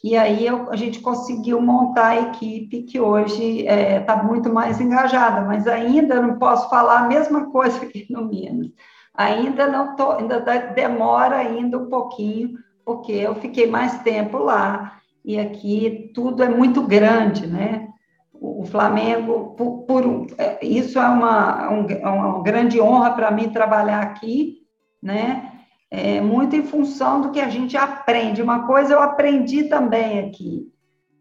e 0.04 0.18
aí 0.18 0.48
eu, 0.48 0.72
a 0.72 0.76
gente 0.76 1.00
conseguiu 1.00 1.62
montar 1.62 2.08
a 2.08 2.22
equipe 2.22 2.84
que 2.84 3.00
hoje 3.00 3.62
está 3.62 3.74
é, 3.74 4.00
tá 4.00 4.24
muito 4.24 4.52
mais 4.52 4.82
engajada, 4.82 5.42
mas 5.42 5.68
ainda 5.68 6.20
não 6.20 6.40
posso 6.40 6.70
falar 6.70 7.02
a 7.02 7.08
mesma 7.08 7.52
coisa 7.52 7.84
aqui 7.84 8.08
no 8.10 8.26
Minas. 8.26 8.72
Ainda 9.14 9.68
não 9.68 9.96
tô, 9.96 10.14
ainda 10.14 10.40
demora 10.74 11.36
ainda 11.36 11.78
um 11.78 11.88
pouquinho, 11.88 12.58
porque 12.84 13.12
eu 13.12 13.36
fiquei 13.36 13.68
mais 13.68 14.02
tempo 14.02 14.40
lá 14.40 14.98
e 15.24 15.40
aqui 15.40 16.12
tudo 16.16 16.44
é 16.44 16.50
muito 16.50 16.82
grande, 16.82 17.46
né? 17.46 17.88
O 18.34 18.66
Flamengo, 18.66 19.54
por, 19.56 19.84
por 19.84 20.28
é, 20.36 20.66
isso 20.66 20.98
é 20.98 21.08
uma, 21.08 21.70
é 21.90 22.08
uma 22.08 22.42
grande 22.42 22.82
honra 22.82 23.12
para 23.12 23.30
mim 23.30 23.50
trabalhar 23.50 24.02
aqui, 24.02 24.62
né? 25.02 25.51
É 25.94 26.22
muito 26.22 26.56
em 26.56 26.64
função 26.64 27.20
do 27.20 27.32
que 27.32 27.42
a 27.42 27.50
gente 27.50 27.76
aprende. 27.76 28.42
Uma 28.42 28.66
coisa 28.66 28.94
eu 28.94 29.02
aprendi 29.02 29.66
também 29.66 30.20
aqui, 30.20 30.72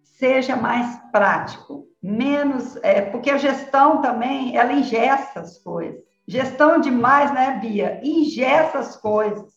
seja 0.04 0.54
mais 0.54 0.96
prático, 1.10 1.88
menos, 2.00 2.76
é, 2.76 3.00
porque 3.00 3.30
a 3.30 3.36
gestão 3.36 4.00
também, 4.00 4.56
ela 4.56 4.72
ingessa 4.72 5.40
as 5.40 5.58
coisas. 5.58 6.00
Gestão 6.24 6.80
demais, 6.80 7.34
né, 7.34 7.58
Bia? 7.60 8.00
Ingessa 8.04 8.78
as 8.78 8.96
coisas. 8.96 9.52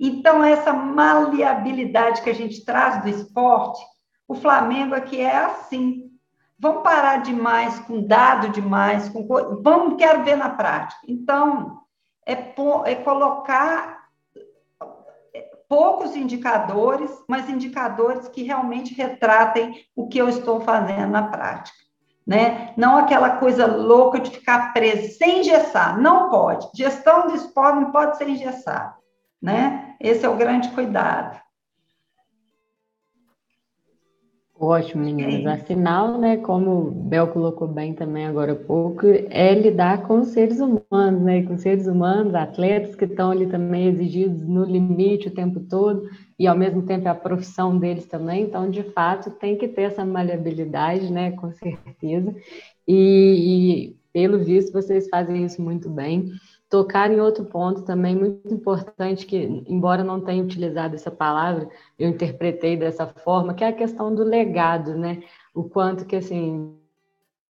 Então, 0.00 0.42
essa 0.42 0.72
maleabilidade 0.72 2.22
que 2.22 2.30
a 2.30 2.34
gente 2.34 2.64
traz 2.64 3.00
do 3.02 3.08
esporte, 3.08 3.80
o 4.26 4.34
Flamengo 4.34 4.94
aqui 4.94 5.20
é 5.20 5.36
assim. 5.36 6.10
Vamos 6.58 6.82
parar 6.82 7.18
demais 7.18 7.78
com 7.80 8.04
dado 8.04 8.48
demais, 8.48 9.08
com 9.08 9.24
vamos 9.62 9.96
quero 9.96 10.24
ver 10.24 10.36
na 10.36 10.50
prática. 10.50 11.00
Então, 11.06 11.78
é, 12.26 12.32
é 12.32 12.94
colocar 12.96 13.97
poucos 15.68 16.16
indicadores, 16.16 17.10
mas 17.28 17.48
indicadores 17.48 18.28
que 18.28 18.42
realmente 18.42 18.94
retratem 18.94 19.74
o 19.94 20.08
que 20.08 20.18
eu 20.18 20.28
estou 20.28 20.60
fazendo 20.60 21.10
na 21.10 21.24
prática. 21.28 21.76
Né? 22.26 22.72
Não 22.76 22.96
aquela 22.96 23.36
coisa 23.36 23.66
louca 23.66 24.20
de 24.20 24.30
ficar 24.30 24.72
preso, 24.72 25.16
sem 25.16 25.40
engessar, 25.40 25.98
não 26.00 26.28
pode. 26.28 26.68
Gestão 26.74 27.26
do 27.26 27.34
esporte 27.34 27.80
não 27.80 27.90
pode 27.90 28.16
ser 28.16 28.28
engessada 28.28 28.98
né? 29.40 29.94
Esse 30.00 30.26
é 30.26 30.28
o 30.28 30.36
grande 30.36 30.68
cuidado. 30.70 31.40
Ótimo, 34.60 35.04
meninas. 35.04 35.44
É 35.44 35.62
Afinal, 35.62 36.18
né, 36.18 36.36
como 36.38 36.88
o 36.88 36.90
Bel 36.90 37.28
colocou 37.28 37.68
bem 37.68 37.94
também 37.94 38.26
agora 38.26 38.52
há 38.52 38.56
pouco, 38.56 39.06
é 39.06 39.54
lidar 39.54 40.02
com 40.02 40.20
os 40.20 40.28
seres 40.28 40.58
humanos, 40.58 41.22
né, 41.22 41.42
com 41.44 41.56
seres 41.56 41.86
humanos, 41.86 42.34
atletas 42.34 42.96
que 42.96 43.04
estão 43.04 43.30
ali 43.30 43.46
também 43.46 43.86
exigidos 43.86 44.42
no 44.42 44.64
limite 44.64 45.28
o 45.28 45.34
tempo 45.34 45.60
todo, 45.60 46.08
e 46.36 46.46
ao 46.46 46.56
mesmo 46.56 46.82
tempo 46.82 47.06
é 47.06 47.10
a 47.10 47.14
profissão 47.14 47.78
deles 47.78 48.06
também, 48.06 48.42
então, 48.42 48.68
de 48.68 48.82
fato, 48.82 49.30
tem 49.30 49.56
que 49.56 49.68
ter 49.68 49.82
essa 49.82 50.04
maleabilidade, 50.04 51.12
né, 51.12 51.30
com 51.32 51.52
certeza, 51.52 52.34
e, 52.86 53.92
e 53.92 53.96
pelo 54.12 54.38
visto 54.42 54.72
vocês 54.72 55.08
fazem 55.08 55.44
isso 55.44 55.62
muito 55.62 55.88
bem 55.88 56.32
tocar 56.68 57.10
em 57.10 57.20
outro 57.20 57.44
ponto 57.44 57.82
também 57.82 58.14
muito 58.14 58.52
importante, 58.52 59.24
que, 59.24 59.36
embora 59.66 60.04
não 60.04 60.20
tenha 60.20 60.42
utilizado 60.42 60.94
essa 60.94 61.10
palavra, 61.10 61.68
eu 61.98 62.08
interpretei 62.08 62.76
dessa 62.76 63.06
forma, 63.06 63.54
que 63.54 63.64
é 63.64 63.68
a 63.68 63.72
questão 63.72 64.14
do 64.14 64.22
legado, 64.22 64.94
né? 64.94 65.22
O 65.54 65.64
quanto 65.64 66.04
que, 66.04 66.16
assim, 66.16 66.76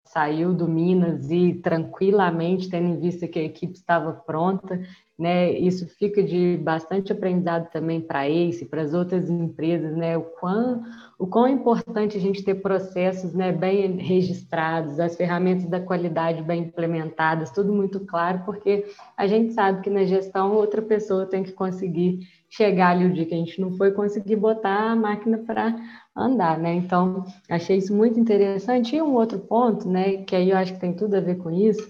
saiu 0.05 0.53
do 0.53 0.68
Minas 0.68 1.30
e 1.32 1.55
tranquilamente, 1.55 2.70
tendo 2.70 2.88
em 2.88 2.99
vista 2.99 3.28
que 3.28 3.39
a 3.39 3.43
equipe 3.43 3.74
estava 3.74 4.13
pronta, 4.13 4.80
né? 5.18 5.51
Isso 5.51 5.88
fica 5.97 6.22
de 6.22 6.57
bastante 6.57 7.11
aprendizado 7.11 7.72
também 7.72 7.99
para 7.99 8.30
ACE, 8.30 8.65
para 8.65 8.84
as 8.84 8.93
outras 8.93 9.30
empresas, 9.30 9.95
né? 9.95 10.15
O 10.15 10.22
quão, 10.22 10.84
o 11.18 11.26
quão 11.26 11.47
importante 11.47 12.15
a 12.15 12.20
gente 12.20 12.43
ter 12.43 12.55
processos 12.55 13.34
né, 13.34 13.51
bem 13.51 13.97
registrados, 13.97 14.99
as 14.99 15.15
ferramentas 15.15 15.65
da 15.65 15.80
qualidade 15.80 16.43
bem 16.43 16.63
implementadas, 16.63 17.49
tudo 17.49 17.74
muito 17.74 17.99
claro, 18.01 18.43
porque 18.45 18.86
a 19.18 19.26
gente 19.26 19.53
sabe 19.53 19.82
que 19.82 19.89
na 19.89 20.05
gestão 20.05 20.53
outra 20.53 20.84
pessoa 20.84 21.26
tem 21.26 21.41
que 21.41 21.51
conseguir 21.51 22.20
chegar 22.49 22.91
ali 22.91 23.05
o 23.05 23.13
dia 23.13 23.26
que 23.26 23.34
a 23.34 23.38
gente 23.38 23.59
não 23.59 23.72
foi 23.76 23.91
conseguir 23.91 24.36
botar 24.36 24.91
a 24.91 24.95
máquina 24.95 25.39
para 25.39 25.76
andar, 26.15 26.59
né? 26.59 26.76
Então, 26.76 27.26
achei 27.49 27.78
isso 27.78 27.93
muito 27.93 28.20
interessante. 28.20 28.95
E 28.95 29.01
um 29.01 29.15
outro 29.15 29.39
ponto, 29.39 29.88
né, 29.89 30.18
que 30.18 30.36
aí 30.36 30.51
eu 30.51 30.57
acho 30.57 30.74
que 30.74 30.80
tem 30.80 30.93
tudo 30.93 31.15
a 31.15 31.20
ver 31.20 31.38
com 31.38 31.49
isso, 31.49 31.82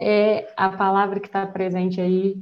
é 0.00 0.52
a 0.56 0.68
palavra 0.68 1.18
que 1.20 1.26
está 1.26 1.46
presente 1.46 2.00
aí 2.00 2.36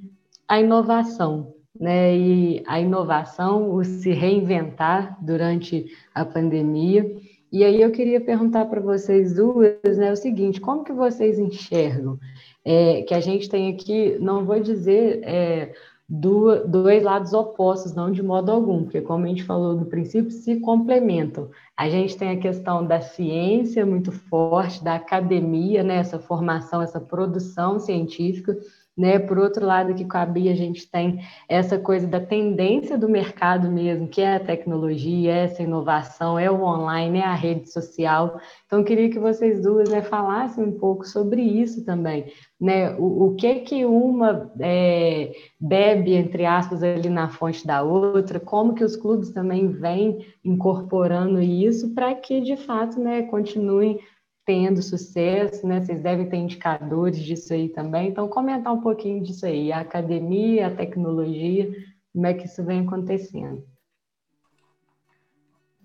a 0.49 0.61
inovação, 0.61 1.55
né? 1.79 2.17
E 2.17 2.63
a 2.67 2.81
inovação, 2.81 3.75
o 3.75 3.85
se 3.85 4.11
reinventar 4.13 5.19
durante 5.25 5.87
a 6.15 6.25
pandemia. 6.25 7.17
E 7.51 7.63
aí 7.63 7.81
eu 7.81 7.91
queria 7.91 8.21
perguntar 8.21 8.65
para 8.67 8.81
vocês 8.81 9.35
duas, 9.35 9.97
né, 9.97 10.13
o 10.13 10.17
seguinte: 10.17 10.61
como 10.61 10.85
que 10.85 10.93
vocês 10.93 11.39
enxergam 11.39 12.19
é, 12.65 13.03
que 13.03 13.15
a 13.15 13.21
gente 13.21 13.49
tem 13.49 13.73
aqui? 13.73 14.17
Não 14.21 14.45
vou 14.45 14.61
dizer 14.61 15.21
é, 15.23 15.73
do, 16.09 16.67
dois 16.67 17.03
lados 17.03 17.33
opostos, 17.33 17.95
não 17.95 18.11
de 18.11 18.23
modo 18.23 18.51
algum, 18.53 18.83
porque 18.85 19.01
como 19.01 19.25
a 19.25 19.29
gente 19.29 19.45
falou 19.45 19.75
no 19.75 19.87
princípio, 19.87 20.31
se 20.31 20.61
complementam. 20.61 21.49
A 21.77 21.89
gente 21.89 22.17
tem 22.17 22.31
a 22.31 22.39
questão 22.39 22.87
da 22.87 23.01
ciência 23.01 23.87
muito 23.87 24.13
forte, 24.13 24.85
da 24.85 24.97
academia, 24.97 25.83
né, 25.83 25.97
essa 25.97 26.19
formação, 26.19 26.83
essa 26.83 27.01
produção 27.01 27.79
científica, 27.79 28.57
né? 28.97 29.19
Por 29.19 29.39
outro 29.39 29.67
lado, 29.67 29.91
aqui 29.91 30.05
com 30.05 30.17
a 30.17 30.25
Bia, 30.25 30.53
a 30.53 30.57
gente 30.57 30.89
tem 30.89 31.21
essa 31.49 31.79
coisa 31.79 32.07
da 32.07 32.21
tendência 32.21 32.97
do 32.97 33.09
mercado 33.09 33.71
mesmo, 33.71 34.07
que 34.07 34.21
é 34.21 34.37
a 34.37 34.41
tecnologia, 34.41 35.33
é 35.33 35.45
essa 35.45 35.63
inovação, 35.63 36.39
é 36.39 36.51
o 36.51 36.63
online, 36.63 37.19
é 37.19 37.25
a 37.25 37.35
rede 37.35 37.71
social. 37.71 38.41
Então, 38.67 38.85
queria 38.85 39.11
que 39.11 39.19
vocês 39.19 39.61
duas 39.63 39.91
né, 39.91 40.01
falassem 40.03 40.65
um 40.65 40.79
pouco 40.79 41.05
sobre 41.05 41.43
isso 41.43 41.85
também. 41.85 42.27
Né? 42.61 42.95
O, 42.97 43.27
o 43.27 43.35
que 43.35 43.57
que 43.57 43.85
uma 43.85 44.51
é, 44.61 45.33
bebe, 45.61 46.15
entre 46.15 46.47
aspas, 46.47 46.83
ali 46.83 47.09
na 47.09 47.29
fonte 47.29 47.67
da 47.67 47.83
outra, 47.83 48.39
como 48.39 48.75
que 48.75 48.85
os 48.85 48.97
clubes 48.97 49.31
também 49.31 49.69
vêm 49.69 50.25
incorporando 50.45 51.41
isso 51.41 51.93
para 51.95 52.15
que, 52.15 52.41
de 52.41 52.57
fato, 52.57 53.01
né, 53.01 53.23
continuem 53.23 53.99
tendo 54.45 54.83
sucesso, 54.83 55.67
né? 55.67 55.81
Vocês 55.81 56.01
devem 56.01 56.29
ter 56.29 56.37
indicadores 56.37 57.19
disso 57.19 57.53
aí 57.55 57.69
também. 57.69 58.09
Então, 58.09 58.29
comentar 58.29 58.73
um 58.73 58.81
pouquinho 58.81 59.23
disso 59.23 59.47
aí, 59.47 59.73
a 59.73 59.81
academia, 59.81 60.67
a 60.67 60.75
tecnologia, 60.75 61.71
como 62.13 62.27
é 62.27 62.35
que 62.35 62.47
isso 62.47 62.65
vem 62.65 62.81
acontecendo. 62.81 63.65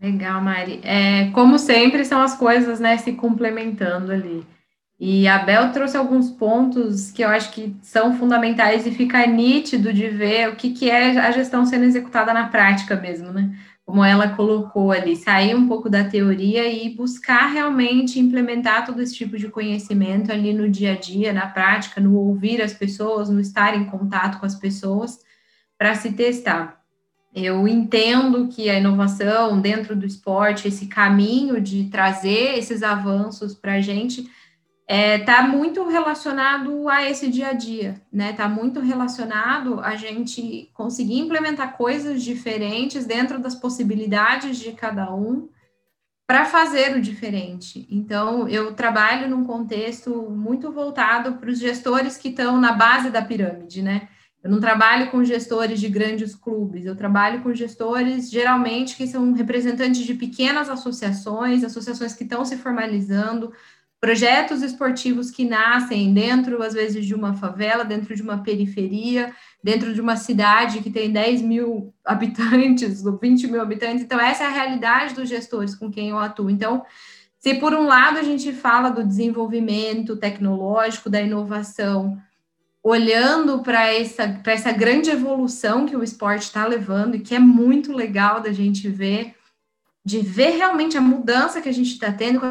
Legal, 0.01 0.41
Mari. 0.41 0.80
É, 0.84 1.30
como 1.32 1.60
sempre, 1.60 2.05
são 2.05 2.22
as 2.22 2.38
coisas, 2.38 2.80
né, 2.80 2.97
se 2.97 3.14
complementando 3.14 4.12
ali. 4.12 4.45
E 4.99 5.28
a 5.28 5.39
Bel 5.39 5.72
trouxe 5.72 5.95
alguns 5.95 6.30
pontos 6.30 7.10
que 7.12 7.22
eu 7.22 7.30
acho 7.30 7.51
que 7.53 7.76
são 7.82 8.14
fundamentais 8.18 8.86
e 8.86 8.91
fica 8.91 9.26
nítido 9.26 9.93
de 9.93 10.10
ver 10.10 10.49
o 10.49 10.55
que, 10.57 10.72
que 10.72 10.89
é 10.89 11.18
a 11.18 11.32
gestão 11.32 11.66
sendo 11.66 11.86
executada 11.86 12.34
na 12.34 12.49
prática 12.49 12.97
mesmo, 12.97 13.32
né? 13.32 13.57
Como 13.89 14.05
ela 14.05 14.35
colocou 14.35 14.91
ali, 14.91 15.15
sair 15.15 15.55
um 15.55 15.67
pouco 15.67 15.89
da 15.89 16.03
teoria 16.03 16.71
e 16.71 16.91
buscar 16.91 17.47
realmente 17.47 18.19
implementar 18.19 18.85
todo 18.85 19.01
esse 19.01 19.15
tipo 19.15 19.35
de 19.35 19.47
conhecimento 19.47 20.31
ali 20.31 20.53
no 20.53 20.69
dia 20.69 20.91
a 20.91 20.95
dia, 20.95 21.33
na 21.33 21.47
prática, 21.47 21.99
no 21.99 22.15
ouvir 22.15 22.61
as 22.61 22.71
pessoas, 22.71 23.31
no 23.31 23.39
estar 23.39 23.75
em 23.75 23.85
contato 23.85 24.39
com 24.39 24.45
as 24.45 24.53
pessoas, 24.53 25.17
para 25.75 25.95
se 25.95 26.11
testar. 26.11 26.79
Eu 27.33 27.67
entendo 27.67 28.47
que 28.47 28.69
a 28.69 28.77
inovação 28.77 29.59
dentro 29.59 29.95
do 29.95 30.05
esporte, 30.05 30.67
esse 30.67 30.85
caminho 30.85 31.59
de 31.59 31.85
trazer 31.85 32.59
esses 32.59 32.83
avanços 32.83 33.55
para 33.55 33.73
a 33.73 33.81
gente, 33.81 34.29
está 34.89 34.95
é, 34.95 35.19
tá 35.19 35.43
muito 35.43 35.87
relacionado 35.87 36.89
a 36.89 37.07
esse 37.07 37.29
dia 37.29 37.49
a 37.49 37.53
dia, 37.53 38.01
né? 38.11 38.31
Está 38.31 38.49
muito 38.49 38.79
relacionado 38.79 39.79
a 39.81 39.95
gente 39.95 40.71
conseguir 40.73 41.19
implementar 41.19 41.77
coisas 41.77 42.23
diferentes 42.23 43.05
dentro 43.05 43.37
das 43.37 43.53
possibilidades 43.53 44.57
de 44.57 44.71
cada 44.71 45.13
um 45.13 45.47
para 46.25 46.43
fazer 46.45 46.95
o 46.95 47.01
diferente. 47.01 47.87
Então, 47.91 48.47
eu 48.49 48.73
trabalho 48.73 49.29
num 49.29 49.45
contexto 49.45 50.09
muito 50.31 50.71
voltado 50.71 51.33
para 51.33 51.51
os 51.51 51.59
gestores 51.59 52.17
que 52.17 52.29
estão 52.29 52.59
na 52.59 52.71
base 52.71 53.11
da 53.11 53.21
pirâmide, 53.21 53.83
né? 53.83 54.07
Eu 54.43 54.49
não 54.49 54.59
trabalho 54.59 55.11
com 55.11 55.23
gestores 55.23 55.79
de 55.79 55.87
grandes 55.87 56.33
clubes, 56.33 56.85
eu 56.85 56.95
trabalho 56.95 57.43
com 57.43 57.53
gestores 57.53 58.31
geralmente 58.31 58.95
que 58.95 59.05
são 59.05 59.33
representantes 59.33 60.01
de 60.01 60.15
pequenas 60.15 60.67
associações, 60.67 61.63
associações 61.63 62.13
que 62.13 62.23
estão 62.23 62.43
se 62.43 62.57
formalizando, 62.57 63.51
projetos 64.00 64.62
esportivos 64.62 65.30
que 65.30 65.43
nascem 65.43 66.14
dentro, 66.14 66.64
às 66.64 66.74
vezes, 66.74 67.06
de 67.06 67.14
uma 67.14 67.34
favela, 67.34 67.84
dentro 67.84 68.16
de 68.16 68.22
uma 68.22 68.41
periferia, 68.41 69.34
dentro 69.64 69.93
de 69.93 70.00
uma 70.00 70.16
cidade 70.16 70.82
que 70.82 70.89
tem 70.89 71.12
10 71.12 71.41
mil 71.41 71.93
habitantes, 72.06 73.06
ou 73.06 73.18
20 73.18 73.47
mil 73.47 73.62
habitantes. 73.62 74.04
Então, 74.04 74.20
essa 74.20 74.43
é 74.43 74.47
a 74.47 74.52
realidade 74.52 75.14
dos 75.14 75.28
gestores 75.28 75.76
com 75.76 75.91
quem 75.91 76.10
eu 76.10 76.18
atuo. 76.18 76.50
Então, 76.50 76.86
se 77.38 77.56
por 77.56 77.74
um 77.74 77.86
lado 77.86 78.18
a 78.18 78.24
gente 78.24 78.54
fala 78.54 78.89
do 78.89 79.04
desenvolvimento 79.04 80.16
tecnológico, 80.16 81.10
da 81.10 81.22
inovação, 81.22 82.18
olhando 82.82 83.60
para 83.60 83.93
essa, 83.93 84.41
essa 84.45 84.72
grande 84.72 85.10
evolução 85.10 85.86
que 85.86 85.95
o 85.95 86.04
esporte 86.04 86.43
está 86.43 86.66
levando 86.66 87.16
e 87.16 87.20
que 87.20 87.36
é 87.36 87.39
muito 87.39 87.91
legal 87.93 88.41
da 88.41 88.52
gente 88.54 88.88
ver, 88.88 89.36
de 90.04 90.20
ver 90.20 90.52
realmente 90.52 90.97
a 90.97 91.02
mudança 91.02 91.62
que 91.62 91.68
a 91.68 91.74
gente 91.74 91.91
está 91.91 92.12
tendo 92.12 92.41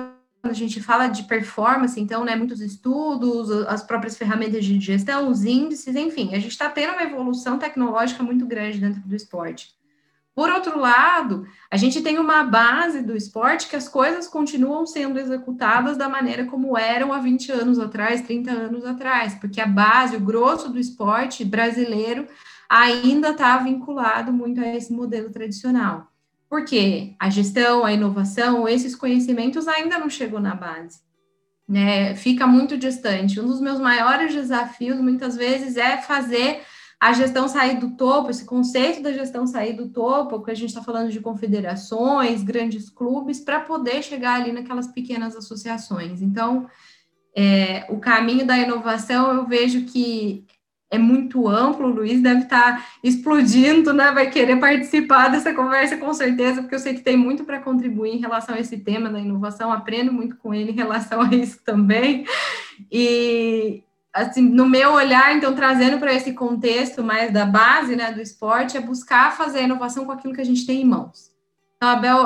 quando 0.40 0.52
a 0.52 0.56
gente 0.56 0.80
fala 0.80 1.08
de 1.08 1.24
performance, 1.24 2.00
então, 2.00 2.24
né, 2.24 2.36
muitos 2.36 2.60
estudos, 2.60 3.50
as 3.66 3.82
próprias 3.82 4.16
ferramentas 4.16 4.64
de 4.64 4.78
gestão, 4.80 5.28
os 5.28 5.44
índices, 5.44 5.96
enfim, 5.96 6.34
a 6.34 6.38
gente 6.38 6.52
está 6.52 6.68
tendo 6.68 6.92
uma 6.92 7.02
evolução 7.02 7.58
tecnológica 7.58 8.22
muito 8.22 8.46
grande 8.46 8.78
dentro 8.78 9.00
do 9.00 9.16
esporte. 9.16 9.76
Por 10.38 10.50
outro 10.50 10.78
lado, 10.78 11.48
a 11.68 11.76
gente 11.76 12.00
tem 12.00 12.16
uma 12.16 12.44
base 12.44 13.02
do 13.02 13.16
esporte 13.16 13.68
que 13.68 13.74
as 13.74 13.88
coisas 13.88 14.28
continuam 14.28 14.86
sendo 14.86 15.18
executadas 15.18 15.96
da 15.96 16.08
maneira 16.08 16.44
como 16.44 16.78
eram 16.78 17.12
há 17.12 17.18
20 17.18 17.50
anos 17.50 17.80
atrás, 17.80 18.22
30 18.22 18.48
anos 18.48 18.84
atrás, 18.84 19.34
porque 19.34 19.60
a 19.60 19.66
base, 19.66 20.14
o 20.14 20.20
grosso 20.20 20.68
do 20.68 20.78
esporte 20.78 21.44
brasileiro 21.44 22.28
ainda 22.68 23.30
está 23.30 23.56
vinculado 23.58 24.32
muito 24.32 24.60
a 24.60 24.76
esse 24.76 24.92
modelo 24.92 25.28
tradicional. 25.28 26.06
Porque 26.48 27.14
a 27.18 27.28
gestão, 27.28 27.84
a 27.84 27.92
inovação, 27.92 28.68
esses 28.68 28.96
conhecimentos 28.96 29.68
ainda 29.68 29.98
não 29.98 30.08
chegou 30.08 30.40
na 30.40 30.54
base. 30.54 31.00
Né? 31.68 32.14
Fica 32.14 32.46
muito 32.46 32.78
distante. 32.78 33.38
Um 33.38 33.46
dos 33.46 33.60
meus 33.60 33.78
maiores 33.78 34.32
desafios, 34.32 34.98
muitas 34.98 35.36
vezes, 35.36 35.76
é 35.76 35.98
fazer 35.98 36.62
a 37.00 37.12
gestão 37.12 37.46
sair 37.46 37.78
do 37.78 37.90
topo, 37.90 38.30
esse 38.30 38.44
conceito 38.44 39.02
da 39.02 39.12
gestão 39.12 39.46
sair 39.46 39.74
do 39.74 39.88
topo, 39.88 40.38
porque 40.38 40.50
a 40.50 40.54
gente 40.54 40.70
está 40.70 40.82
falando 40.82 41.10
de 41.10 41.20
confederações, 41.20 42.42
grandes 42.42 42.90
clubes, 42.90 43.38
para 43.38 43.60
poder 43.60 44.02
chegar 44.02 44.40
ali 44.40 44.50
naquelas 44.50 44.88
pequenas 44.88 45.36
associações. 45.36 46.20
Então, 46.20 46.66
é, 47.36 47.86
o 47.88 47.98
caminho 47.98 48.44
da 48.44 48.58
inovação, 48.58 49.32
eu 49.32 49.46
vejo 49.46 49.84
que 49.84 50.44
é 50.90 50.98
muito 50.98 51.46
amplo, 51.46 51.88
o 51.88 51.92
Luiz 51.92 52.22
deve 52.22 52.44
estar 52.44 52.76
tá 52.76 52.86
explodindo, 53.02 53.92
né? 53.92 54.10
Vai 54.10 54.30
querer 54.30 54.56
participar 54.58 55.28
dessa 55.28 55.52
conversa 55.52 55.96
com 55.96 56.12
certeza, 56.14 56.62
porque 56.62 56.74
eu 56.74 56.78
sei 56.78 56.94
que 56.94 57.02
tem 57.02 57.16
muito 57.16 57.44
para 57.44 57.60
contribuir 57.60 58.14
em 58.14 58.20
relação 58.20 58.54
a 58.54 58.60
esse 58.60 58.78
tema 58.78 59.10
da 59.10 59.20
inovação, 59.20 59.70
aprendo 59.70 60.12
muito 60.12 60.36
com 60.36 60.54
ele 60.54 60.72
em 60.72 60.76
relação 60.76 61.20
a 61.20 61.34
isso 61.34 61.60
também. 61.62 62.24
E 62.90 63.82
assim, 64.12 64.42
no 64.42 64.66
meu 64.66 64.92
olhar, 64.92 65.36
então, 65.36 65.54
trazendo 65.54 65.98
para 65.98 66.12
esse 66.12 66.32
contexto 66.32 67.04
mais 67.04 67.32
da 67.32 67.44
base, 67.44 67.94
né, 67.94 68.10
do 68.10 68.20
esporte, 68.20 68.76
é 68.76 68.80
buscar 68.80 69.36
fazer 69.36 69.60
a 69.60 69.62
inovação 69.62 70.06
com 70.06 70.12
aquilo 70.12 70.34
que 70.34 70.40
a 70.40 70.46
gente 70.46 70.66
tem 70.66 70.80
em 70.80 70.86
mãos. 70.86 71.30
Então, 71.76 71.90
Abel, 71.90 72.24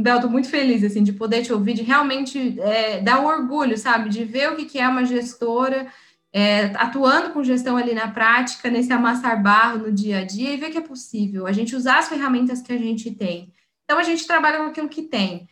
Bel, 0.00 0.16
estou 0.16 0.30
muito 0.30 0.48
feliz, 0.48 0.82
assim, 0.82 1.02
de 1.02 1.12
poder 1.12 1.42
te 1.42 1.52
ouvir, 1.52 1.74
de 1.74 1.82
realmente 1.82 2.58
é, 2.60 3.00
dar 3.02 3.20
um 3.20 3.26
orgulho, 3.26 3.76
sabe, 3.76 4.08
de 4.08 4.24
ver 4.24 4.50
o 4.50 4.56
que, 4.56 4.64
que 4.64 4.78
é 4.78 4.88
uma 4.88 5.04
gestora 5.04 5.88
é, 6.32 6.66
atuando 6.76 7.30
com 7.30 7.42
gestão 7.42 7.76
ali 7.76 7.92
na 7.92 8.08
prática, 8.08 8.70
nesse 8.70 8.92
amassar 8.92 9.42
barro 9.42 9.78
no 9.78 9.92
dia 9.92 10.18
a 10.18 10.24
dia 10.24 10.52
e 10.52 10.56
ver 10.56 10.70
que 10.70 10.78
é 10.78 10.82
possível, 10.82 11.46
a 11.46 11.52
gente 11.52 11.74
usar 11.74 11.98
as 11.98 12.08
ferramentas 12.08 12.62
que 12.62 12.72
a 12.72 12.78
gente 12.78 13.10
tem. 13.10 13.52
Então, 13.84 13.98
a 13.98 14.02
gente 14.04 14.26
trabalha 14.26 14.58
com 14.58 14.66
aquilo 14.66 14.88
que 14.88 15.02
tem. 15.02 15.48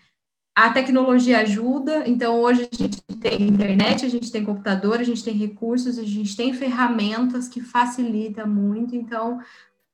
A 0.55 0.70
tecnologia 0.70 1.41
ajuda, 1.41 2.05
então 2.07 2.41
hoje 2.41 2.68
a 2.72 2.76
gente 2.76 3.01
tem 3.20 3.43
internet, 3.43 4.05
a 4.05 4.09
gente 4.09 4.31
tem 4.31 4.45
computador, 4.45 4.99
a 4.99 5.05
gente 5.05 5.22
tem 5.22 5.35
recursos, 5.35 5.99
a 5.99 6.05
gente 6.05 6.37
tem 6.37 6.53
ferramentas 6.53 7.49
que 7.49 7.61
facilita 7.61 8.45
muito, 8.45 8.95
então 8.97 9.41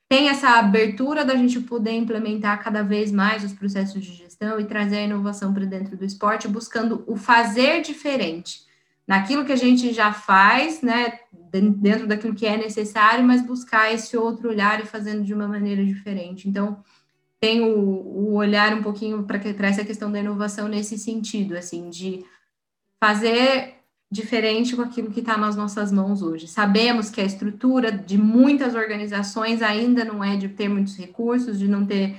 tem 0.08 0.28
essa 0.28 0.58
abertura 0.58 1.24
da 1.24 1.36
gente 1.36 1.60
poder 1.60 1.92
implementar 1.92 2.62
cada 2.62 2.82
vez 2.82 3.12
mais 3.12 3.44
os 3.44 3.52
processos 3.52 4.02
de 4.02 4.14
gestão 4.14 4.58
e 4.58 4.64
trazer 4.64 4.98
a 4.98 5.02
inovação 5.02 5.52
para 5.52 5.66
dentro 5.66 5.96
do 5.96 6.04
esporte, 6.04 6.48
buscando 6.48 7.04
o 7.06 7.14
fazer 7.14 7.82
diferente 7.82 8.63
naquilo 9.06 9.44
que 9.44 9.52
a 9.52 9.56
gente 9.56 9.92
já 9.92 10.12
faz, 10.12 10.80
né, 10.80 11.18
dentro 11.52 12.06
daquilo 12.06 12.34
que 12.34 12.46
é 12.46 12.56
necessário, 12.56 13.24
mas 13.24 13.44
buscar 13.44 13.92
esse 13.92 14.16
outro 14.16 14.48
olhar 14.48 14.80
e 14.80 14.86
fazendo 14.86 15.22
de 15.22 15.34
uma 15.34 15.46
maneira 15.46 15.84
diferente. 15.84 16.48
Então, 16.48 16.82
tem 17.38 17.60
o, 17.60 17.78
o 17.78 18.34
olhar 18.34 18.72
um 18.72 18.82
pouquinho 18.82 19.22
para 19.24 19.68
essa 19.68 19.84
questão 19.84 20.10
da 20.10 20.18
inovação 20.18 20.66
nesse 20.66 20.98
sentido, 20.98 21.56
assim, 21.56 21.90
de 21.90 22.24
fazer 22.98 23.74
diferente 24.10 24.74
com 24.74 24.82
aquilo 24.82 25.10
que 25.10 25.20
está 25.20 25.36
nas 25.36 25.56
nossas 25.56 25.92
mãos 25.92 26.22
hoje. 26.22 26.48
Sabemos 26.48 27.10
que 27.10 27.20
a 27.20 27.24
estrutura 27.24 27.92
de 27.92 28.16
muitas 28.16 28.74
organizações 28.74 29.60
ainda 29.60 30.04
não 30.04 30.22
é 30.22 30.36
de 30.36 30.48
ter 30.48 30.68
muitos 30.68 30.96
recursos, 30.96 31.58
de 31.58 31.68
não 31.68 31.84
ter 31.84 32.16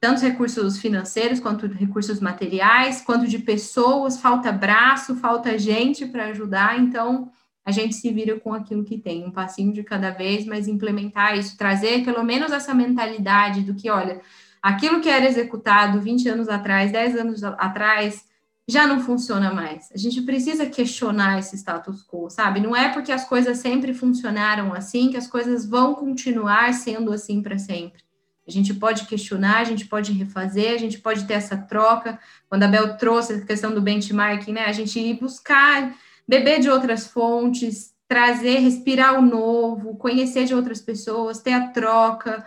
tantos 0.00 0.22
recursos 0.22 0.78
financeiros 0.78 1.40
quanto 1.40 1.66
recursos 1.66 2.20
materiais, 2.20 3.00
quanto 3.00 3.26
de 3.26 3.38
pessoas, 3.38 4.20
falta 4.20 4.52
braço, 4.52 5.16
falta 5.16 5.58
gente 5.58 6.06
para 6.06 6.26
ajudar, 6.26 6.78
então 6.78 7.30
a 7.64 7.70
gente 7.70 7.94
se 7.94 8.10
vira 8.12 8.38
com 8.38 8.54
aquilo 8.54 8.84
que 8.84 8.96
tem, 8.96 9.24
um 9.26 9.30
passinho 9.30 9.72
de 9.72 9.82
cada 9.82 10.10
vez, 10.10 10.46
mas 10.46 10.68
implementar 10.68 11.36
isso, 11.36 11.58
trazer 11.58 12.04
pelo 12.04 12.22
menos 12.22 12.52
essa 12.52 12.72
mentalidade 12.72 13.62
do 13.62 13.74
que, 13.74 13.90
olha, 13.90 14.20
aquilo 14.62 15.00
que 15.00 15.08
era 15.08 15.26
executado 15.26 16.00
20 16.00 16.28
anos 16.28 16.48
atrás, 16.48 16.92
10 16.92 17.16
anos 17.16 17.44
atrás, 17.44 18.24
já 18.66 18.86
não 18.86 19.00
funciona 19.00 19.52
mais. 19.52 19.90
A 19.92 19.98
gente 19.98 20.22
precisa 20.22 20.66
questionar 20.66 21.38
esse 21.38 21.56
status 21.56 22.02
quo, 22.06 22.28
sabe? 22.30 22.60
Não 22.60 22.76
é 22.76 22.90
porque 22.92 23.10
as 23.10 23.26
coisas 23.26 23.58
sempre 23.58 23.94
funcionaram 23.94 24.74
assim 24.74 25.10
que 25.10 25.16
as 25.16 25.26
coisas 25.26 25.66
vão 25.66 25.94
continuar 25.94 26.72
sendo 26.74 27.12
assim 27.12 27.42
para 27.42 27.58
sempre. 27.58 28.07
A 28.48 28.50
gente 28.50 28.72
pode 28.72 29.04
questionar, 29.04 29.58
a 29.58 29.64
gente 29.64 29.84
pode 29.84 30.10
refazer, 30.12 30.72
a 30.72 30.78
gente 30.78 30.98
pode 30.98 31.26
ter 31.26 31.34
essa 31.34 31.54
troca. 31.54 32.18
Quando 32.48 32.62
a 32.62 32.68
Bel 32.68 32.96
trouxe 32.96 33.34
a 33.34 33.40
questão 33.44 33.74
do 33.74 33.82
benchmarking, 33.82 34.54
né? 34.54 34.64
A 34.64 34.72
gente 34.72 34.98
ir 34.98 35.20
buscar, 35.20 35.94
beber 36.26 36.58
de 36.58 36.70
outras 36.70 37.06
fontes, 37.06 37.92
trazer, 38.08 38.60
respirar 38.60 39.18
o 39.18 39.22
novo, 39.22 39.96
conhecer 39.96 40.46
de 40.46 40.54
outras 40.54 40.80
pessoas, 40.80 41.40
ter 41.40 41.52
a 41.52 41.68
troca, 41.68 42.46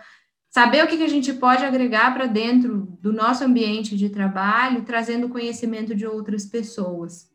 saber 0.50 0.82
o 0.82 0.88
que, 0.88 0.96
que 0.96 1.04
a 1.04 1.08
gente 1.08 1.32
pode 1.32 1.64
agregar 1.64 2.12
para 2.12 2.26
dentro 2.26 2.98
do 3.00 3.12
nosso 3.12 3.44
ambiente 3.44 3.96
de 3.96 4.08
trabalho, 4.08 4.82
trazendo 4.82 5.28
conhecimento 5.28 5.94
de 5.94 6.04
outras 6.04 6.44
pessoas. 6.44 7.30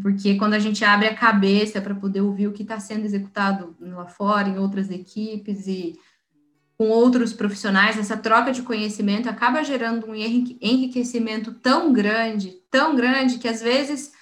Porque 0.00 0.36
quando 0.36 0.54
a 0.54 0.58
gente 0.58 0.82
abre 0.84 1.08
a 1.08 1.14
cabeça 1.14 1.80
para 1.80 1.94
poder 1.94 2.22
ouvir 2.22 2.46
o 2.46 2.52
que 2.52 2.62
está 2.62 2.80
sendo 2.80 3.04
executado 3.04 3.76
lá 3.78 4.06
fora, 4.06 4.48
em 4.48 4.58
outras 4.58 4.90
equipes 4.90 5.66
e 5.66 5.98
com 6.78 6.90
outros 6.90 7.32
profissionais, 7.32 7.98
essa 7.98 8.16
troca 8.16 8.52
de 8.52 8.62
conhecimento 8.62 9.28
acaba 9.28 9.64
gerando 9.64 10.06
um 10.06 10.14
enriquecimento 10.14 11.52
tão 11.54 11.92
grande, 11.92 12.56
tão 12.70 12.94
grande, 12.94 13.38
que 13.38 13.48
às 13.48 13.60
vezes 13.60 14.12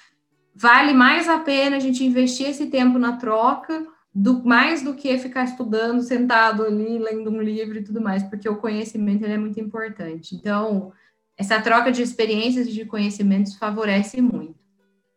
vale 0.55 0.95
mais 0.95 1.29
a 1.29 1.39
pena 1.39 1.77
a 1.77 1.81
gente 1.81 2.03
investir 2.03 2.49
esse 2.49 2.67
tempo 2.67 2.99
na 2.99 3.19
troca 3.19 3.87
do, 4.15 4.43
mais 4.43 4.81
do 4.81 4.95
que 4.95 5.19
ficar 5.19 5.45
estudando, 5.45 6.01
sentado 6.01 6.65
ali, 6.65 6.99
lendo 6.99 7.31
um 7.31 7.43
livro 7.43 7.77
e 7.77 7.85
tudo 7.85 8.01
mais, 8.01 8.23
porque 8.23 8.49
o 8.49 8.57
conhecimento 8.57 9.27
é 9.27 9.37
muito 9.37 9.61
importante. 9.61 10.35
Então, 10.35 10.91
essa 11.37 11.61
troca 11.61 11.93
de 11.93 12.01
experiências 12.01 12.69
e 12.69 12.73
de 12.73 12.87
conhecimentos 12.87 13.55
favorece 13.57 14.23
muito. 14.23 14.57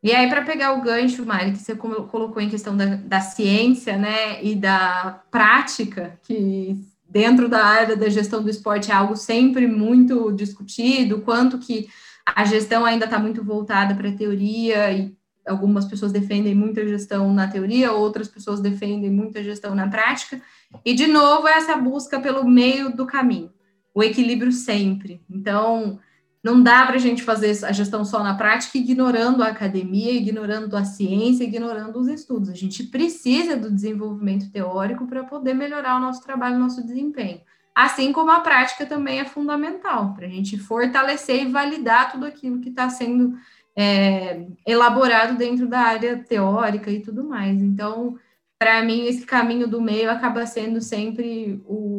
E 0.04 0.12
aí, 0.12 0.28
para 0.28 0.44
pegar 0.44 0.74
o 0.74 0.82
gancho, 0.82 1.26
Mari, 1.26 1.54
que 1.54 1.60
você 1.60 1.74
colocou 1.74 2.42
em 2.42 2.50
questão 2.50 2.76
da, 2.76 2.96
da 2.96 3.22
ciência, 3.22 3.98
né, 3.98 4.44
e 4.44 4.56
da 4.56 5.24
prática, 5.32 6.20
que 6.24 6.78
dentro 7.10 7.50
da 7.50 7.66
área 7.66 7.96
da 7.96 8.10
gestão 8.10 8.44
do 8.44 8.50
esporte 8.50 8.92
é 8.92 8.94
algo 8.94 9.16
sempre 9.16 9.68
muito 9.68 10.32
discutido, 10.32 11.22
quanto 11.22 11.58
que 11.58 11.90
a 12.26 12.46
gestão 12.46 12.86
ainda 12.86 13.06
está 13.06 13.18
muito 13.18 13.44
voltada 13.44 13.96
para 13.96 14.10
a 14.10 14.16
teoria 14.16 14.92
e 14.92 15.18
algumas 15.48 15.86
pessoas 15.86 16.12
defendem 16.12 16.54
muita 16.54 16.88
gestão 16.88 17.34
na 17.34 17.48
teoria, 17.48 17.92
outras 17.92 18.28
pessoas 18.28 18.60
defendem 18.60 19.10
muita 19.10 19.44
gestão 19.44 19.74
na 19.74 19.88
prática. 19.88 20.40
E, 20.86 20.94
de 20.94 21.08
novo, 21.08 21.48
é 21.48 21.54
essa 21.54 21.76
busca 21.76 22.20
pelo 22.20 22.48
meio 22.48 22.96
do 22.96 23.08
caminho, 23.08 23.52
o 23.94 24.04
equilíbrio 24.04 24.52
sempre. 24.52 25.24
Então, 25.28 26.00
não 26.44 26.64
dá 26.64 26.86
para 26.86 26.96
a 26.96 27.00
gente 27.00 27.22
fazer 27.22 27.66
a 27.66 27.72
gestão 27.72 28.06
só 28.06 28.24
na 28.24 28.34
prática, 28.34 28.78
ignorando 28.78 29.44
a 29.44 29.48
academia, 29.48 30.14
ignorando 30.14 30.76
a 30.76 30.86
ciência, 30.86 31.44
ignorando 31.44 32.00
os 32.00 32.08
estudos. 32.08 32.50
A 32.50 32.56
gente 32.56 32.84
precisa 32.84 33.58
do 33.58 33.70
desenvolvimento 33.70 34.50
teórico 34.50 35.06
para 35.06 35.24
poder 35.24 35.54
melhorar 35.54 35.98
o 35.98 36.00
nosso 36.00 36.24
trabalho, 36.24 36.56
o 36.56 36.60
nosso 36.60 36.86
desempenho. 36.86 37.42
Assim 37.76 38.12
como 38.12 38.32
a 38.32 38.40
prática 38.40 38.86
também 38.86 39.20
é 39.20 39.26
fundamental, 39.26 40.14
para 40.14 40.26
a 40.26 40.30
gente 40.30 40.58
fortalecer 40.58 41.44
e 41.44 41.52
validar 41.52 42.12
tudo 42.12 42.26
aquilo 42.26 42.62
que 42.62 42.70
está 42.70 42.90
sendo 42.90 43.38
é, 43.76 44.46
elaborado 44.66 45.38
dentro 45.38 45.68
da 45.68 45.80
área 45.80 46.18
teórica 46.24 46.90
e 46.90 47.02
tudo 47.02 47.24
mais. 47.24 47.62
Então, 47.62 48.18
para 48.58 48.84
mim, 48.84 49.06
esse 49.06 49.26
caminho 49.26 49.68
do 49.68 49.82
meio 49.82 50.12
acaba 50.12 50.46
sendo 50.46 50.82
sempre 50.82 51.62
o, 51.66 51.99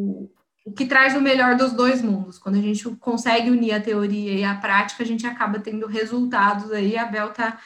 o 0.71 0.73
que 0.73 0.87
traz 0.87 1.16
o 1.16 1.21
melhor 1.21 1.57
dos 1.57 1.73
dois 1.73 2.01
mundos. 2.01 2.39
Quando 2.39 2.57
a 2.57 2.62
gente 2.62 2.89
consegue 2.97 3.51
unir 3.51 3.73
a 3.73 3.81
teoria 3.81 4.33
e 4.35 4.45
a 4.45 4.55
prática, 4.55 5.03
a 5.03 5.07
gente 5.07 5.27
acaba 5.27 5.59
tendo 5.59 5.87
resultados 5.87 6.71
aí. 6.71 6.97
A 6.97 7.07
Bel 7.07 7.31
está 7.31 7.59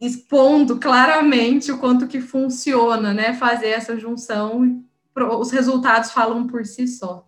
expondo 0.00 0.78
claramente 0.78 1.72
o 1.72 1.78
quanto 1.78 2.06
que 2.06 2.20
funciona, 2.20 3.12
né? 3.12 3.34
Fazer 3.34 3.70
essa 3.70 3.98
junção, 3.98 4.84
os 5.16 5.50
resultados 5.50 6.12
falam 6.12 6.46
por 6.46 6.64
si 6.64 6.86
só. 6.86 7.26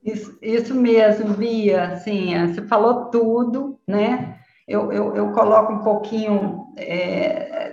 Isso, 0.03 0.38
isso 0.41 0.76
mesmo, 0.76 1.34
Bia, 1.34 1.93
assim, 1.93 2.34
você 2.47 2.61
falou 2.63 3.05
tudo, 3.05 3.80
né? 3.88 4.38
Eu, 4.67 4.91
eu, 4.91 5.15
eu 5.15 5.32
coloco 5.32 5.71
um 5.71 5.80
pouquinho, 5.80 6.74
é, 6.76 7.72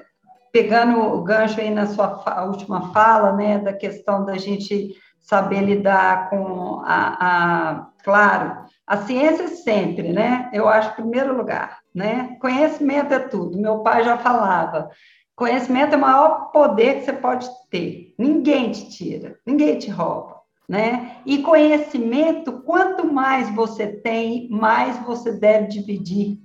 pegando 0.52 0.98
o 1.00 1.22
gancho 1.22 1.60
aí 1.60 1.70
na 1.70 1.86
sua 1.86 2.18
fa 2.18 2.44
última 2.44 2.92
fala, 2.92 3.32
né, 3.32 3.58
da 3.58 3.72
questão 3.72 4.24
da 4.24 4.36
gente 4.36 4.94
saber 5.20 5.60
lidar 5.60 6.30
com 6.30 6.82
a, 6.84 7.16
a, 7.20 7.86
claro, 8.02 8.64
a 8.86 8.96
ciência 8.98 9.48
sempre, 9.48 10.12
né? 10.12 10.50
Eu 10.52 10.68
acho 10.68 10.94
primeiro 10.94 11.36
lugar, 11.36 11.78
né? 11.94 12.36
Conhecimento 12.40 13.14
é 13.14 13.18
tudo. 13.20 13.58
Meu 13.58 13.78
pai 13.80 14.02
já 14.02 14.16
falava, 14.18 14.90
conhecimento 15.36 15.94
é 15.94 15.96
o 15.96 16.00
maior 16.00 16.50
poder 16.50 16.96
que 16.96 17.04
você 17.04 17.12
pode 17.12 17.48
ter. 17.70 18.14
Ninguém 18.18 18.72
te 18.72 18.90
tira, 18.90 19.36
ninguém 19.46 19.78
te 19.78 19.90
rouba 19.90 20.40
né? 20.70 21.16
E 21.26 21.42
conhecimento, 21.42 22.62
quanto 22.62 23.12
mais 23.12 23.52
você 23.52 23.88
tem, 23.88 24.48
mais 24.50 24.96
você 25.04 25.32
deve 25.32 25.66
dividir, 25.66 26.38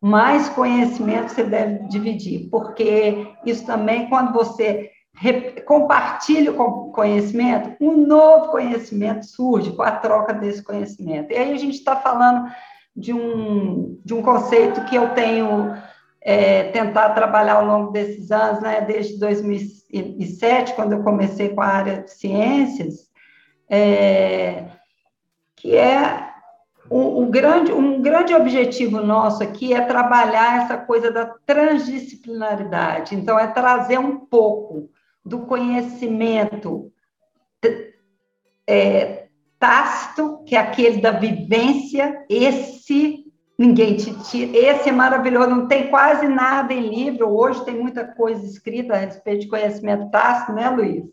mais 0.00 0.48
conhecimento 0.50 1.32
você 1.32 1.42
deve 1.42 1.88
dividir, 1.88 2.48
porque 2.50 3.26
isso 3.44 3.66
também, 3.66 4.08
quando 4.08 4.32
você 4.32 4.90
compartilha 5.66 6.52
o 6.52 6.92
conhecimento, 6.92 7.76
um 7.80 8.06
novo 8.06 8.52
conhecimento 8.52 9.26
surge 9.26 9.72
com 9.72 9.82
a 9.82 9.90
troca 9.90 10.32
desse 10.32 10.62
conhecimento. 10.62 11.32
E 11.32 11.36
aí 11.36 11.52
a 11.52 11.58
gente 11.58 11.74
está 11.74 11.96
falando 11.96 12.48
de 12.94 13.12
um, 13.12 14.00
de 14.04 14.14
um 14.14 14.22
conceito 14.22 14.84
que 14.84 14.94
eu 14.94 15.10
tenho 15.14 15.74
é, 16.20 16.64
tentado 16.64 17.14
trabalhar 17.14 17.54
ao 17.54 17.66
longo 17.66 17.90
desses 17.90 18.30
anos, 18.30 18.60
né, 18.62 18.80
desde 18.80 19.18
2007, 19.18 20.74
quando 20.74 20.92
eu 20.92 21.02
comecei 21.02 21.48
com 21.48 21.60
a 21.60 21.66
área 21.66 22.02
de 22.02 22.10
ciências, 22.12 23.08
é, 23.68 24.66
que 25.56 25.76
é 25.76 26.27
o, 26.90 27.22
o, 27.22 27.26
grande, 27.26 27.72
um 27.72 28.00
grande 28.00 28.34
objetivo 28.34 29.00
nosso 29.00 29.42
aqui 29.42 29.72
é 29.72 29.80
trabalhar 29.80 30.64
essa 30.64 30.76
coisa 30.76 31.10
da 31.10 31.26
transdisciplinaridade. 31.46 33.14
Então, 33.14 33.38
é 33.38 33.46
trazer 33.46 33.98
um 33.98 34.18
pouco 34.18 34.88
do 35.24 35.40
conhecimento 35.40 36.90
é, 38.66 39.28
tácito, 39.58 40.42
que 40.44 40.54
é 40.54 40.58
aquele 40.58 41.00
da 41.00 41.10
vivência, 41.10 42.24
esse 42.28 43.24
ninguém 43.58 43.96
te 43.96 44.14
tira, 44.22 44.56
esse 44.56 44.88
é 44.88 44.92
maravilhoso, 44.92 45.50
não 45.50 45.66
tem 45.66 45.88
quase 45.88 46.28
nada 46.28 46.72
em 46.72 46.88
livro, 46.88 47.28
hoje 47.28 47.64
tem 47.64 47.74
muita 47.74 48.06
coisa 48.06 48.46
escrita 48.46 48.94
a 48.94 48.98
respeito 48.98 49.40
de 49.40 49.48
conhecimento 49.48 50.10
tácito, 50.10 50.52
né, 50.52 50.70
Luiz? 50.70 51.04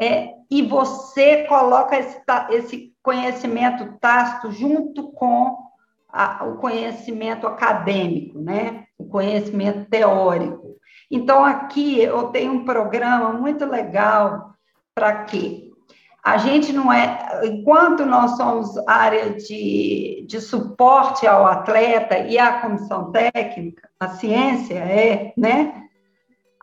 É, 0.00 0.30
e 0.50 0.62
você 0.62 1.44
coloca 1.44 1.96
esse, 1.96 2.20
esse 2.50 2.91
conhecimento 3.02 3.98
tácito 4.00 4.52
junto 4.52 5.12
com 5.12 5.58
a, 6.08 6.44
o 6.44 6.56
conhecimento 6.56 7.46
acadêmico, 7.46 8.38
né? 8.38 8.84
o 8.98 9.04
conhecimento 9.06 9.88
teórico. 9.88 10.76
Então, 11.10 11.44
aqui 11.44 12.00
eu 12.00 12.28
tenho 12.28 12.52
um 12.52 12.64
programa 12.64 13.32
muito 13.32 13.64
legal 13.64 14.54
para 14.94 15.24
quê? 15.24 15.70
A 16.22 16.36
gente 16.36 16.72
não 16.72 16.92
é, 16.92 17.40
enquanto 17.44 18.06
nós 18.06 18.36
somos 18.36 18.76
área 18.86 19.30
de, 19.30 20.24
de 20.28 20.40
suporte 20.40 21.26
ao 21.26 21.44
atleta 21.46 22.16
e 22.18 22.38
à 22.38 22.60
comissão 22.60 23.10
técnica, 23.10 23.88
a 23.98 24.08
ciência 24.10 24.74
é, 24.74 25.32
né? 25.36 25.82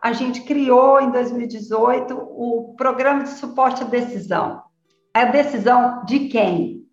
a 0.00 0.12
gente 0.12 0.40
criou 0.42 1.00
em 1.00 1.10
2018 1.10 2.16
o 2.16 2.74
programa 2.76 3.24
de 3.24 3.30
suporte 3.30 3.82
à 3.82 3.86
decisão. 3.86 4.62
A 5.12 5.24
decisão 5.26 6.04
de 6.04 6.28
quem? 6.28 6.86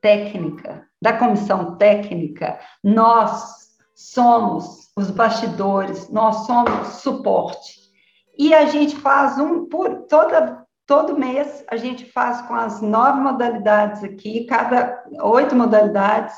Técnica, 0.00 0.86
da 1.00 1.12
comissão 1.14 1.76
técnica. 1.76 2.58
Nós 2.82 3.76
somos 3.94 4.90
os 4.96 5.10
bastidores, 5.10 6.08
nós 6.10 6.46
somos 6.46 6.88
suporte. 7.00 7.86
E 8.38 8.54
a 8.54 8.66
gente 8.66 8.96
faz 8.96 9.38
um 9.38 9.66
por 9.66 10.02
toda 10.02 10.66
todo 10.86 11.18
mês 11.18 11.64
a 11.68 11.76
gente 11.76 12.04
faz 12.06 12.40
com 12.42 12.54
as 12.54 12.80
nove 12.80 13.20
modalidades 13.20 14.04
aqui, 14.04 14.44
cada 14.44 15.02
oito 15.20 15.54
modalidades, 15.54 16.34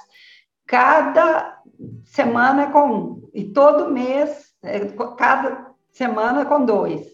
cada 0.66 1.61
semana 2.05 2.62
é 2.62 2.66
com 2.66 2.91
um, 2.91 3.31
e 3.35 3.45
todo 3.45 3.91
mês, 3.91 4.47
é, 4.62 4.81
cada 5.16 5.71
semana 5.93 6.47
com 6.47 6.64
dois, 6.64 7.07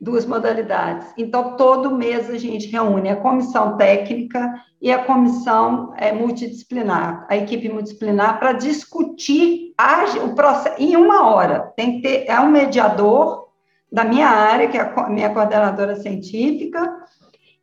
duas 0.00 0.24
modalidades. 0.24 1.12
Então, 1.16 1.56
todo 1.56 1.96
mês 1.96 2.30
a 2.30 2.38
gente 2.38 2.68
reúne 2.68 3.08
a 3.08 3.16
comissão 3.16 3.76
técnica 3.76 4.54
e 4.80 4.92
a 4.92 5.04
comissão 5.04 5.92
é, 5.96 6.12
multidisciplinar, 6.12 7.26
a 7.28 7.36
equipe 7.36 7.68
multidisciplinar, 7.68 8.38
para 8.38 8.52
discutir 8.52 9.74
a, 9.76 10.04
o 10.24 10.34
processo 10.34 10.80
em 10.80 10.94
uma 10.96 11.28
hora. 11.28 11.72
Tem 11.76 11.96
que 11.96 12.02
ter, 12.02 12.24
é 12.28 12.38
um 12.40 12.50
mediador 12.50 13.48
da 13.90 14.04
minha 14.04 14.28
área, 14.28 14.68
que 14.68 14.78
é 14.78 14.82
a 14.82 15.08
minha 15.08 15.30
coordenadora 15.30 15.96
científica, 15.96 16.96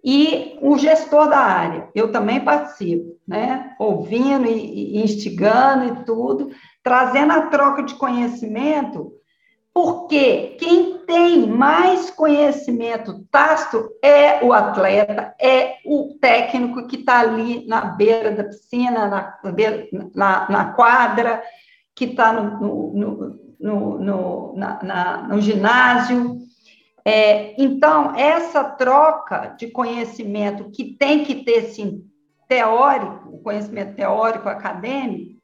e 0.04 0.60
o 0.62 0.78
gestor 0.78 1.30
da 1.30 1.40
área. 1.40 1.90
Eu 1.96 2.12
também 2.12 2.40
participo, 2.40 3.16
né? 3.28 3.74
Ouvindo 3.80 4.46
e, 4.46 4.98
e 4.98 5.04
instigando 5.04 5.86
e 5.86 6.04
tudo, 6.04 6.50
trazendo 6.84 7.32
a 7.34 7.44
troca 7.44 7.82
de 7.82 7.96
conhecimento 7.96 9.12
porque 9.76 10.56
quem 10.58 11.00
tem 11.00 11.46
mais 11.48 12.10
conhecimento 12.10 13.26
tácito 13.30 13.90
é 14.02 14.42
o 14.42 14.54
atleta, 14.54 15.36
é 15.38 15.80
o 15.86 16.18
técnico 16.18 16.88
que 16.88 16.96
está 16.96 17.20
ali 17.20 17.68
na 17.68 17.82
beira 17.82 18.32
da 18.32 18.46
piscina, 18.46 19.06
na, 19.06 19.38
na, 20.16 20.50
na 20.50 20.74
quadra, 20.74 21.44
que 21.94 22.06
está 22.06 22.32
no, 22.32 22.94
no, 22.94 23.40
no, 23.60 24.00
no, 24.00 24.56
na, 24.56 25.28
no 25.28 25.42
ginásio. 25.42 26.38
É, 27.04 27.62
então, 27.62 28.16
essa 28.16 28.64
troca 28.64 29.56
de 29.60 29.68
conhecimento 29.68 30.72
que 30.72 30.86
tem 30.86 31.26
que 31.26 31.44
ter, 31.44 31.64
sim, 31.64 32.06
teórico, 32.48 33.42
conhecimento 33.44 33.94
teórico 33.94 34.48
acadêmico, 34.48 35.35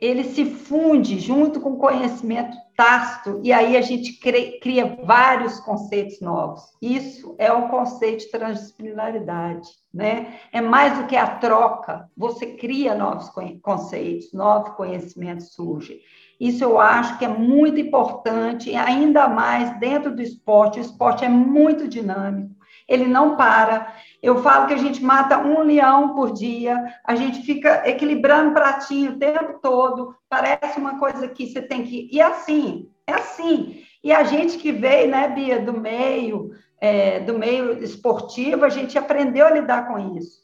ele 0.00 0.24
se 0.24 0.44
funde 0.44 1.18
junto 1.18 1.60
com 1.60 1.70
o 1.70 1.78
conhecimento 1.78 2.56
tácito, 2.76 3.40
e 3.42 3.52
aí 3.52 3.76
a 3.76 3.80
gente 3.80 4.12
cria 4.60 4.96
vários 5.02 5.58
conceitos 5.58 6.20
novos. 6.20 6.62
Isso 6.80 7.34
é 7.36 7.52
o 7.52 7.68
conceito 7.68 8.20
de 8.20 8.30
transdisciplinaridade, 8.30 9.68
né? 9.92 10.38
É 10.52 10.60
mais 10.60 10.96
do 10.96 11.08
que 11.08 11.16
a 11.16 11.26
troca, 11.26 12.08
você 12.16 12.46
cria 12.46 12.94
novos 12.94 13.28
conceitos, 13.60 14.32
novos 14.32 14.76
conhecimentos 14.76 15.52
surgem. 15.52 15.98
Isso 16.38 16.62
eu 16.62 16.78
acho 16.78 17.18
que 17.18 17.24
é 17.24 17.28
muito 17.28 17.80
importante, 17.80 18.72
ainda 18.76 19.26
mais 19.26 19.76
dentro 19.80 20.14
do 20.14 20.22
esporte. 20.22 20.78
O 20.78 20.82
esporte 20.82 21.24
é 21.24 21.28
muito 21.28 21.88
dinâmico, 21.88 22.54
ele 22.86 23.08
não 23.08 23.36
para. 23.36 23.92
Eu 24.20 24.42
falo 24.42 24.66
que 24.66 24.74
a 24.74 24.78
gente 24.78 25.02
mata 25.02 25.38
um 25.38 25.60
leão 25.62 26.14
por 26.14 26.32
dia, 26.32 26.92
a 27.04 27.14
gente 27.14 27.42
fica 27.42 27.88
equilibrando 27.88 28.52
pratinho 28.52 29.12
o 29.12 29.18
tempo 29.18 29.60
todo, 29.62 30.14
parece 30.28 30.78
uma 30.78 30.98
coisa 30.98 31.28
que 31.28 31.46
você 31.46 31.62
tem 31.62 31.84
que. 31.84 32.08
E 32.12 32.20
assim, 32.20 32.90
é 33.06 33.12
assim. 33.14 33.84
E 34.02 34.12
a 34.12 34.24
gente 34.24 34.58
que 34.58 34.72
veio, 34.72 35.10
né, 35.10 35.28
Bia, 35.28 35.60
do 35.60 35.72
meio, 35.72 36.50
é, 36.80 37.20
do 37.20 37.38
meio 37.38 37.82
esportivo, 37.82 38.64
a 38.64 38.68
gente 38.68 38.98
aprendeu 38.98 39.46
a 39.46 39.50
lidar 39.50 39.86
com 39.86 40.16
isso. 40.16 40.40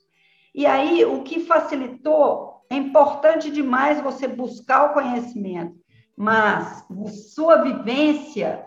E 0.54 0.66
aí, 0.66 1.04
o 1.04 1.22
que 1.22 1.40
facilitou, 1.40 2.64
é 2.70 2.76
importante 2.76 3.50
demais 3.50 4.00
você 4.00 4.28
buscar 4.28 4.84
o 4.84 4.92
conhecimento, 4.94 5.74
mas 6.16 6.84
sua 7.34 7.62
vivência 7.62 8.64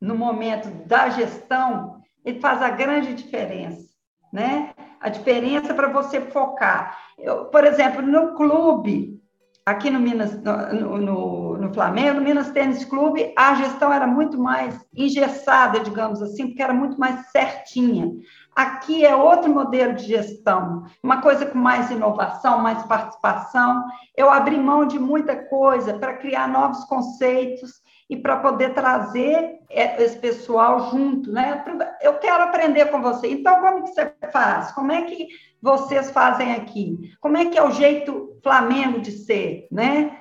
no 0.00 0.14
momento 0.14 0.68
da 0.86 1.08
gestão, 1.08 2.00
ele 2.24 2.38
faz 2.38 2.62
a 2.62 2.70
grande 2.70 3.14
diferença 3.14 3.93
né? 4.34 4.70
A 5.00 5.08
diferença 5.08 5.72
para 5.72 5.86
você 5.86 6.20
focar. 6.20 6.98
Eu, 7.16 7.44
por 7.44 7.64
exemplo, 7.64 8.02
no 8.02 8.34
clube, 8.34 9.22
aqui 9.64 9.88
no 9.88 10.00
Minas, 10.00 10.36
no, 10.42 10.98
no, 10.98 11.58
no, 11.58 11.72
Flamengo, 11.72 12.18
no 12.18 12.24
Minas 12.24 12.50
Tênis 12.50 12.84
Clube, 12.84 13.32
a 13.38 13.54
gestão 13.54 13.92
era 13.92 14.08
muito 14.08 14.36
mais 14.36 14.84
engessada, 14.92 15.78
digamos 15.78 16.20
assim, 16.20 16.48
porque 16.48 16.62
era 16.62 16.74
muito 16.74 16.98
mais 16.98 17.30
certinha. 17.30 18.10
Aqui 18.56 19.06
é 19.06 19.14
outro 19.14 19.52
modelo 19.52 19.94
de 19.94 20.04
gestão, 20.04 20.84
uma 21.00 21.20
coisa 21.20 21.46
com 21.46 21.58
mais 21.58 21.92
inovação, 21.92 22.58
mais 22.58 22.82
participação. 22.82 23.84
Eu 24.16 24.30
abri 24.30 24.58
mão 24.58 24.84
de 24.84 24.98
muita 24.98 25.36
coisa 25.48 25.94
para 25.94 26.14
criar 26.14 26.48
novos 26.48 26.84
conceitos 26.86 27.83
e 28.08 28.16
para 28.16 28.36
poder 28.36 28.74
trazer 28.74 29.60
é, 29.70 30.02
esse 30.02 30.18
pessoal 30.18 30.90
junto, 30.90 31.32
né? 31.32 31.64
Eu 32.02 32.14
quero 32.18 32.44
aprender 32.44 32.86
com 32.90 33.00
você. 33.00 33.28
Então, 33.28 33.60
como 33.60 33.84
que 33.84 33.90
você 33.90 34.12
faz? 34.30 34.72
Como 34.72 34.92
é 34.92 35.02
que 35.02 35.28
vocês 35.60 36.10
fazem 36.10 36.52
aqui? 36.52 37.14
Como 37.20 37.36
é 37.36 37.46
que 37.46 37.56
é 37.56 37.62
o 37.62 37.70
jeito 37.70 38.38
Flamengo 38.42 39.00
de 39.00 39.12
ser, 39.12 39.66
né? 39.70 40.18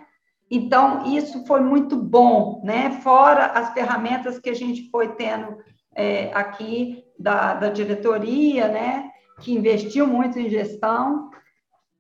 Então, 0.49 1.03
isso 1.13 1.45
foi 1.45 1.59
muito 1.59 1.97
bom, 1.97 2.61
né? 2.63 2.91
Fora 3.01 3.47
as 3.47 3.73
ferramentas 3.73 4.39
que 4.39 4.49
a 4.49 4.55
gente 4.55 4.89
foi 4.89 5.09
tendo 5.15 5.57
é, 5.95 6.31
aqui 6.33 7.03
da, 7.19 7.53
da 7.55 7.69
diretoria, 7.69 8.67
né? 8.67 9.09
Que 9.41 9.53
investiu 9.53 10.07
muito 10.07 10.39
em 10.39 10.49
gestão, 10.49 11.29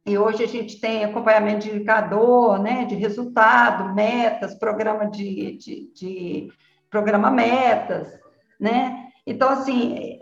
e 0.05 0.17
hoje 0.17 0.43
a 0.43 0.47
gente 0.47 0.79
tem 0.81 1.03
acompanhamento 1.03 1.59
de 1.59 1.75
indicador, 1.75 2.59
né, 2.59 2.85
de 2.85 2.95
resultado, 2.95 3.93
metas, 3.93 4.53
programa 4.53 5.09
de, 5.09 5.57
de, 5.57 5.91
de 5.93 6.53
programa 6.89 7.31
metas, 7.31 8.19
né? 8.59 9.07
Então, 9.25 9.49
assim, 9.49 10.19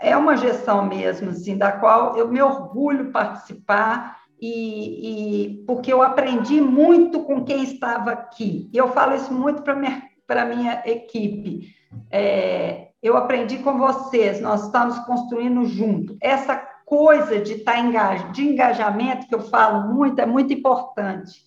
é 0.00 0.16
uma 0.16 0.36
gestão 0.36 0.86
mesmo, 0.86 1.30
assim, 1.30 1.56
da 1.56 1.72
qual 1.72 2.16
eu 2.16 2.28
me 2.28 2.40
orgulho 2.40 3.10
participar 3.10 4.20
e, 4.40 5.48
e 5.48 5.64
porque 5.64 5.92
eu 5.92 6.02
aprendi 6.02 6.60
muito 6.60 7.24
com 7.24 7.44
quem 7.44 7.64
estava 7.64 8.12
aqui. 8.12 8.70
E 8.72 8.76
eu 8.76 8.88
falo 8.92 9.16
isso 9.16 9.32
muito 9.32 9.62
para 9.62 9.74
minha 9.74 10.02
para 10.26 10.44
minha 10.46 10.82
equipe. 10.86 11.74
É, 12.10 12.88
eu 13.02 13.16
aprendi 13.16 13.58
com 13.58 13.76
vocês, 13.76 14.40
nós 14.40 14.64
estamos 14.64 14.98
construindo 15.00 15.64
junto. 15.66 16.16
Essa 16.20 16.56
coisa 16.84 17.40
de 17.40 17.54
estar 17.54 17.72
tá 17.72 17.78
engaj... 17.80 18.32
de 18.32 18.42
engajamento, 18.42 19.26
que 19.26 19.34
eu 19.34 19.40
falo 19.40 19.92
muito, 19.94 20.20
é 20.20 20.26
muito 20.26 20.52
importante. 20.52 21.42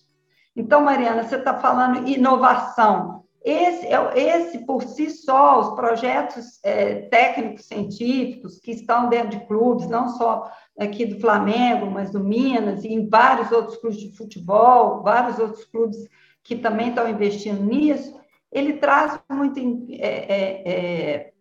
Então, 0.54 0.80
Mariana, 0.80 1.22
você 1.22 1.36
está 1.36 1.54
falando 1.58 2.08
inovação. 2.08 3.24
Esse, 3.44 3.86
é 3.86 4.12
esse, 4.14 4.58
por 4.66 4.82
si 4.82 5.08
só, 5.10 5.60
os 5.60 5.74
projetos 5.76 6.58
é, 6.64 7.02
técnicos 7.02 7.66
científicos 7.66 8.58
que 8.58 8.72
estão 8.72 9.08
dentro 9.08 9.38
de 9.38 9.46
clubes, 9.46 9.88
não 9.88 10.08
só 10.08 10.50
aqui 10.78 11.06
do 11.06 11.20
Flamengo, 11.20 11.90
mas 11.90 12.10
do 12.10 12.22
Minas, 12.22 12.84
e 12.84 12.88
em 12.88 13.08
vários 13.08 13.52
outros 13.52 13.76
clubes 13.76 14.00
de 14.00 14.16
futebol, 14.16 15.02
vários 15.02 15.38
outros 15.38 15.64
clubes 15.64 15.96
que 16.42 16.56
também 16.56 16.88
estão 16.88 17.08
investindo 17.08 17.62
nisso, 17.62 18.18
ele 18.50 18.74
traz 18.74 19.18
muita 19.30 19.60
é, 19.60 19.64
é, 19.98 20.72
é, 20.72 21.32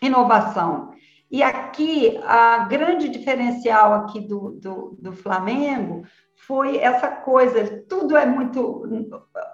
inovação. 0.00 0.91
E 1.32 1.42
aqui, 1.42 2.20
a 2.24 2.58
grande 2.66 3.08
diferencial 3.08 3.94
aqui 3.94 4.20
do, 4.20 4.50
do, 4.50 4.98
do, 5.00 5.12
Flamengo 5.12 6.02
foi 6.36 6.76
essa 6.76 7.08
coisa, 7.08 7.82
tudo 7.88 8.14
é 8.14 8.26
muito... 8.26 8.86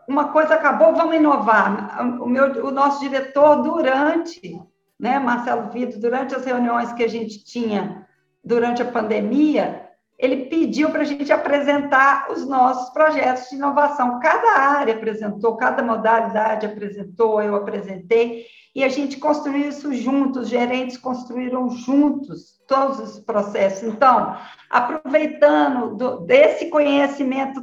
Uma 0.09 0.33
coisa 0.33 0.55
acabou, 0.55 0.93
vamos 0.93 1.15
inovar. 1.15 2.03
O, 2.21 2.27
meu, 2.27 2.67
o 2.67 2.73
nosso 2.73 2.99
diretor, 2.99 3.63
durante, 3.63 4.61
né, 4.99 5.21
Marcelo 5.21 5.71
Vitor, 5.71 6.01
durante 6.01 6.35
as 6.35 6.45
reuniões 6.45 6.93
que 6.93 7.05
a 7.05 7.09
gente 7.09 7.45
tinha 7.45 8.05
durante 8.43 8.83
a 8.83 8.91
pandemia, 8.91 9.89
ele 10.19 10.47
pediu 10.47 10.91
para 10.91 11.03
a 11.03 11.05
gente 11.05 11.33
apresentar 11.33 12.27
os 12.33 12.45
nossos 12.45 12.91
projetos 12.91 13.51
de 13.51 13.55
inovação. 13.55 14.19
Cada 14.19 14.59
área 14.59 14.95
apresentou, 14.95 15.57
cada 15.57 15.81
modalidade 15.81 16.67
apresentou, 16.67 17.41
eu 17.41 17.55
apresentei, 17.55 18.47
e 18.79 18.85
a 18.85 18.89
gente 18.89 19.17
construiu 19.17 19.71
isso 19.71 19.93
juntos, 19.93 20.43
os 20.43 20.49
gerentes 20.49 20.97
construíram 20.97 21.69
juntos 21.69 22.61
todos 22.65 23.01
os 23.01 23.19
processos. 23.19 23.83
Então, 23.83 24.37
aproveitando 24.71 25.97
do, 25.97 26.21
desse 26.21 26.67
conhecimento 26.67 27.61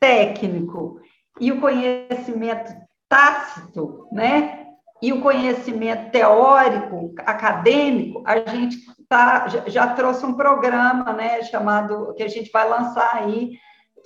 técnico 0.00 1.00
e 1.40 1.52
o 1.52 1.60
conhecimento 1.60 2.74
tácito, 3.08 4.08
né? 4.10 4.66
E 5.00 5.12
o 5.12 5.20
conhecimento 5.20 6.10
teórico, 6.10 7.14
acadêmico, 7.18 8.24
a 8.26 8.36
gente 8.50 8.78
tá, 9.08 9.46
já, 9.68 9.86
trouxe 9.94 10.26
um 10.26 10.34
programa, 10.34 11.12
né, 11.12 11.44
chamado, 11.44 12.12
que 12.16 12.24
a 12.24 12.28
gente 12.28 12.50
vai 12.50 12.68
lançar 12.68 13.14
aí, 13.14 13.52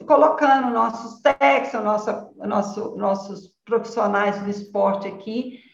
colocando 0.07 0.75
nossos 0.75 1.23
técnicos, 1.23 1.83
nossa, 1.83 2.31
nosso, 2.37 2.97
nossos 2.99 3.51
profissionais 3.65 4.39
do 4.43 4.51
esporte 4.51 5.09
aqui, 5.09 5.70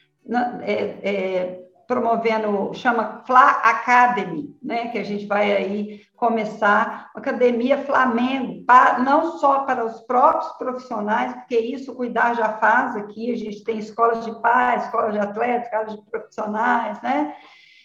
é, 0.62 0.72
é, 1.02 1.66
promovendo, 1.86 2.74
chama 2.74 3.22
Fla 3.26 3.50
Academy, 3.62 4.56
né, 4.62 4.88
que 4.88 4.98
a 4.98 5.04
gente 5.04 5.26
vai 5.26 5.52
aí 5.52 6.00
começar, 6.16 7.10
Academia 7.14 7.78
Flamengo, 7.78 8.64
para, 8.64 8.98
não 8.98 9.38
só 9.38 9.60
para 9.60 9.84
os 9.84 10.00
próprios 10.00 10.52
profissionais, 10.58 11.32
porque 11.34 11.58
isso 11.58 11.94
cuidar 11.94 12.34
já 12.34 12.54
faz 12.54 12.96
aqui, 12.96 13.32
a 13.32 13.36
gente 13.36 13.62
tem 13.62 13.78
escolas 13.78 14.24
de 14.24 14.32
pais, 14.40 14.84
escolas 14.84 15.12
de 15.12 15.20
atletas, 15.20 15.66
escolas 15.66 15.94
de 15.94 16.10
profissionais, 16.10 17.00
né, 17.02 17.34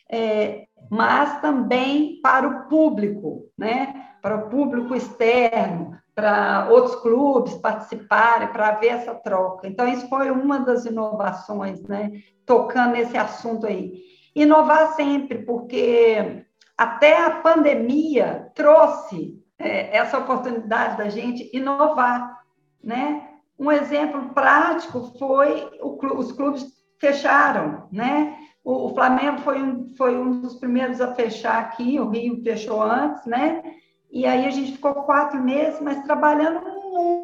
é, 0.09 0.65
mas 0.89 1.39
também 1.41 2.19
para 2.21 2.47
o 2.47 2.67
público, 2.67 3.49
né, 3.57 4.07
para 4.21 4.35
o 4.35 4.49
público 4.49 4.95
externo, 4.95 6.01
para 6.14 6.68
outros 6.70 6.95
clubes 6.95 7.53
participarem, 7.55 8.49
para 8.49 8.72
ver 8.72 8.89
essa 8.89 9.16
troca. 9.16 9.68
Então, 9.68 9.88
isso 9.88 10.07
foi 10.09 10.30
uma 10.30 10.59
das 10.59 10.86
inovações, 10.86 11.82
né? 11.84 12.12
Tocando 12.45 12.93
nesse 12.93 13.18
assunto 13.18 13.66
aí. 13.66 14.03
Inovar 14.36 14.93
sempre, 14.93 15.39
porque 15.39 16.45
até 16.78 17.26
a 17.26 17.32
pandemia 17.41 18.51
trouxe 18.55 19.41
é, 19.57 19.95
essa 19.95 20.18
oportunidade 20.18 20.97
da 20.97 21.09
gente 21.09 21.49
inovar, 21.53 22.39
né? 22.84 23.28
Um 23.57 23.72
exemplo 23.72 24.34
prático 24.34 25.14
foi 25.20 25.70
os 25.82 26.32
clubes 26.32 26.66
fecharam, 26.99 27.88
né? 27.91 28.38
O, 28.64 28.88
o 28.88 28.93
Flamengo 28.93 29.39
foi 29.41 29.62
um, 29.62 29.95
foi 29.95 30.18
um 30.18 30.41
dos 30.41 30.55
primeiros 30.55 30.99
a 30.99 31.14
fechar 31.14 31.59
aqui, 31.59 31.99
o 31.99 32.09
Rio 32.09 32.41
fechou 32.43 32.82
antes, 32.82 33.26
né? 33.26 33.62
E 34.12 34.26
aí 34.26 34.45
a 34.45 34.51
gente 34.51 34.74
ficou 34.74 34.93
quatro 35.03 35.41
meses, 35.41 35.80
mas 35.80 36.03
trabalhando 36.03 36.62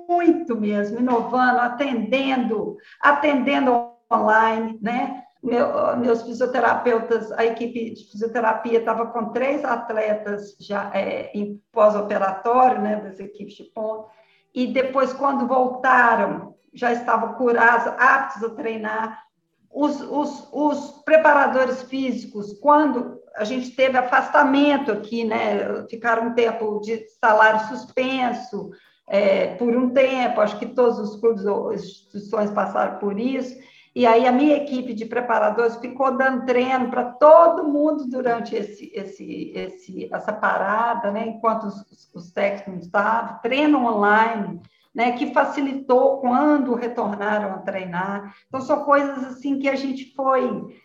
muito 0.08 0.56
mesmo, 0.56 1.00
inovando, 1.00 1.60
atendendo, 1.60 2.78
atendendo 3.02 3.92
online, 4.12 4.80
né? 4.82 5.24
Meu, 5.44 5.98
meus 5.98 6.24
fisioterapeutas, 6.24 7.32
a 7.34 7.46
equipe 7.46 7.94
de 7.94 8.10
fisioterapia 8.10 8.80
estava 8.80 9.08
com 9.08 9.30
três 9.30 9.64
atletas 9.64 10.56
já 10.60 10.90
é, 10.94 11.32
em 11.34 11.62
pós-operatório, 11.72 12.82
né, 12.82 12.96
das 12.96 13.20
equipes 13.20 13.54
de 13.54 13.64
ponto, 13.66 14.08
e 14.54 14.68
depois, 14.68 15.14
quando 15.14 15.48
voltaram, 15.48 16.56
já 16.74 16.92
estavam 16.92 17.34
curados, 17.34 17.94
aptos 18.00 18.44
a 18.44 18.56
treinar. 18.56 19.24
Os, 19.70 20.02
os, 20.02 20.50
os 20.52 21.04
preparadores 21.04 21.84
físicos, 21.84 22.54
quando 22.60 23.20
a 23.36 23.44
gente 23.44 23.72
teve 23.72 23.98
afastamento 23.98 24.92
aqui, 24.92 25.24
né? 25.24 25.86
Ficaram 25.90 26.28
um 26.28 26.34
tempo 26.34 26.80
de 26.80 27.06
salário 27.20 27.68
suspenso 27.68 28.72
é, 29.08 29.56
por 29.56 29.76
um 29.76 29.90
tempo, 29.90 30.42
acho 30.42 30.60
que 30.60 30.66
todos 30.66 31.00
os 31.00 31.20
clubes 31.20 31.46
ou 31.46 31.74
instituições 31.74 32.52
passaram 32.52 33.00
por 33.00 33.18
isso. 33.20 33.58
E 33.96 34.06
aí 34.06 34.28
a 34.28 34.32
minha 34.32 34.58
equipe 34.58 34.94
de 34.94 35.06
preparadores 35.06 35.78
ficou 35.78 36.16
dando 36.16 36.46
treino 36.46 36.90
para 36.92 37.06
todo 37.14 37.68
mundo 37.68 38.08
durante 38.08 38.56
esse, 38.56 38.92
esse, 38.94 39.52
esse, 39.56 40.14
essa 40.14 40.32
parada, 40.32 41.10
né? 41.10 41.26
enquanto 41.28 41.64
os, 41.64 42.12
os 42.14 42.32
técnicos 42.32 42.86
estavam, 42.86 43.40
treino 43.40 43.84
online, 43.84 44.62
né? 44.94 45.14
que 45.14 45.34
facilitou 45.34 46.20
quando 46.20 46.76
retornaram 46.76 47.56
a 47.56 47.60
treinar. 47.60 48.36
Então, 48.48 48.62
são 48.62 48.84
coisas 48.84 49.24
assim 49.24 49.58
que 49.58 49.68
a 49.68 49.76
gente 49.76 50.14
foi 50.14 50.78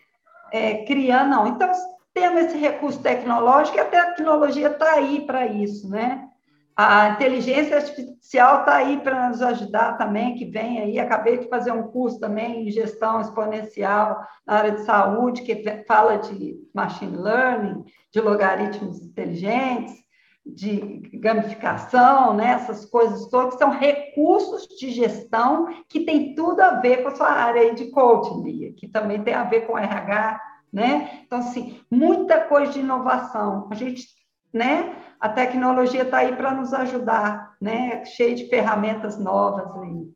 é, 0.51 0.83
criando. 0.85 1.29
Não. 1.29 1.45
Então, 1.45 1.71
temos 2.13 2.45
esse 2.45 2.57
recurso 2.57 3.01
tecnológico 3.01 3.77
e 3.77 3.81
a 3.81 3.85
tecnologia 3.85 4.67
está 4.67 4.93
aí 4.93 5.25
para 5.25 5.47
isso, 5.47 5.89
né? 5.89 6.29
A 6.75 7.09
inteligência 7.09 7.75
artificial 7.75 8.61
está 8.61 8.75
aí 8.75 8.99
para 8.99 9.29
nos 9.29 9.41
ajudar 9.43 9.95
também, 9.95 10.33
que 10.33 10.45
vem 10.45 10.79
aí. 10.79 10.99
Acabei 10.99 11.37
de 11.37 11.47
fazer 11.47 11.71
um 11.71 11.83
curso 11.83 12.19
também 12.19 12.67
em 12.67 12.71
gestão 12.71 13.21
exponencial 13.21 14.19
na 14.45 14.55
área 14.55 14.71
de 14.71 14.81
saúde, 14.81 15.43
que 15.43 15.83
fala 15.87 16.17
de 16.17 16.57
machine 16.73 17.15
learning, 17.15 17.83
de 18.11 18.19
logaritmos 18.19 19.03
inteligentes, 19.03 20.03
de 20.45 21.09
gamificação, 21.13 22.33
né? 22.33 22.51
essas 22.53 22.85
coisas 22.85 23.27
todas, 23.27 23.55
são 23.55 23.69
recursos 23.69 24.67
de 24.67 24.89
gestão 24.89 25.67
que 25.87 26.01
tem 26.01 26.35
tudo 26.35 26.59
a 26.59 26.71
ver 26.79 27.03
com 27.03 27.09
a 27.09 27.15
sua 27.15 27.31
área 27.31 27.73
de 27.73 27.91
coaching, 27.91 28.73
que 28.73 28.87
também 28.87 29.23
tem 29.23 29.33
a 29.33 29.43
ver 29.43 29.67
com 29.67 29.77
RH, 29.77 30.41
né? 30.73 31.21
Então, 31.23 31.37
assim, 31.37 31.79
muita 31.89 32.41
coisa 32.41 32.71
de 32.71 32.79
inovação. 32.79 33.67
A 33.71 33.75
gente, 33.75 34.07
né? 34.51 34.95
A 35.19 35.29
tecnologia 35.29 36.01
está 36.01 36.17
aí 36.17 36.35
para 36.35 36.53
nos 36.53 36.73
ajudar, 36.73 37.55
né? 37.61 38.03
Cheio 38.05 38.35
de 38.35 38.49
ferramentas 38.49 39.19
novas 39.19 39.71
aí. 39.83 40.11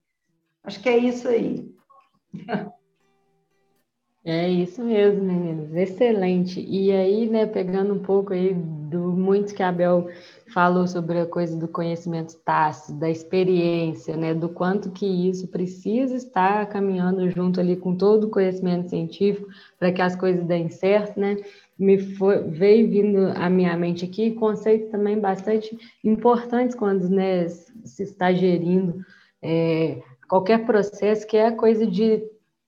Acho 0.63 0.81
que 0.81 0.89
é 0.89 0.97
isso 0.97 1.27
aí. 1.27 1.71
É 4.25 4.49
isso 4.49 4.83
mesmo, 4.83 5.23
meninos. 5.23 5.73
Excelente. 5.73 6.59
E 6.59 6.91
aí, 6.91 7.29
né, 7.29 7.45
pegando 7.45 7.93
um 7.93 7.99
pouco 7.99 8.33
aí 8.33 8.53
do 8.89 9.11
muito 9.11 9.53
que 9.53 9.61
a 9.61 9.69
Abel 9.69 10.07
falou 10.53 10.87
sobre 10.87 11.19
a 11.19 11.25
coisa 11.25 11.57
do 11.57 11.67
conhecimento 11.67 12.35
tácito, 12.37 12.97
da 12.97 13.09
experiência, 13.09 14.15
né, 14.15 14.33
do 14.33 14.47
quanto 14.47 14.91
que 14.91 15.05
isso 15.05 15.47
precisa 15.47 16.15
estar 16.15 16.65
caminhando 16.67 17.29
junto 17.29 17.59
ali 17.59 17.75
com 17.75 17.95
todo 17.95 18.25
o 18.25 18.29
conhecimento 18.29 18.89
científico 18.89 19.47
para 19.77 19.91
que 19.91 20.01
as 20.01 20.15
coisas 20.15 20.45
deem 20.45 20.69
certo, 20.69 21.19
né? 21.19 21.37
Me 21.77 21.99
foi, 21.99 22.43
veio 22.43 22.89
vindo 22.89 23.27
à 23.35 23.49
minha 23.49 23.77
mente 23.77 24.05
aqui 24.05 24.31
conceitos 24.31 24.89
também 24.89 25.19
bastante 25.19 25.77
importantes 26.03 26.75
quando 26.75 27.07
né, 27.09 27.47
se 27.47 28.03
está 28.03 28.33
gerindo 28.33 29.05
é, 29.41 30.01
qualquer 30.27 30.65
processo, 30.65 31.27
que 31.27 31.37
é 31.37 31.47
a 31.47 31.55
coisa 31.55 31.85
de 31.85 32.23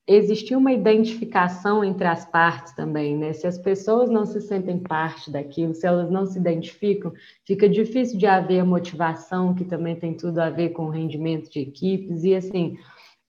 existir 0.10 0.56
uma 0.56 0.74
identificação 0.74 1.84
entre 1.84 2.08
as 2.08 2.26
partes 2.26 2.74
também, 2.74 3.16
né? 3.16 3.32
Se 3.32 3.46
as 3.46 3.60
pessoas 3.60 4.10
não 4.10 4.26
se 4.26 4.42
sentem 4.42 4.80
parte 4.80 5.30
daquilo, 5.32 5.76
se 5.76 5.86
elas 5.86 6.10
não 6.10 6.26
se 6.26 6.40
identificam, 6.40 7.14
fica 7.46 7.70
difícil 7.70 8.18
de 8.18 8.26
haver 8.26 8.66
motivação, 8.66 9.54
que 9.54 9.64
também 9.64 9.96
tem 9.96 10.16
tudo 10.16 10.40
a 10.40 10.50
ver 10.50 10.70
com 10.70 10.86
o 10.86 10.90
rendimento 10.90 11.52
de 11.52 11.60
equipes. 11.60 12.24
E 12.24 12.34
assim, 12.34 12.76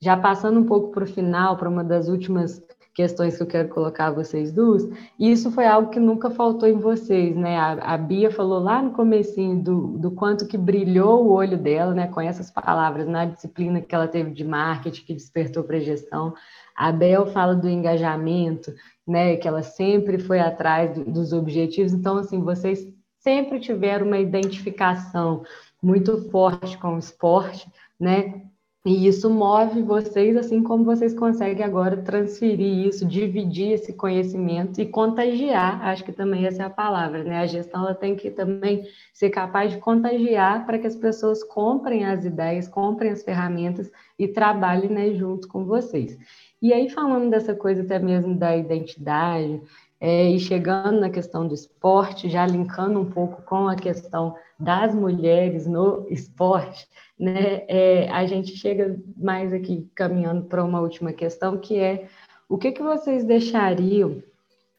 já 0.00 0.16
passando 0.16 0.58
um 0.58 0.64
pouco 0.64 0.90
para 0.90 1.04
o 1.04 1.06
final, 1.06 1.58
para 1.58 1.68
uma 1.68 1.84
das 1.84 2.08
últimas 2.08 2.62
questões 3.00 3.34
que 3.34 3.42
eu 3.42 3.46
quero 3.46 3.68
colocar 3.70 4.08
a 4.08 4.10
vocês 4.10 4.52
duas, 4.52 4.86
isso 5.18 5.50
foi 5.50 5.66
algo 5.66 5.88
que 5.88 5.98
nunca 5.98 6.28
faltou 6.30 6.68
em 6.68 6.78
vocês, 6.78 7.34
né? 7.34 7.56
A, 7.56 7.94
a 7.94 7.96
Bia 7.96 8.30
falou 8.30 8.58
lá 8.58 8.82
no 8.82 8.90
comecinho 8.90 9.62
do, 9.62 9.86
do 9.98 10.10
quanto 10.10 10.46
que 10.46 10.58
brilhou 10.58 11.24
o 11.24 11.32
olho 11.32 11.56
dela, 11.56 11.94
né? 11.94 12.08
Com 12.08 12.20
essas 12.20 12.50
palavras 12.50 13.08
na 13.08 13.24
disciplina 13.24 13.80
que 13.80 13.94
ela 13.94 14.06
teve 14.06 14.32
de 14.32 14.44
marketing, 14.44 15.04
que 15.06 15.14
despertou 15.14 15.64
para 15.64 15.78
a 15.78 15.80
gestão. 15.80 16.34
A 16.76 16.92
Bel 16.92 17.26
fala 17.26 17.54
do 17.54 17.68
engajamento, 17.68 18.70
né, 19.06 19.36
que 19.36 19.48
ela 19.48 19.62
sempre 19.62 20.18
foi 20.18 20.38
atrás 20.38 20.94
do, 20.94 21.04
dos 21.04 21.32
objetivos. 21.32 21.92
Então, 21.92 22.18
assim, 22.18 22.40
vocês 22.42 22.86
sempre 23.18 23.60
tiveram 23.60 24.06
uma 24.06 24.18
identificação 24.18 25.42
muito 25.82 26.30
forte 26.30 26.76
com 26.76 26.96
o 26.96 26.98
esporte, 26.98 27.66
né? 27.98 28.42
E 28.82 29.06
isso 29.06 29.28
move 29.28 29.82
vocês, 29.82 30.34
assim 30.38 30.62
como 30.62 30.84
vocês 30.84 31.12
conseguem 31.12 31.62
agora 31.62 31.98
transferir 31.98 32.86
isso, 32.86 33.04
dividir 33.04 33.72
esse 33.72 33.92
conhecimento 33.92 34.80
e 34.80 34.86
contagiar. 34.86 35.82
Acho 35.82 36.02
que 36.02 36.12
também 36.12 36.46
essa 36.46 36.62
é 36.62 36.64
a 36.64 36.70
palavra, 36.70 37.22
né? 37.22 37.40
A 37.40 37.46
gestão 37.46 37.82
ela 37.82 37.94
tem 37.94 38.16
que 38.16 38.30
também 38.30 38.86
ser 39.12 39.28
capaz 39.28 39.70
de 39.70 39.78
contagiar 39.78 40.64
para 40.64 40.78
que 40.78 40.86
as 40.86 40.96
pessoas 40.96 41.44
comprem 41.44 42.06
as 42.06 42.24
ideias, 42.24 42.68
comprem 42.68 43.10
as 43.10 43.22
ferramentas 43.22 43.90
e 44.18 44.26
trabalhem 44.26 44.88
né, 44.88 45.12
junto 45.12 45.46
com 45.46 45.66
vocês. 45.66 46.16
E 46.62 46.72
aí, 46.72 46.88
falando 46.88 47.28
dessa 47.28 47.54
coisa 47.54 47.82
até 47.82 47.98
mesmo 47.98 48.34
da 48.34 48.56
identidade, 48.56 49.60
é, 50.00 50.30
e 50.30 50.40
chegando 50.40 50.98
na 50.98 51.10
questão 51.10 51.46
do 51.46 51.54
esporte, 51.54 52.30
já 52.30 52.46
linkando 52.46 52.98
um 52.98 53.04
pouco 53.04 53.42
com 53.42 53.68
a 53.68 53.76
questão 53.76 54.34
das 54.58 54.94
mulheres 54.94 55.66
no 55.66 56.06
esporte, 56.08 56.88
né, 57.18 57.64
é, 57.68 58.08
a 58.10 58.24
gente 58.24 58.56
chega 58.56 58.98
mais 59.16 59.52
aqui 59.52 59.86
caminhando 59.94 60.46
para 60.46 60.64
uma 60.64 60.80
última 60.80 61.12
questão, 61.12 61.58
que 61.58 61.78
é 61.78 62.08
o 62.48 62.56
que, 62.56 62.72
que 62.72 62.82
vocês 62.82 63.24
deixariam 63.24 64.22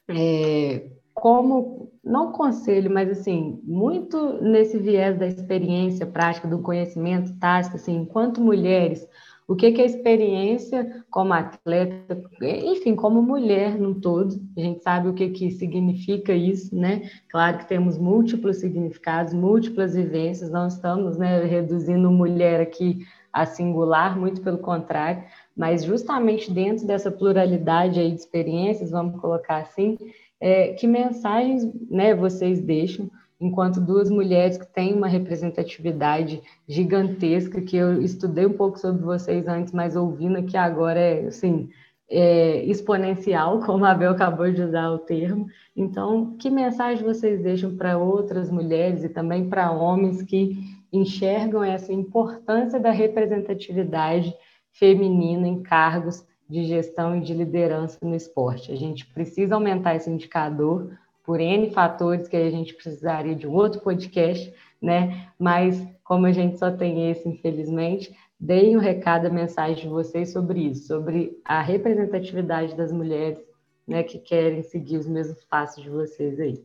é, 0.09 0.87
como, 1.13 1.91
não 2.03 2.31
conselho, 2.31 2.91
mas 2.91 3.09
assim, 3.09 3.59
muito 3.63 4.41
nesse 4.41 4.77
viés 4.77 5.17
da 5.19 5.27
experiência 5.27 6.05
prática, 6.05 6.47
do 6.47 6.59
conhecimento 6.59 7.37
tático, 7.39 7.75
assim, 7.75 7.95
enquanto 7.95 8.41
mulheres, 8.41 9.07
o 9.51 9.55
que, 9.55 9.73
que 9.73 9.81
a 9.81 9.85
experiência 9.85 11.03
como 11.09 11.33
atleta, 11.33 12.21
enfim, 12.41 12.95
como 12.95 13.21
mulher 13.21 13.77
no 13.77 13.95
todo, 13.95 14.41
a 14.57 14.61
gente 14.61 14.81
sabe 14.81 15.09
o 15.09 15.13
que, 15.13 15.29
que 15.29 15.51
significa 15.51 16.33
isso, 16.33 16.73
né? 16.73 17.09
Claro 17.29 17.57
que 17.57 17.67
temos 17.67 17.97
múltiplos 17.97 18.61
significados, 18.61 19.33
múltiplas 19.33 19.93
vivências, 19.93 20.49
não 20.49 20.67
estamos 20.67 21.17
né, 21.17 21.43
reduzindo 21.43 22.09
mulher 22.09 22.61
aqui 22.61 22.99
a 23.33 23.45
singular, 23.45 24.17
muito 24.17 24.39
pelo 24.41 24.57
contrário, 24.57 25.21
mas 25.55 25.83
justamente 25.83 26.49
dentro 26.49 26.87
dessa 26.87 27.11
pluralidade 27.11 27.99
aí 27.99 28.11
de 28.11 28.21
experiências, 28.21 28.91
vamos 28.91 29.19
colocar 29.19 29.57
assim, 29.57 29.97
é, 30.39 30.69
que 30.75 30.87
mensagens 30.87 31.69
né, 31.89 32.15
vocês 32.15 32.61
deixam 32.61 33.11
enquanto 33.41 33.81
duas 33.81 34.09
mulheres 34.11 34.55
que 34.55 34.67
têm 34.67 34.93
uma 34.93 35.07
representatividade 35.07 36.43
gigantesca, 36.67 37.59
que 37.59 37.75
eu 37.75 37.99
estudei 37.99 38.45
um 38.45 38.53
pouco 38.53 38.77
sobre 38.77 39.01
vocês 39.01 39.47
antes, 39.47 39.73
mas 39.73 39.95
ouvindo 39.95 40.37
aqui 40.37 40.55
agora 40.55 40.99
é, 40.99 41.25
assim, 41.25 41.67
é, 42.07 42.63
exponencial, 42.65 43.59
como 43.65 43.83
a 43.83 43.95
Bel 43.95 44.11
acabou 44.11 44.51
de 44.51 44.61
usar 44.61 44.91
o 44.91 44.99
termo. 44.99 45.47
Então, 45.75 46.37
que 46.37 46.51
mensagem 46.51 47.03
vocês 47.03 47.41
deixam 47.41 47.75
para 47.75 47.97
outras 47.97 48.51
mulheres 48.51 49.03
e 49.03 49.09
também 49.09 49.49
para 49.49 49.71
homens 49.71 50.21
que 50.21 50.59
enxergam 50.93 51.63
essa 51.63 51.91
importância 51.91 52.79
da 52.79 52.91
representatividade 52.91 54.35
feminina 54.71 55.47
em 55.47 55.63
cargos 55.63 56.23
de 56.47 56.65
gestão 56.65 57.15
e 57.15 57.21
de 57.21 57.33
liderança 57.33 57.97
no 58.03 58.13
esporte? 58.13 58.71
A 58.71 58.75
gente 58.75 59.07
precisa 59.07 59.55
aumentar 59.55 59.95
esse 59.95 60.11
indicador 60.11 60.91
por 61.23 61.39
N 61.39 61.71
fatores 61.71 62.27
que 62.27 62.35
a 62.35 62.49
gente 62.49 62.73
precisaria 62.73 63.35
de 63.35 63.47
um 63.47 63.53
outro 63.53 63.81
podcast, 63.81 64.53
né? 64.81 65.29
Mas 65.37 65.85
como 66.03 66.25
a 66.25 66.31
gente 66.31 66.57
só 66.57 66.71
tem 66.71 67.09
esse, 67.09 67.27
infelizmente, 67.27 68.15
deem 68.39 68.75
o 68.75 68.79
um 68.79 68.81
recado, 68.81 69.27
a 69.27 69.29
mensagem 69.29 69.83
de 69.83 69.87
vocês 69.87 70.31
sobre 70.31 70.61
isso, 70.61 70.87
sobre 70.87 71.39
a 71.45 71.61
representatividade 71.61 72.75
das 72.75 72.91
mulheres 72.91 73.39
né, 73.87 74.03
que 74.03 74.17
querem 74.17 74.63
seguir 74.63 74.97
os 74.97 75.07
mesmos 75.07 75.43
passos 75.45 75.83
de 75.83 75.89
vocês 75.89 76.39
aí. 76.39 76.63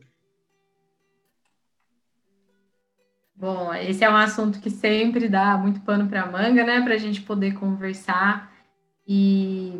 Bom, 3.35 3.71
esse 3.75 4.03
é 4.03 4.09
um 4.09 4.15
assunto 4.15 4.59
que 4.59 4.69
sempre 4.69 5.29
dá 5.29 5.55
muito 5.57 5.81
pano 5.81 6.09
para 6.09 6.25
manga, 6.25 6.63
né, 6.63 6.81
para 6.81 6.95
a 6.95 6.97
gente 6.97 7.21
poder 7.21 7.53
conversar. 7.53 8.51
E 9.07 9.79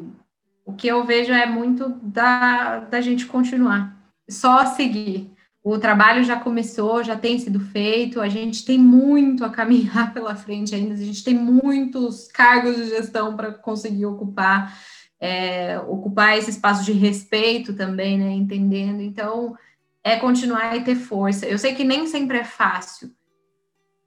o 0.64 0.74
que 0.74 0.88
eu 0.88 1.04
vejo 1.04 1.34
é 1.34 1.48
muito 1.48 1.90
da, 2.04 2.82
da 2.82 3.02
gente 3.02 3.26
continuar, 3.26 3.97
só 4.30 4.66
seguir. 4.66 5.32
O 5.64 5.78
trabalho 5.78 6.24
já 6.24 6.40
começou, 6.40 7.04
já 7.04 7.16
tem 7.16 7.38
sido 7.40 7.60
feito, 7.60 8.22
a 8.22 8.30
gente 8.30 8.64
tem 8.64 8.78
muito 8.78 9.44
a 9.44 9.50
caminhar 9.50 10.12
pela 10.16 10.36
frente 10.36 10.74
ainda, 10.74 10.94
a 10.94 10.98
gente 10.98 11.24
tem 11.24 11.34
muitos 11.34 12.28
cargos 12.30 12.78
de 12.78 12.90
gestão 12.90 13.36
para 13.36 13.52
conseguir 13.52 14.06
ocupar, 14.06 14.78
é, 15.20 15.78
ocupar 15.80 16.38
esse 16.38 16.50
espaço 16.50 16.86
de 16.86 16.94
respeito 16.94 17.74
também, 17.74 18.18
né? 18.18 18.32
Entendendo. 18.32 19.02
Então, 19.02 19.58
é 20.04 20.16
continuar 20.16 20.76
e 20.78 20.84
ter 20.84 20.96
força. 20.96 21.46
Eu 21.46 21.58
sei 21.58 21.76
que 21.76 21.84
nem 21.84 22.08
sempre 22.08 22.38
é 22.38 22.44
fácil. 22.46 23.12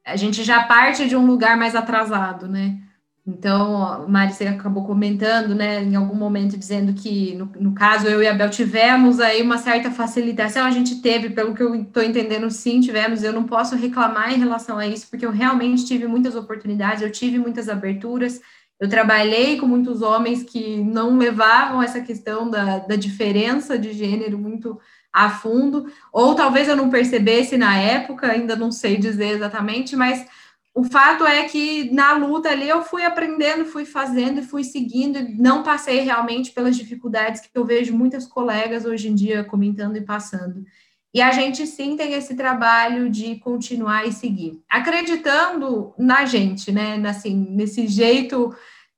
A 0.03 0.17
gente 0.17 0.43
já 0.43 0.63
parte 0.65 1.07
de 1.07 1.15
um 1.15 1.27
lugar 1.27 1.59
mais 1.59 1.75
atrasado, 1.77 2.49
né? 2.49 2.81
Então, 3.27 4.09
Mari, 4.09 4.33
você 4.33 4.47
acabou 4.47 4.85
comentando, 4.85 5.55
né, 5.55 5.83
em 5.83 5.95
algum 5.95 6.15
momento, 6.15 6.57
dizendo 6.57 6.95
que, 6.95 7.35
no, 7.35 7.51
no, 7.61 7.75
caso, 7.75 8.07
eu 8.09 8.23
e 8.23 8.27
a 8.27 8.33
Bel 8.33 8.49
tivemos 8.49 9.21
aí 9.21 9.43
uma 9.43 9.59
certa 9.59 9.91
facilitação, 9.91 10.65
a 10.65 10.71
gente 10.71 11.03
teve, 11.03 11.31
pelo 11.31 11.55
que 11.55 11.63
eu 11.63 11.75
estou 11.75 12.03
entendendo, 12.03 12.51
sim, 12.51 12.81
tivemos, 12.81 13.23
eu 13.23 13.33
não 13.33 13.45
posso 13.45 13.77
reclamar 13.77 14.33
em 14.33 14.39
relação 14.39 14.79
a 14.79 14.87
isso, 14.87 15.07
porque 15.11 15.25
eu 15.25 15.31
realmente 15.31 15.85
tive 15.85 16.07
muitas 16.07 16.35
oportunidades, 16.35 17.03
eu 17.03 17.13
tive 17.13 17.39
muitas 17.39 17.69
aberturas, 17.69 18.41
eu 18.81 18.89
trabalhei 18.89 19.59
com 19.59 19.67
muitos 19.67 20.01
homens 20.01 20.43
que 20.43 20.79
não 20.83 21.19
levavam 21.19 21.83
essa 21.83 22.01
questão 22.01 22.49
da, 22.51 22.79
da 22.79 22.97
diferença 22.97 23.79
de 23.79 23.93
gênero 23.93 24.39
muito 24.39 24.81
a 25.13 25.29
fundo, 25.29 25.87
ou 26.11 26.35
talvez 26.35 26.69
eu 26.69 26.77
não 26.77 26.89
percebesse 26.89 27.59
na 27.59 27.77
época, 27.77 28.29
ainda 28.29 28.57
não 28.57 28.73
sei 28.73 28.97
dizer 28.97 29.29
exatamente, 29.29 29.95
mas 29.95 30.27
o 30.75 30.85
fato 30.85 31.27
é 31.27 31.45
que 31.45 31.93
na 31.93 32.13
luta 32.13 32.49
ali 32.49 32.69
eu 32.69 32.83
fui 32.83 33.05
aprendendo, 33.05 33.65
fui 33.65 33.85
fazendo 33.85 34.41
e 34.41 34.45
fui 34.45 34.63
seguindo, 34.63 35.19
e 35.19 35.35
não 35.35 35.63
passei 35.63 36.01
realmente 36.01 36.53
pelas 36.53 36.77
dificuldades 36.77 37.41
que 37.41 37.51
eu 37.55 37.65
vejo 37.65 37.97
muitas 37.97 38.27
colegas 38.27 38.85
hoje 38.85 39.09
em 39.09 39.15
dia 39.15 39.45
comentando 39.45 39.97
e 39.97 40.01
passando. 40.03 40.65
E 41.13 41.21
a 41.21 41.33
gente 41.33 41.67
sim 41.67 41.97
tem 41.97 42.13
esse 42.13 42.37
trabalho 42.37 43.11
de 43.11 43.35
continuar 43.37 44.07
e 44.07 44.13
seguir, 44.13 44.63
acreditando 44.69 45.93
na 45.99 46.25
gente, 46.25 46.71
né? 46.71 47.03
Assim, 47.05 47.35
nesse 47.51 47.89
jeito 47.89 48.55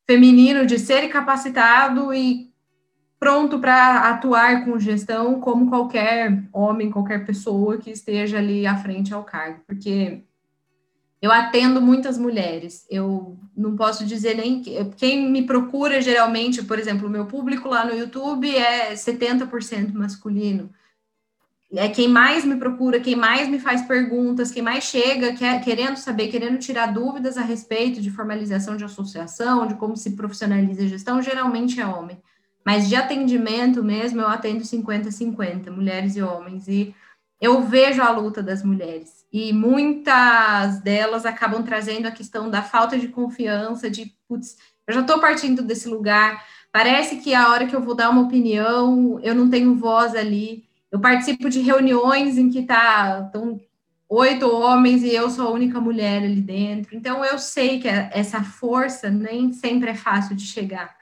feminino 0.07 0.66
de 0.66 0.79
ser 0.79 1.09
capacitado 1.09 2.12
e 2.12 2.53
pronto 3.18 3.59
para 3.59 4.11
atuar 4.11 4.64
com 4.64 4.79
gestão 4.79 5.41
como 5.41 5.70
qualquer 5.70 6.45
homem, 6.53 6.91
qualquer 6.91 7.25
pessoa 7.25 7.79
que 7.79 7.91
esteja 7.91 8.39
ali 8.39 8.66
à 8.66 8.77
frente 8.77 9.14
ao 9.14 9.25
cargo, 9.25 9.62
porque 9.66 10.25
eu 11.23 11.31
atendo 11.31 11.81
muitas 11.81 12.18
mulheres. 12.18 12.85
Eu 12.91 13.39
não 13.57 13.77
posso 13.77 14.05
dizer 14.05 14.35
nem 14.37 14.61
quem 14.97 15.31
me 15.31 15.47
procura 15.47 16.03
geralmente, 16.03 16.64
por 16.64 16.81
exemplo, 16.81 17.07
o 17.07 17.11
meu 17.11 17.27
público 17.27 17.68
lá 17.68 17.87
no 17.87 17.95
YouTube 17.95 18.53
é 18.55 18.93
70% 18.93 19.93
masculino. 19.93 20.68
É 21.75 21.89
quem 21.89 22.09
mais 22.09 22.45
me 22.45 22.57
procura, 22.57 23.01
quem 23.01 23.14
mais 23.14 23.49
me 23.49 23.61
faz 23.61 23.83
perguntas, 23.83 24.51
quem 24.51 24.62
mais 24.62 24.85
chega 24.85 25.33
quer, 25.33 25.62
querendo 25.62 25.97
saber, 25.97 26.27
querendo 26.29 26.59
tirar 26.59 26.93
dúvidas 26.93 27.39
a 27.39 27.43
respeito 27.43 28.03
de 28.03 28.11
formalização 28.11 28.77
de 28.77 28.85
associação, 28.85 29.66
de 29.66 29.77
como 29.77 29.97
se 29.97 30.11
profissionaliza 30.11 30.83
a 30.83 30.89
gestão, 30.89 31.23
geralmente 31.23 31.81
é 31.81 31.87
homem. 31.87 32.20
Mas 32.66 32.89
de 32.89 32.97
atendimento 32.97 33.83
mesmo, 33.83 34.20
eu 34.20 34.29
atendo 34.29 34.64
50-50, 34.64 35.70
mulheres 35.70 36.16
e 36.16 36.20
homens. 36.20 36.66
E 36.68 36.95
eu 37.41 37.62
vejo 37.62 38.03
a 38.03 38.11
luta 38.11 38.43
das 38.43 38.62
mulheres 38.62 39.22
e 39.33 39.53
muitas 39.53 40.80
delas 40.80 41.24
acabam 41.24 41.62
trazendo 41.62 42.07
a 42.07 42.11
questão 42.11 42.51
da 42.51 42.62
falta 42.62 42.99
de 42.99 43.09
confiança, 43.09 43.89
de, 43.89 44.14
putz, 44.28 44.57
eu 44.87 44.95
já 44.95 45.01
estou 45.01 45.18
partindo 45.18 45.62
desse 45.62 45.89
lugar, 45.89 46.45
parece 46.70 47.16
que 47.16 47.35
a 47.35 47.49
hora 47.49 47.66
que 47.66 47.74
eu 47.74 47.80
vou 47.80 47.95
dar 47.95 48.11
uma 48.11 48.22
opinião, 48.22 49.18
eu 49.22 49.35
não 49.35 49.49
tenho 49.49 49.74
voz 49.74 50.14
ali. 50.14 50.64
Eu 50.91 51.01
participo 51.01 51.49
de 51.49 51.61
reuniões 51.61 52.37
em 52.37 52.51
que 52.51 52.62
tá 52.62 53.22
tão 53.33 53.59
oito 54.09 54.47
homens 54.47 55.03
e 55.03 55.14
eu 55.14 55.30
sou 55.30 55.49
a 55.49 55.51
única 55.51 55.80
mulher 55.80 56.22
ali 56.22 56.43
dentro. 56.43 56.95
Então 56.95 57.24
eu 57.24 57.39
sei 57.39 57.80
que 57.80 57.89
essa 57.89 58.43
força 58.43 59.09
nem 59.09 59.53
sempre 59.53 59.91
é 59.91 59.95
fácil 59.95 60.37
de 60.37 60.45
chegar. 60.45 60.95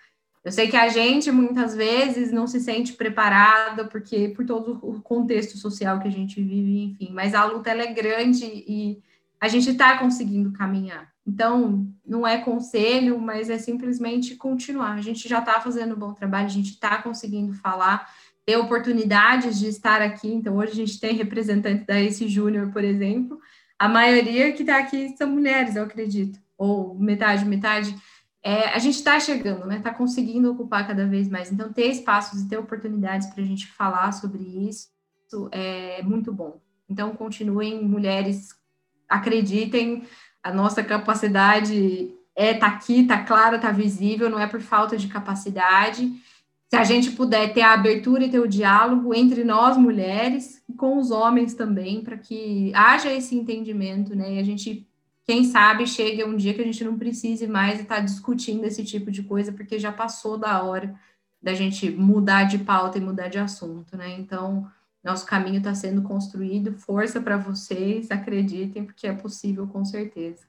Eu 0.42 0.50
sei 0.50 0.68
que 0.68 0.76
a 0.76 0.88
gente 0.88 1.30
muitas 1.30 1.74
vezes 1.74 2.32
não 2.32 2.46
se 2.46 2.60
sente 2.60 2.94
preparada 2.94 3.84
porque 3.84 4.28
por 4.28 4.46
todo 4.46 4.78
o 4.82 5.00
contexto 5.02 5.58
social 5.58 6.00
que 6.00 6.08
a 6.08 6.12
gente 6.12 6.42
vive, 6.42 6.84
enfim, 6.84 7.12
mas 7.12 7.34
a 7.34 7.44
luta 7.44 7.70
é 7.70 7.92
grande 7.92 8.46
e 8.46 9.02
a 9.38 9.48
gente 9.48 9.70
está 9.70 9.98
conseguindo 9.98 10.52
caminhar. 10.52 11.10
Então, 11.26 11.86
não 12.06 12.26
é 12.26 12.38
conselho, 12.38 13.20
mas 13.20 13.50
é 13.50 13.58
simplesmente 13.58 14.34
continuar. 14.34 14.92
A 14.92 15.00
gente 15.00 15.28
já 15.28 15.38
está 15.38 15.60
fazendo 15.60 15.94
um 15.94 15.98
bom 15.98 16.12
trabalho, 16.12 16.46
a 16.46 16.50
gente 16.50 16.70
está 16.70 17.00
conseguindo 17.02 17.52
falar, 17.52 18.10
ter 18.44 18.56
oportunidades 18.56 19.58
de 19.58 19.68
estar 19.68 20.02
aqui. 20.02 20.28
Então, 20.28 20.56
hoje 20.56 20.72
a 20.72 20.74
gente 20.74 20.98
tem 20.98 21.14
representante 21.14 21.84
da 21.84 22.00
Ace 22.00 22.26
Júnior, 22.26 22.72
por 22.72 22.82
exemplo. 22.82 23.38
A 23.78 23.88
maioria 23.88 24.52
que 24.52 24.62
está 24.62 24.78
aqui 24.78 25.14
são 25.16 25.30
mulheres, 25.30 25.76
eu 25.76 25.84
acredito, 25.84 26.38
ou 26.58 26.98
metade, 26.98 27.44
metade 27.44 27.94
é, 28.42 28.68
a 28.68 28.78
gente 28.78 28.96
está 28.96 29.20
chegando, 29.20 29.66
né? 29.66 29.78
Está 29.78 29.92
conseguindo 29.92 30.50
ocupar 30.50 30.86
cada 30.86 31.06
vez 31.06 31.28
mais. 31.28 31.52
Então, 31.52 31.72
ter 31.72 31.88
espaços 31.88 32.40
e 32.40 32.48
ter 32.48 32.56
oportunidades 32.56 33.28
para 33.28 33.42
a 33.42 33.46
gente 33.46 33.66
falar 33.66 34.12
sobre 34.12 34.42
isso 34.42 34.88
é 35.52 36.02
muito 36.02 36.32
bom. 36.32 36.60
Então, 36.88 37.14
continuem, 37.14 37.84
mulheres, 37.84 38.48
acreditem, 39.08 40.04
a 40.42 40.52
nossa 40.52 40.82
capacidade 40.82 42.14
é 42.34 42.54
tá 42.54 42.68
aqui, 42.68 43.06
tá 43.06 43.22
clara, 43.22 43.58
tá 43.58 43.70
visível, 43.70 44.30
não 44.30 44.40
é 44.40 44.46
por 44.46 44.60
falta 44.60 44.96
de 44.96 45.06
capacidade. 45.06 46.10
Se 46.68 46.76
a 46.76 46.84
gente 46.84 47.10
puder 47.12 47.52
ter 47.52 47.62
a 47.62 47.74
abertura 47.74 48.24
e 48.24 48.30
ter 48.30 48.38
o 48.38 48.48
diálogo 48.48 49.14
entre 49.14 49.44
nós 49.44 49.76
mulheres 49.76 50.62
e 50.68 50.72
com 50.72 50.98
os 50.98 51.10
homens 51.10 51.54
também, 51.54 52.02
para 52.02 52.16
que 52.16 52.72
haja 52.74 53.12
esse 53.12 53.36
entendimento, 53.36 54.16
né? 54.16 54.34
E 54.34 54.38
a 54.38 54.42
gente 54.42 54.88
quem 55.30 55.44
sabe 55.44 55.86
chegue 55.86 56.24
um 56.24 56.36
dia 56.36 56.52
que 56.52 56.60
a 56.60 56.64
gente 56.64 56.82
não 56.82 56.98
precise 56.98 57.46
mais 57.46 57.78
estar 57.78 58.00
discutindo 58.00 58.64
esse 58.64 58.84
tipo 58.84 59.12
de 59.12 59.22
coisa, 59.22 59.52
porque 59.52 59.78
já 59.78 59.92
passou 59.92 60.36
da 60.36 60.60
hora 60.60 60.92
da 61.40 61.54
gente 61.54 61.88
mudar 61.88 62.48
de 62.48 62.58
pauta 62.58 62.98
e 62.98 63.00
mudar 63.00 63.28
de 63.28 63.38
assunto, 63.38 63.96
né? 63.96 64.10
Então, 64.18 64.68
nosso 65.04 65.24
caminho 65.24 65.58
está 65.58 65.72
sendo 65.72 66.02
construído. 66.02 66.72
Força 66.72 67.20
para 67.20 67.36
vocês, 67.36 68.10
acreditem, 68.10 68.84
porque 68.84 69.06
é 69.06 69.12
possível 69.12 69.68
com 69.68 69.84
certeza. 69.84 70.44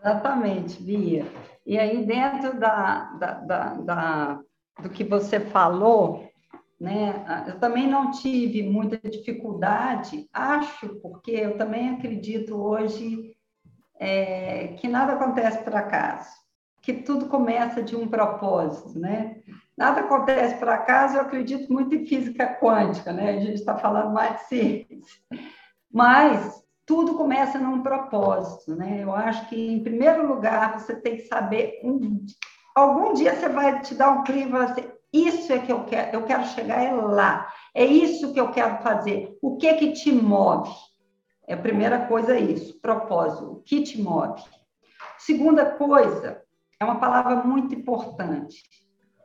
Exatamente, 0.00 0.82
Bia. 0.82 1.24
E 1.64 1.78
aí, 1.78 2.04
dentro 2.04 2.58
da, 2.58 3.12
da, 3.12 3.34
da, 3.34 3.74
da 3.74 4.40
do 4.82 4.90
que 4.90 5.04
você 5.04 5.38
falou, 5.38 6.27
né? 6.80 7.44
Eu 7.48 7.58
também 7.58 7.88
não 7.88 8.10
tive 8.10 8.62
muita 8.62 8.96
dificuldade, 9.08 10.28
acho, 10.32 10.96
porque 11.00 11.32
eu 11.32 11.56
também 11.56 11.90
acredito 11.90 12.54
hoje 12.56 13.34
é, 13.98 14.68
que 14.78 14.86
nada 14.86 15.14
acontece 15.14 15.58
por 15.64 15.74
acaso, 15.74 16.30
que 16.80 16.92
tudo 16.92 17.26
começa 17.26 17.82
de 17.82 17.96
um 17.96 18.06
propósito, 18.06 18.98
né? 18.98 19.42
Nada 19.76 20.00
acontece 20.00 20.56
por 20.56 20.68
acaso, 20.68 21.16
eu 21.16 21.20
acredito 21.20 21.72
muito 21.72 21.94
em 21.94 22.06
física 22.06 22.46
quântica, 22.60 23.12
né? 23.12 23.30
A 23.30 23.40
gente 23.40 23.54
está 23.54 23.76
falando 23.76 24.12
mais 24.12 24.40
de 24.40 24.44
ciência. 24.46 25.20
Mas 25.92 26.62
tudo 26.86 27.14
começa 27.14 27.58
num 27.58 27.82
propósito, 27.82 28.74
né? 28.74 29.02
Eu 29.02 29.14
acho 29.14 29.48
que, 29.48 29.72
em 29.72 29.82
primeiro 29.82 30.26
lugar, 30.26 30.78
você 30.78 30.96
tem 30.96 31.16
que 31.16 31.26
saber. 31.26 31.80
Um, 31.84 32.24
algum 32.74 33.12
dia 33.12 33.34
você 33.34 33.48
vai 33.48 33.80
te 33.82 33.94
dar 33.94 34.10
um 34.10 34.22
clima 34.22 34.58
e 34.58 34.62
assim, 34.62 34.84
isso 35.12 35.52
é 35.52 35.58
que 35.58 35.72
eu 35.72 35.84
quero, 35.84 36.16
eu 36.16 36.24
quero 36.24 36.44
chegar 36.48 36.82
é 36.82 36.92
lá. 36.92 37.52
É 37.74 37.84
isso 37.84 38.32
que 38.32 38.40
eu 38.40 38.50
quero 38.50 38.82
fazer. 38.82 39.36
O 39.40 39.56
que 39.56 39.74
que 39.74 39.92
te 39.92 40.12
move? 40.12 40.70
É 41.46 41.54
a 41.54 41.58
primeira 41.58 42.06
coisa 42.06 42.36
é 42.36 42.40
isso, 42.40 42.78
propósito. 42.80 43.52
O 43.52 43.62
que 43.62 43.82
te 43.82 44.00
move? 44.00 44.42
Segunda 45.18 45.64
coisa, 45.64 46.42
é 46.78 46.84
uma 46.84 47.00
palavra 47.00 47.36
muito 47.36 47.74
importante. 47.74 48.62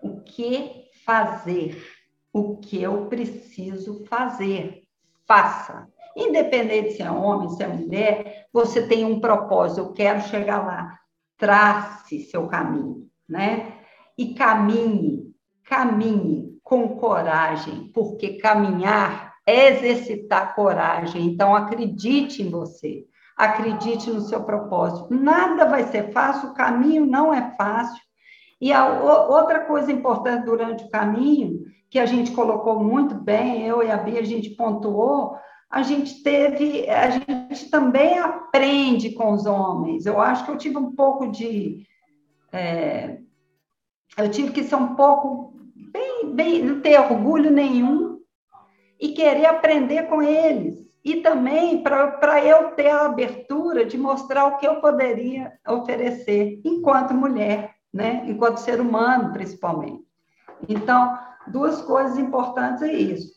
O 0.02 0.22
que 0.22 0.86
fazer? 1.06 1.84
O 2.32 2.58
que 2.58 2.82
eu 2.82 3.08
preciso 3.08 4.06
fazer? 4.06 4.84
Faça. 5.28 5.88
Independente 6.16 6.94
se 6.94 7.02
é 7.02 7.12
homem, 7.12 7.50
se 7.50 7.64
é 7.64 7.68
mulher, 7.68 8.48
você 8.54 8.88
tem 8.88 9.04
um 9.04 9.20
propósito, 9.20 9.80
eu 9.80 9.94
quero 9.94 10.22
chegar 10.22 10.66
lá. 10.66 11.00
Trace 11.38 12.22
seu 12.22 12.48
caminho, 12.48 13.10
né? 13.28 13.80
E 14.18 14.34
caminhe, 14.34 15.33
caminhe 15.66 16.58
com 16.64 16.98
coragem, 16.98 17.92
porque 17.94 18.38
caminhar 18.38 19.34
é 19.46 19.70
exercitar 19.74 20.56
coragem. 20.56 21.26
Então, 21.26 21.56
acredite 21.56 22.42
em 22.42 22.50
você, 22.50 23.06
acredite 23.36 24.10
no 24.10 24.22
seu 24.22 24.44
propósito. 24.44 25.14
Nada 25.14 25.66
vai 25.66 25.84
ser 25.84 26.12
fácil, 26.12 26.50
o 26.50 26.54
caminho 26.54 27.06
não 27.06 27.34
é 27.34 27.54
fácil. 27.58 28.02
E 28.62 28.72
a 28.72 28.88
outra 29.28 29.62
coisa 29.66 29.92
importante 29.92 30.46
durante 30.46 30.86
o 30.86 30.90
caminho, 30.90 31.66
que 31.90 32.00
a 32.00 32.06
gente 32.06 32.32
colocou 32.32 32.82
muito 32.82 33.14
bem, 33.14 33.68
eu 33.68 33.84
e 33.84 33.92
a 33.92 33.98
Bia, 33.98 34.22
a 34.22 34.26
gente 34.26 34.52
pontuou, 34.52 35.38
a 35.70 35.82
gente 35.82 36.24
teve, 36.24 36.90
a 36.90 37.10
gente 37.10 37.70
também 37.70 38.18
aprende 38.18 39.12
com 39.12 39.34
os 39.34 39.46
homens. 39.46 40.06
Eu 40.06 40.22
acho 40.22 40.46
que 40.46 40.52
eu 40.52 40.58
tive 40.58 40.78
um 40.78 40.96
pouco 40.96 41.28
de. 41.28 41.86
É, 42.52 43.18
eu 44.18 44.30
tive 44.30 44.52
que 44.52 44.64
ser 44.64 44.76
um 44.76 44.96
pouco, 44.96 45.54
bem, 45.92 46.34
bem, 46.34 46.64
não 46.64 46.82
ter 46.82 47.00
orgulho 47.00 47.50
nenhum 47.50 48.20
e 49.00 49.10
querer 49.10 49.46
aprender 49.46 50.04
com 50.04 50.22
eles. 50.22 50.84
E 51.04 51.18
também 51.18 51.84
para 51.84 52.44
eu 52.46 52.72
ter 52.72 52.90
a 52.90 53.06
abertura 53.06 53.86
de 53.86 53.98
mostrar 53.98 54.46
o 54.46 54.58
que 54.58 54.66
eu 54.66 54.80
poderia 54.80 55.52
oferecer 55.68 56.62
enquanto 56.64 57.14
mulher, 57.14 57.76
né? 57.94 58.24
enquanto 58.26 58.58
ser 58.58 58.80
humano, 58.80 59.34
principalmente. 59.34 60.04
Então, 60.70 61.18
duas 61.48 61.82
coisas 61.82 62.18
importantes 62.18 62.82
é 62.84 62.94
isso. 62.94 63.34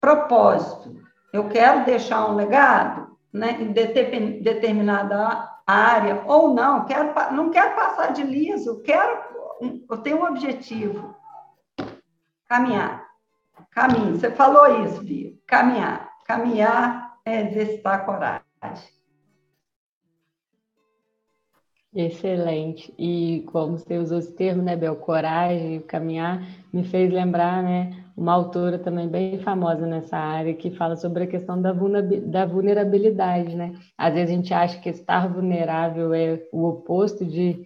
Propósito 0.00 1.04
eu 1.34 1.48
quero 1.48 1.84
deixar 1.84 2.30
um 2.30 2.36
legado 2.36 3.08
né, 3.32 3.58
em 3.60 3.72
determinada 3.72 5.50
área, 5.66 6.22
ou 6.26 6.54
não, 6.54 6.84
quero, 6.84 7.12
não 7.32 7.50
quero 7.50 7.74
passar 7.74 8.12
de 8.12 8.22
liso, 8.22 8.80
quero, 8.82 9.18
eu 9.60 9.98
tenho 9.98 10.18
um 10.18 10.26
objetivo, 10.26 11.14
caminhar, 12.48 13.06
caminho, 13.70 14.16
você 14.16 14.30
falou 14.30 14.84
isso, 14.84 15.02
Bia, 15.02 15.32
caminhar, 15.46 16.10
caminhar 16.26 17.18
é 17.24 17.42
exercitar 17.42 18.04
coragem. 18.04 18.44
Excelente. 21.94 22.92
E 22.98 23.44
como 23.52 23.78
você 23.78 23.98
usou 23.98 24.18
esse 24.18 24.34
termo, 24.34 24.60
né, 24.62 24.74
Bel? 24.74 24.96
Coragem, 24.96 25.80
caminhar, 25.80 26.42
me 26.72 26.82
fez 26.82 27.12
lembrar, 27.12 27.62
né, 27.62 28.04
uma 28.16 28.32
autora 28.32 28.80
também 28.80 29.08
bem 29.08 29.38
famosa 29.38 29.86
nessa 29.86 30.16
área 30.16 30.54
que 30.54 30.72
fala 30.72 30.96
sobre 30.96 31.22
a 31.22 31.26
questão 31.26 31.60
da 31.60 31.72
vulnerabilidade, 32.46 33.54
né? 33.54 33.74
Às 33.96 34.14
vezes 34.14 34.30
a 34.30 34.36
gente 34.36 34.52
acha 34.52 34.80
que 34.80 34.88
estar 34.88 35.32
vulnerável 35.32 36.12
é 36.12 36.42
o 36.52 36.64
oposto 36.64 37.24
de, 37.24 37.62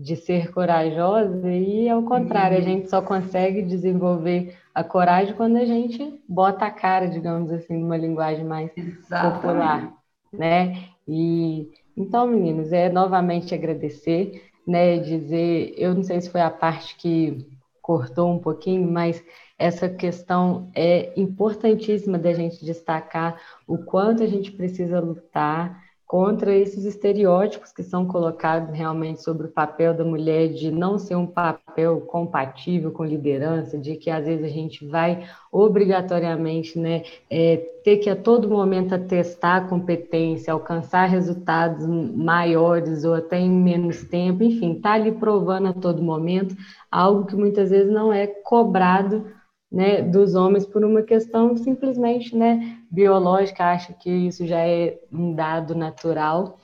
de 0.00 0.16
ser 0.16 0.50
corajosa 0.50 1.52
e 1.52 1.86
ao 1.86 2.02
contrário, 2.02 2.56
a 2.56 2.60
uhum. 2.60 2.66
gente 2.66 2.88
só 2.88 3.02
consegue 3.02 3.60
desenvolver 3.60 4.56
a 4.74 4.82
coragem 4.82 5.34
quando 5.34 5.58
a 5.58 5.64
gente 5.66 6.18
bota 6.26 6.64
a 6.64 6.70
cara, 6.70 7.06
digamos 7.06 7.52
assim, 7.52 7.76
numa 7.76 7.98
linguagem 7.98 8.44
mais 8.44 8.70
Exatamente. 8.74 9.34
popular, 9.34 9.92
né? 10.32 10.84
E 11.06 11.68
então, 11.94 12.26
meninos, 12.26 12.72
é 12.72 12.88
novamente 12.88 13.54
agradecer, 13.54 14.42
né, 14.66 14.98
dizer, 14.98 15.74
eu 15.76 15.94
não 15.94 16.02
sei 16.02 16.18
se 16.22 16.30
foi 16.30 16.40
a 16.40 16.50
parte 16.50 16.96
que 16.96 17.46
cortou 17.82 18.32
um 18.32 18.38
pouquinho, 18.38 18.90
mas 18.90 19.22
essa 19.58 19.86
questão 19.86 20.70
é 20.74 21.12
importantíssima 21.20 22.18
da 22.18 22.32
gente 22.32 22.64
destacar 22.64 23.38
o 23.66 23.76
quanto 23.76 24.22
a 24.22 24.26
gente 24.26 24.50
precisa 24.52 24.98
lutar 24.98 25.89
contra 26.10 26.52
esses 26.52 26.84
estereótipos 26.84 27.70
que 27.70 27.84
são 27.84 28.04
colocados 28.04 28.76
realmente 28.76 29.22
sobre 29.22 29.46
o 29.46 29.52
papel 29.52 29.94
da 29.94 30.04
mulher 30.04 30.48
de 30.48 30.68
não 30.68 30.98
ser 30.98 31.14
um 31.14 31.24
papel 31.24 32.00
compatível 32.00 32.90
com 32.90 33.04
liderança, 33.04 33.78
de 33.78 33.94
que 33.94 34.10
às 34.10 34.26
vezes 34.26 34.44
a 34.44 34.48
gente 34.48 34.84
vai 34.84 35.24
obrigatoriamente 35.52 36.76
né, 36.76 37.04
é, 37.30 37.58
ter 37.84 37.98
que 37.98 38.10
a 38.10 38.16
todo 38.16 38.50
momento 38.50 38.92
atestar 38.92 39.58
a 39.58 39.68
competência, 39.68 40.52
alcançar 40.52 41.06
resultados 41.06 41.86
maiores 41.86 43.04
ou 43.04 43.14
até 43.14 43.38
em 43.38 43.48
menos 43.48 44.02
tempo, 44.02 44.42
enfim, 44.42 44.72
está 44.72 44.94
ali 44.94 45.12
provando 45.12 45.68
a 45.68 45.72
todo 45.72 46.02
momento 46.02 46.56
algo 46.90 47.24
que 47.24 47.36
muitas 47.36 47.70
vezes 47.70 47.88
não 47.88 48.12
é 48.12 48.26
cobrado 48.26 49.26
né, 49.70 50.02
dos 50.02 50.34
homens 50.34 50.66
por 50.66 50.84
uma 50.84 51.02
questão 51.02 51.56
simplesmente 51.56 52.36
né, 52.36 52.79
biológica, 52.90 53.64
acha 53.64 53.92
que 53.92 54.10
isso 54.10 54.46
já 54.46 54.58
é 54.58 54.98
um 55.12 55.32
dado 55.32 55.74
natural, 55.74 56.58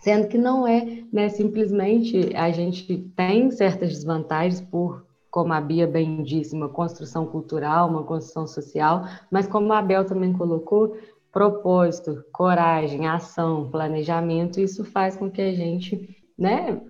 sendo 0.00 0.28
que 0.28 0.36
não 0.36 0.66
é, 0.66 1.02
né, 1.12 1.28
simplesmente 1.28 2.34
a 2.36 2.50
gente 2.50 2.98
tem 3.16 3.50
certas 3.50 3.90
desvantagens 3.90 4.60
por, 4.60 5.04
como 5.30 5.52
a 5.52 5.60
Bia 5.60 5.86
bem 5.86 6.22
disse, 6.22 6.54
uma 6.54 6.68
construção 6.68 7.26
cultural, 7.26 7.88
uma 7.88 8.04
construção 8.04 8.46
social, 8.46 9.04
mas 9.30 9.46
como 9.46 9.72
a 9.72 9.82
Bel 9.82 10.04
também 10.04 10.32
colocou, 10.32 10.96
propósito, 11.32 12.24
coragem, 12.32 13.06
ação, 13.06 13.70
planejamento, 13.70 14.60
isso 14.60 14.84
faz 14.84 15.16
com 15.16 15.30
que 15.30 15.42
a 15.42 15.54
gente, 15.54 16.16
né, 16.36 16.80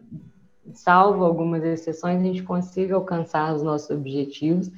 salvo 0.75 1.25
algumas 1.25 1.63
exceções, 1.65 2.21
a 2.21 2.25
gente 2.25 2.43
consiga 2.43 2.95
alcançar 2.95 3.55
os 3.55 3.63
nossos 3.63 3.91
objetivos 3.91 4.71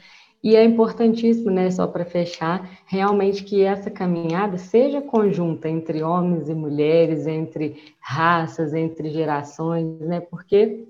e 0.43 0.57
é 0.57 0.64
importantíssimo, 0.64 1.51
né, 1.51 1.70
só 1.70 1.86
para 1.86 2.05
fechar, 2.05 2.68
realmente 2.86 3.45
que 3.45 3.62
essa 3.62 3.91
caminhada 3.91 4.57
seja 4.57 5.03
conjunta 5.03 5.68
entre 5.68 6.03
homens 6.03 6.49
e 6.49 6.55
mulheres, 6.55 7.26
entre 7.26 7.95
raças, 8.01 8.72
entre 8.72 9.11
gerações, 9.11 10.01
né, 10.01 10.20
porque 10.20 10.86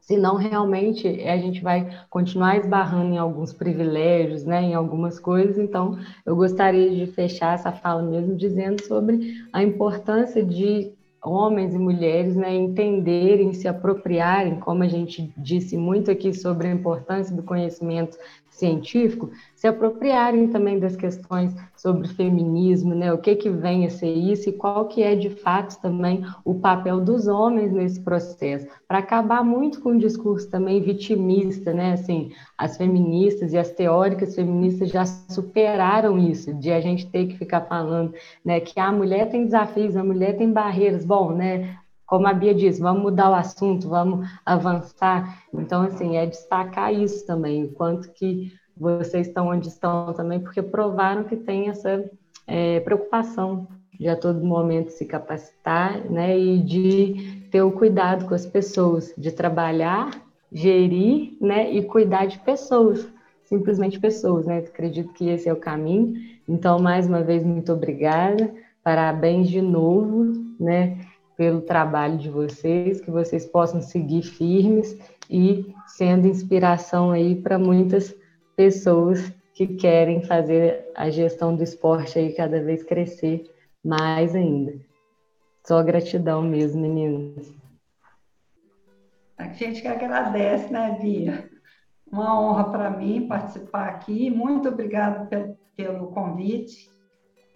senão 0.00 0.36
realmente 0.36 1.06
a 1.06 1.36
gente 1.36 1.60
vai 1.60 1.86
continuar 2.08 2.56
esbarrando 2.56 3.12
em 3.12 3.18
alguns 3.18 3.52
privilégios, 3.52 4.42
né, 4.42 4.62
em 4.62 4.74
algumas 4.74 5.20
coisas. 5.20 5.58
Então, 5.58 5.98
eu 6.24 6.34
gostaria 6.34 6.88
de 6.88 7.12
fechar 7.12 7.54
essa 7.54 7.70
fala 7.70 8.02
mesmo 8.02 8.34
dizendo 8.34 8.82
sobre 8.84 9.34
a 9.52 9.62
importância 9.62 10.42
de 10.42 10.90
homens 11.22 11.74
e 11.74 11.78
mulheres 11.78 12.36
né, 12.36 12.54
entenderem, 12.54 13.52
se 13.52 13.68
apropriarem, 13.68 14.58
como 14.60 14.82
a 14.82 14.88
gente 14.88 15.30
disse 15.36 15.76
muito 15.76 16.10
aqui 16.10 16.32
sobre 16.32 16.68
a 16.68 16.72
importância 16.72 17.34
do 17.34 17.42
conhecimento 17.42 18.16
científico, 18.58 19.30
se 19.54 19.66
apropriarem 19.66 20.48
também 20.48 20.78
das 20.78 20.96
questões 20.96 21.54
sobre 21.76 22.08
feminismo, 22.08 22.94
né? 22.94 23.12
O 23.12 23.18
que 23.18 23.36
que 23.36 23.48
vem 23.48 23.86
a 23.86 23.90
ser 23.90 24.12
isso 24.12 24.48
e 24.48 24.52
qual 24.52 24.86
que 24.86 25.02
é 25.02 25.14
de 25.14 25.30
fato 25.30 25.80
também 25.80 26.24
o 26.44 26.54
papel 26.54 27.00
dos 27.00 27.26
homens 27.26 27.72
nesse 27.72 28.00
processo, 28.00 28.66
para 28.86 28.98
acabar 28.98 29.44
muito 29.44 29.80
com 29.80 29.90
o 29.90 29.98
discurso 29.98 30.50
também 30.50 30.80
vitimista, 30.82 31.72
né? 31.72 31.92
Assim, 31.92 32.30
as 32.56 32.76
feministas 32.76 33.52
e 33.52 33.58
as 33.58 33.70
teóricas 33.70 34.34
feministas 34.34 34.90
já 34.90 35.04
superaram 35.04 36.18
isso, 36.18 36.52
de 36.54 36.70
a 36.70 36.80
gente 36.80 37.06
ter 37.10 37.26
que 37.26 37.38
ficar 37.38 37.62
falando, 37.62 38.12
né, 38.44 38.60
que 38.60 38.78
a 38.80 38.90
mulher 38.92 39.30
tem 39.30 39.44
desafios, 39.44 39.96
a 39.96 40.04
mulher 40.04 40.36
tem 40.36 40.52
barreiras. 40.52 41.04
Bom, 41.04 41.32
né, 41.32 41.76
como 42.08 42.26
a 42.26 42.32
Bia 42.32 42.54
disse, 42.54 42.80
vamos 42.80 43.02
mudar 43.02 43.30
o 43.30 43.34
assunto, 43.34 43.86
vamos 43.86 44.26
avançar. 44.44 45.44
Então, 45.52 45.82
assim, 45.82 46.16
é 46.16 46.24
destacar 46.24 46.92
isso 46.92 47.26
também, 47.26 47.64
o 47.64 47.72
quanto 47.72 48.10
que 48.14 48.50
vocês 48.74 49.26
estão 49.26 49.48
onde 49.48 49.68
estão 49.68 50.14
também, 50.14 50.40
porque 50.40 50.62
provaram 50.62 51.24
que 51.24 51.36
tem 51.36 51.68
essa 51.68 52.10
é, 52.46 52.80
preocupação 52.80 53.68
de 54.00 54.08
a 54.08 54.16
todo 54.16 54.44
momento 54.44 54.90
se 54.90 55.04
capacitar, 55.04 56.10
né, 56.10 56.38
e 56.38 56.62
de 56.62 57.42
ter 57.50 57.60
o 57.60 57.72
cuidado 57.72 58.24
com 58.26 58.34
as 58.34 58.46
pessoas, 58.46 59.12
de 59.18 59.30
trabalhar, 59.30 60.10
gerir, 60.50 61.36
né, 61.38 61.70
e 61.70 61.82
cuidar 61.82 62.24
de 62.24 62.38
pessoas, 62.38 63.06
simplesmente 63.44 64.00
pessoas, 64.00 64.46
né, 64.46 64.58
acredito 64.58 65.12
que 65.12 65.28
esse 65.28 65.46
é 65.46 65.52
o 65.52 65.56
caminho. 65.56 66.14
Então, 66.48 66.78
mais 66.78 67.06
uma 67.06 67.22
vez, 67.22 67.44
muito 67.44 67.70
obrigada, 67.70 68.50
parabéns 68.82 69.50
de 69.50 69.60
novo, 69.60 70.32
né, 70.58 70.96
pelo 71.38 71.60
trabalho 71.60 72.18
de 72.18 72.28
vocês, 72.28 73.00
que 73.00 73.12
vocês 73.12 73.46
possam 73.46 73.80
seguir 73.80 74.22
firmes 74.22 74.98
e 75.30 75.72
sendo 75.86 76.26
inspiração 76.26 77.12
aí 77.12 77.40
para 77.40 77.56
muitas 77.56 78.12
pessoas 78.56 79.32
que 79.54 79.68
querem 79.68 80.20
fazer 80.20 80.90
a 80.96 81.08
gestão 81.08 81.54
do 81.54 81.62
esporte 81.62 82.18
aí 82.18 82.32
cada 82.32 82.60
vez 82.60 82.82
crescer 82.82 83.44
mais 83.84 84.34
ainda. 84.34 84.74
Só 85.64 85.80
gratidão 85.80 86.42
mesmo, 86.42 86.82
meninas. 86.82 87.54
A 89.36 89.44
gente 89.52 89.80
que 89.80 89.86
agradece, 89.86 90.72
né, 90.72 90.98
Bia? 91.00 91.48
Uma 92.10 92.40
honra 92.40 92.64
para 92.64 92.90
mim 92.90 93.28
participar 93.28 93.90
aqui. 93.90 94.28
Muito 94.28 94.68
obrigada 94.68 95.26
pelo, 95.26 95.56
pelo 95.76 96.08
convite 96.08 96.90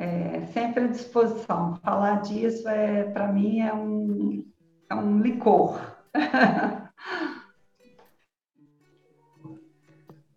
é, 0.02 0.46
sempre 0.52 0.84
à 0.84 0.86
disposição. 0.88 1.76
Falar 1.76 2.22
disso, 2.22 2.68
é, 2.68 3.04
para 3.04 3.28
mim, 3.28 3.60
é 3.60 3.72
um, 3.72 4.44
é 4.90 4.94
um 4.94 5.20
licor. 5.20 5.80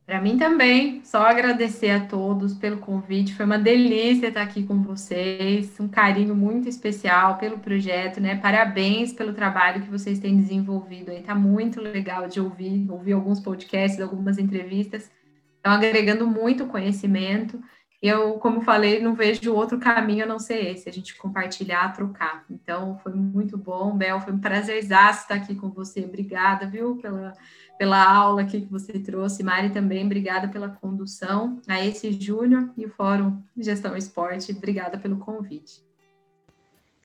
Para 0.05 0.21
mim 0.21 0.37
também, 0.37 1.03
só 1.03 1.25
agradecer 1.25 1.89
a 1.89 2.05
todos 2.05 2.53
pelo 2.53 2.77
convite. 2.77 3.33
Foi 3.33 3.43
uma 3.43 3.57
delícia 3.57 4.27
estar 4.27 4.43
aqui 4.43 4.61
com 4.61 4.83
vocês, 4.83 5.79
um 5.79 5.87
carinho 5.87 6.35
muito 6.35 6.69
especial 6.69 7.39
pelo 7.39 7.57
projeto, 7.57 8.21
né? 8.21 8.35
Parabéns 8.35 9.11
pelo 9.11 9.33
trabalho 9.33 9.81
que 9.81 9.89
vocês 9.89 10.19
têm 10.19 10.37
desenvolvido 10.37 11.09
aí. 11.09 11.23
Tá 11.23 11.33
muito 11.33 11.81
legal 11.81 12.27
de 12.27 12.39
ouvir, 12.39 12.85
ouvir 12.87 13.13
alguns 13.13 13.39
podcasts, 13.39 13.99
algumas 13.99 14.37
entrevistas. 14.37 15.09
Estão 15.55 15.71
agregando 15.71 16.27
muito 16.27 16.67
conhecimento. 16.67 17.59
Eu, 18.01 18.33
como 18.33 18.61
falei, 18.61 19.01
não 19.01 19.15
vejo 19.15 19.53
outro 19.53 19.79
caminho 19.79 20.25
a 20.25 20.27
não 20.27 20.37
ser 20.37 20.73
esse, 20.73 20.87
a 20.87 20.91
gente 20.91 21.15
compartilhar, 21.17 21.93
trocar. 21.93 22.45
Então, 22.49 22.99
foi 23.01 23.13
muito 23.13 23.57
bom, 23.57 23.95
Bel, 23.95 24.21
foi 24.21 24.33
um 24.33 24.39
prazer 24.39 24.77
estar 24.77 25.27
aqui 25.29 25.55
com 25.55 25.69
você. 25.69 26.01
Obrigada, 26.01 26.67
viu, 26.67 26.97
pela 26.97 27.33
pela 27.77 28.03
aula 28.03 28.41
aqui 28.41 28.61
que 28.61 28.71
você 28.71 28.93
trouxe. 28.93 29.43
Mari, 29.43 29.69
também, 29.69 30.05
obrigada 30.05 30.47
pela 30.47 30.69
condução 30.69 31.61
a 31.67 31.83
esse 31.83 32.11
Júnior 32.11 32.69
e 32.77 32.85
o 32.85 32.89
Fórum 32.89 33.41
Gestão 33.57 33.95
Esporte. 33.95 34.51
Obrigada 34.51 34.97
pelo 34.97 35.17
convite. 35.17 35.83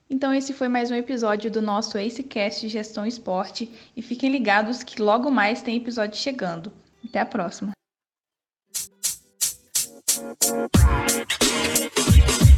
Então, 0.09 0.35
esse 0.35 0.53
foi 0.53 0.67
mais 0.67 0.91
um 0.91 0.95
episódio 0.95 1.51
do 1.51 1.63
nosso 1.63 1.97
AceCast 1.97 2.69
Gestão 2.69 3.07
Esporte. 3.07 3.71
E 3.97 4.03
fiquem 4.03 4.31
ligados 4.31 4.83
que 4.83 5.01
logo 5.01 5.31
mais 5.31 5.63
tem 5.63 5.77
episódio 5.77 6.19
chegando. 6.19 6.73
Até 7.05 7.21
a 7.21 7.27
próxima. 7.27 7.73
Thank 10.39 10.75
you. 12.45 12.50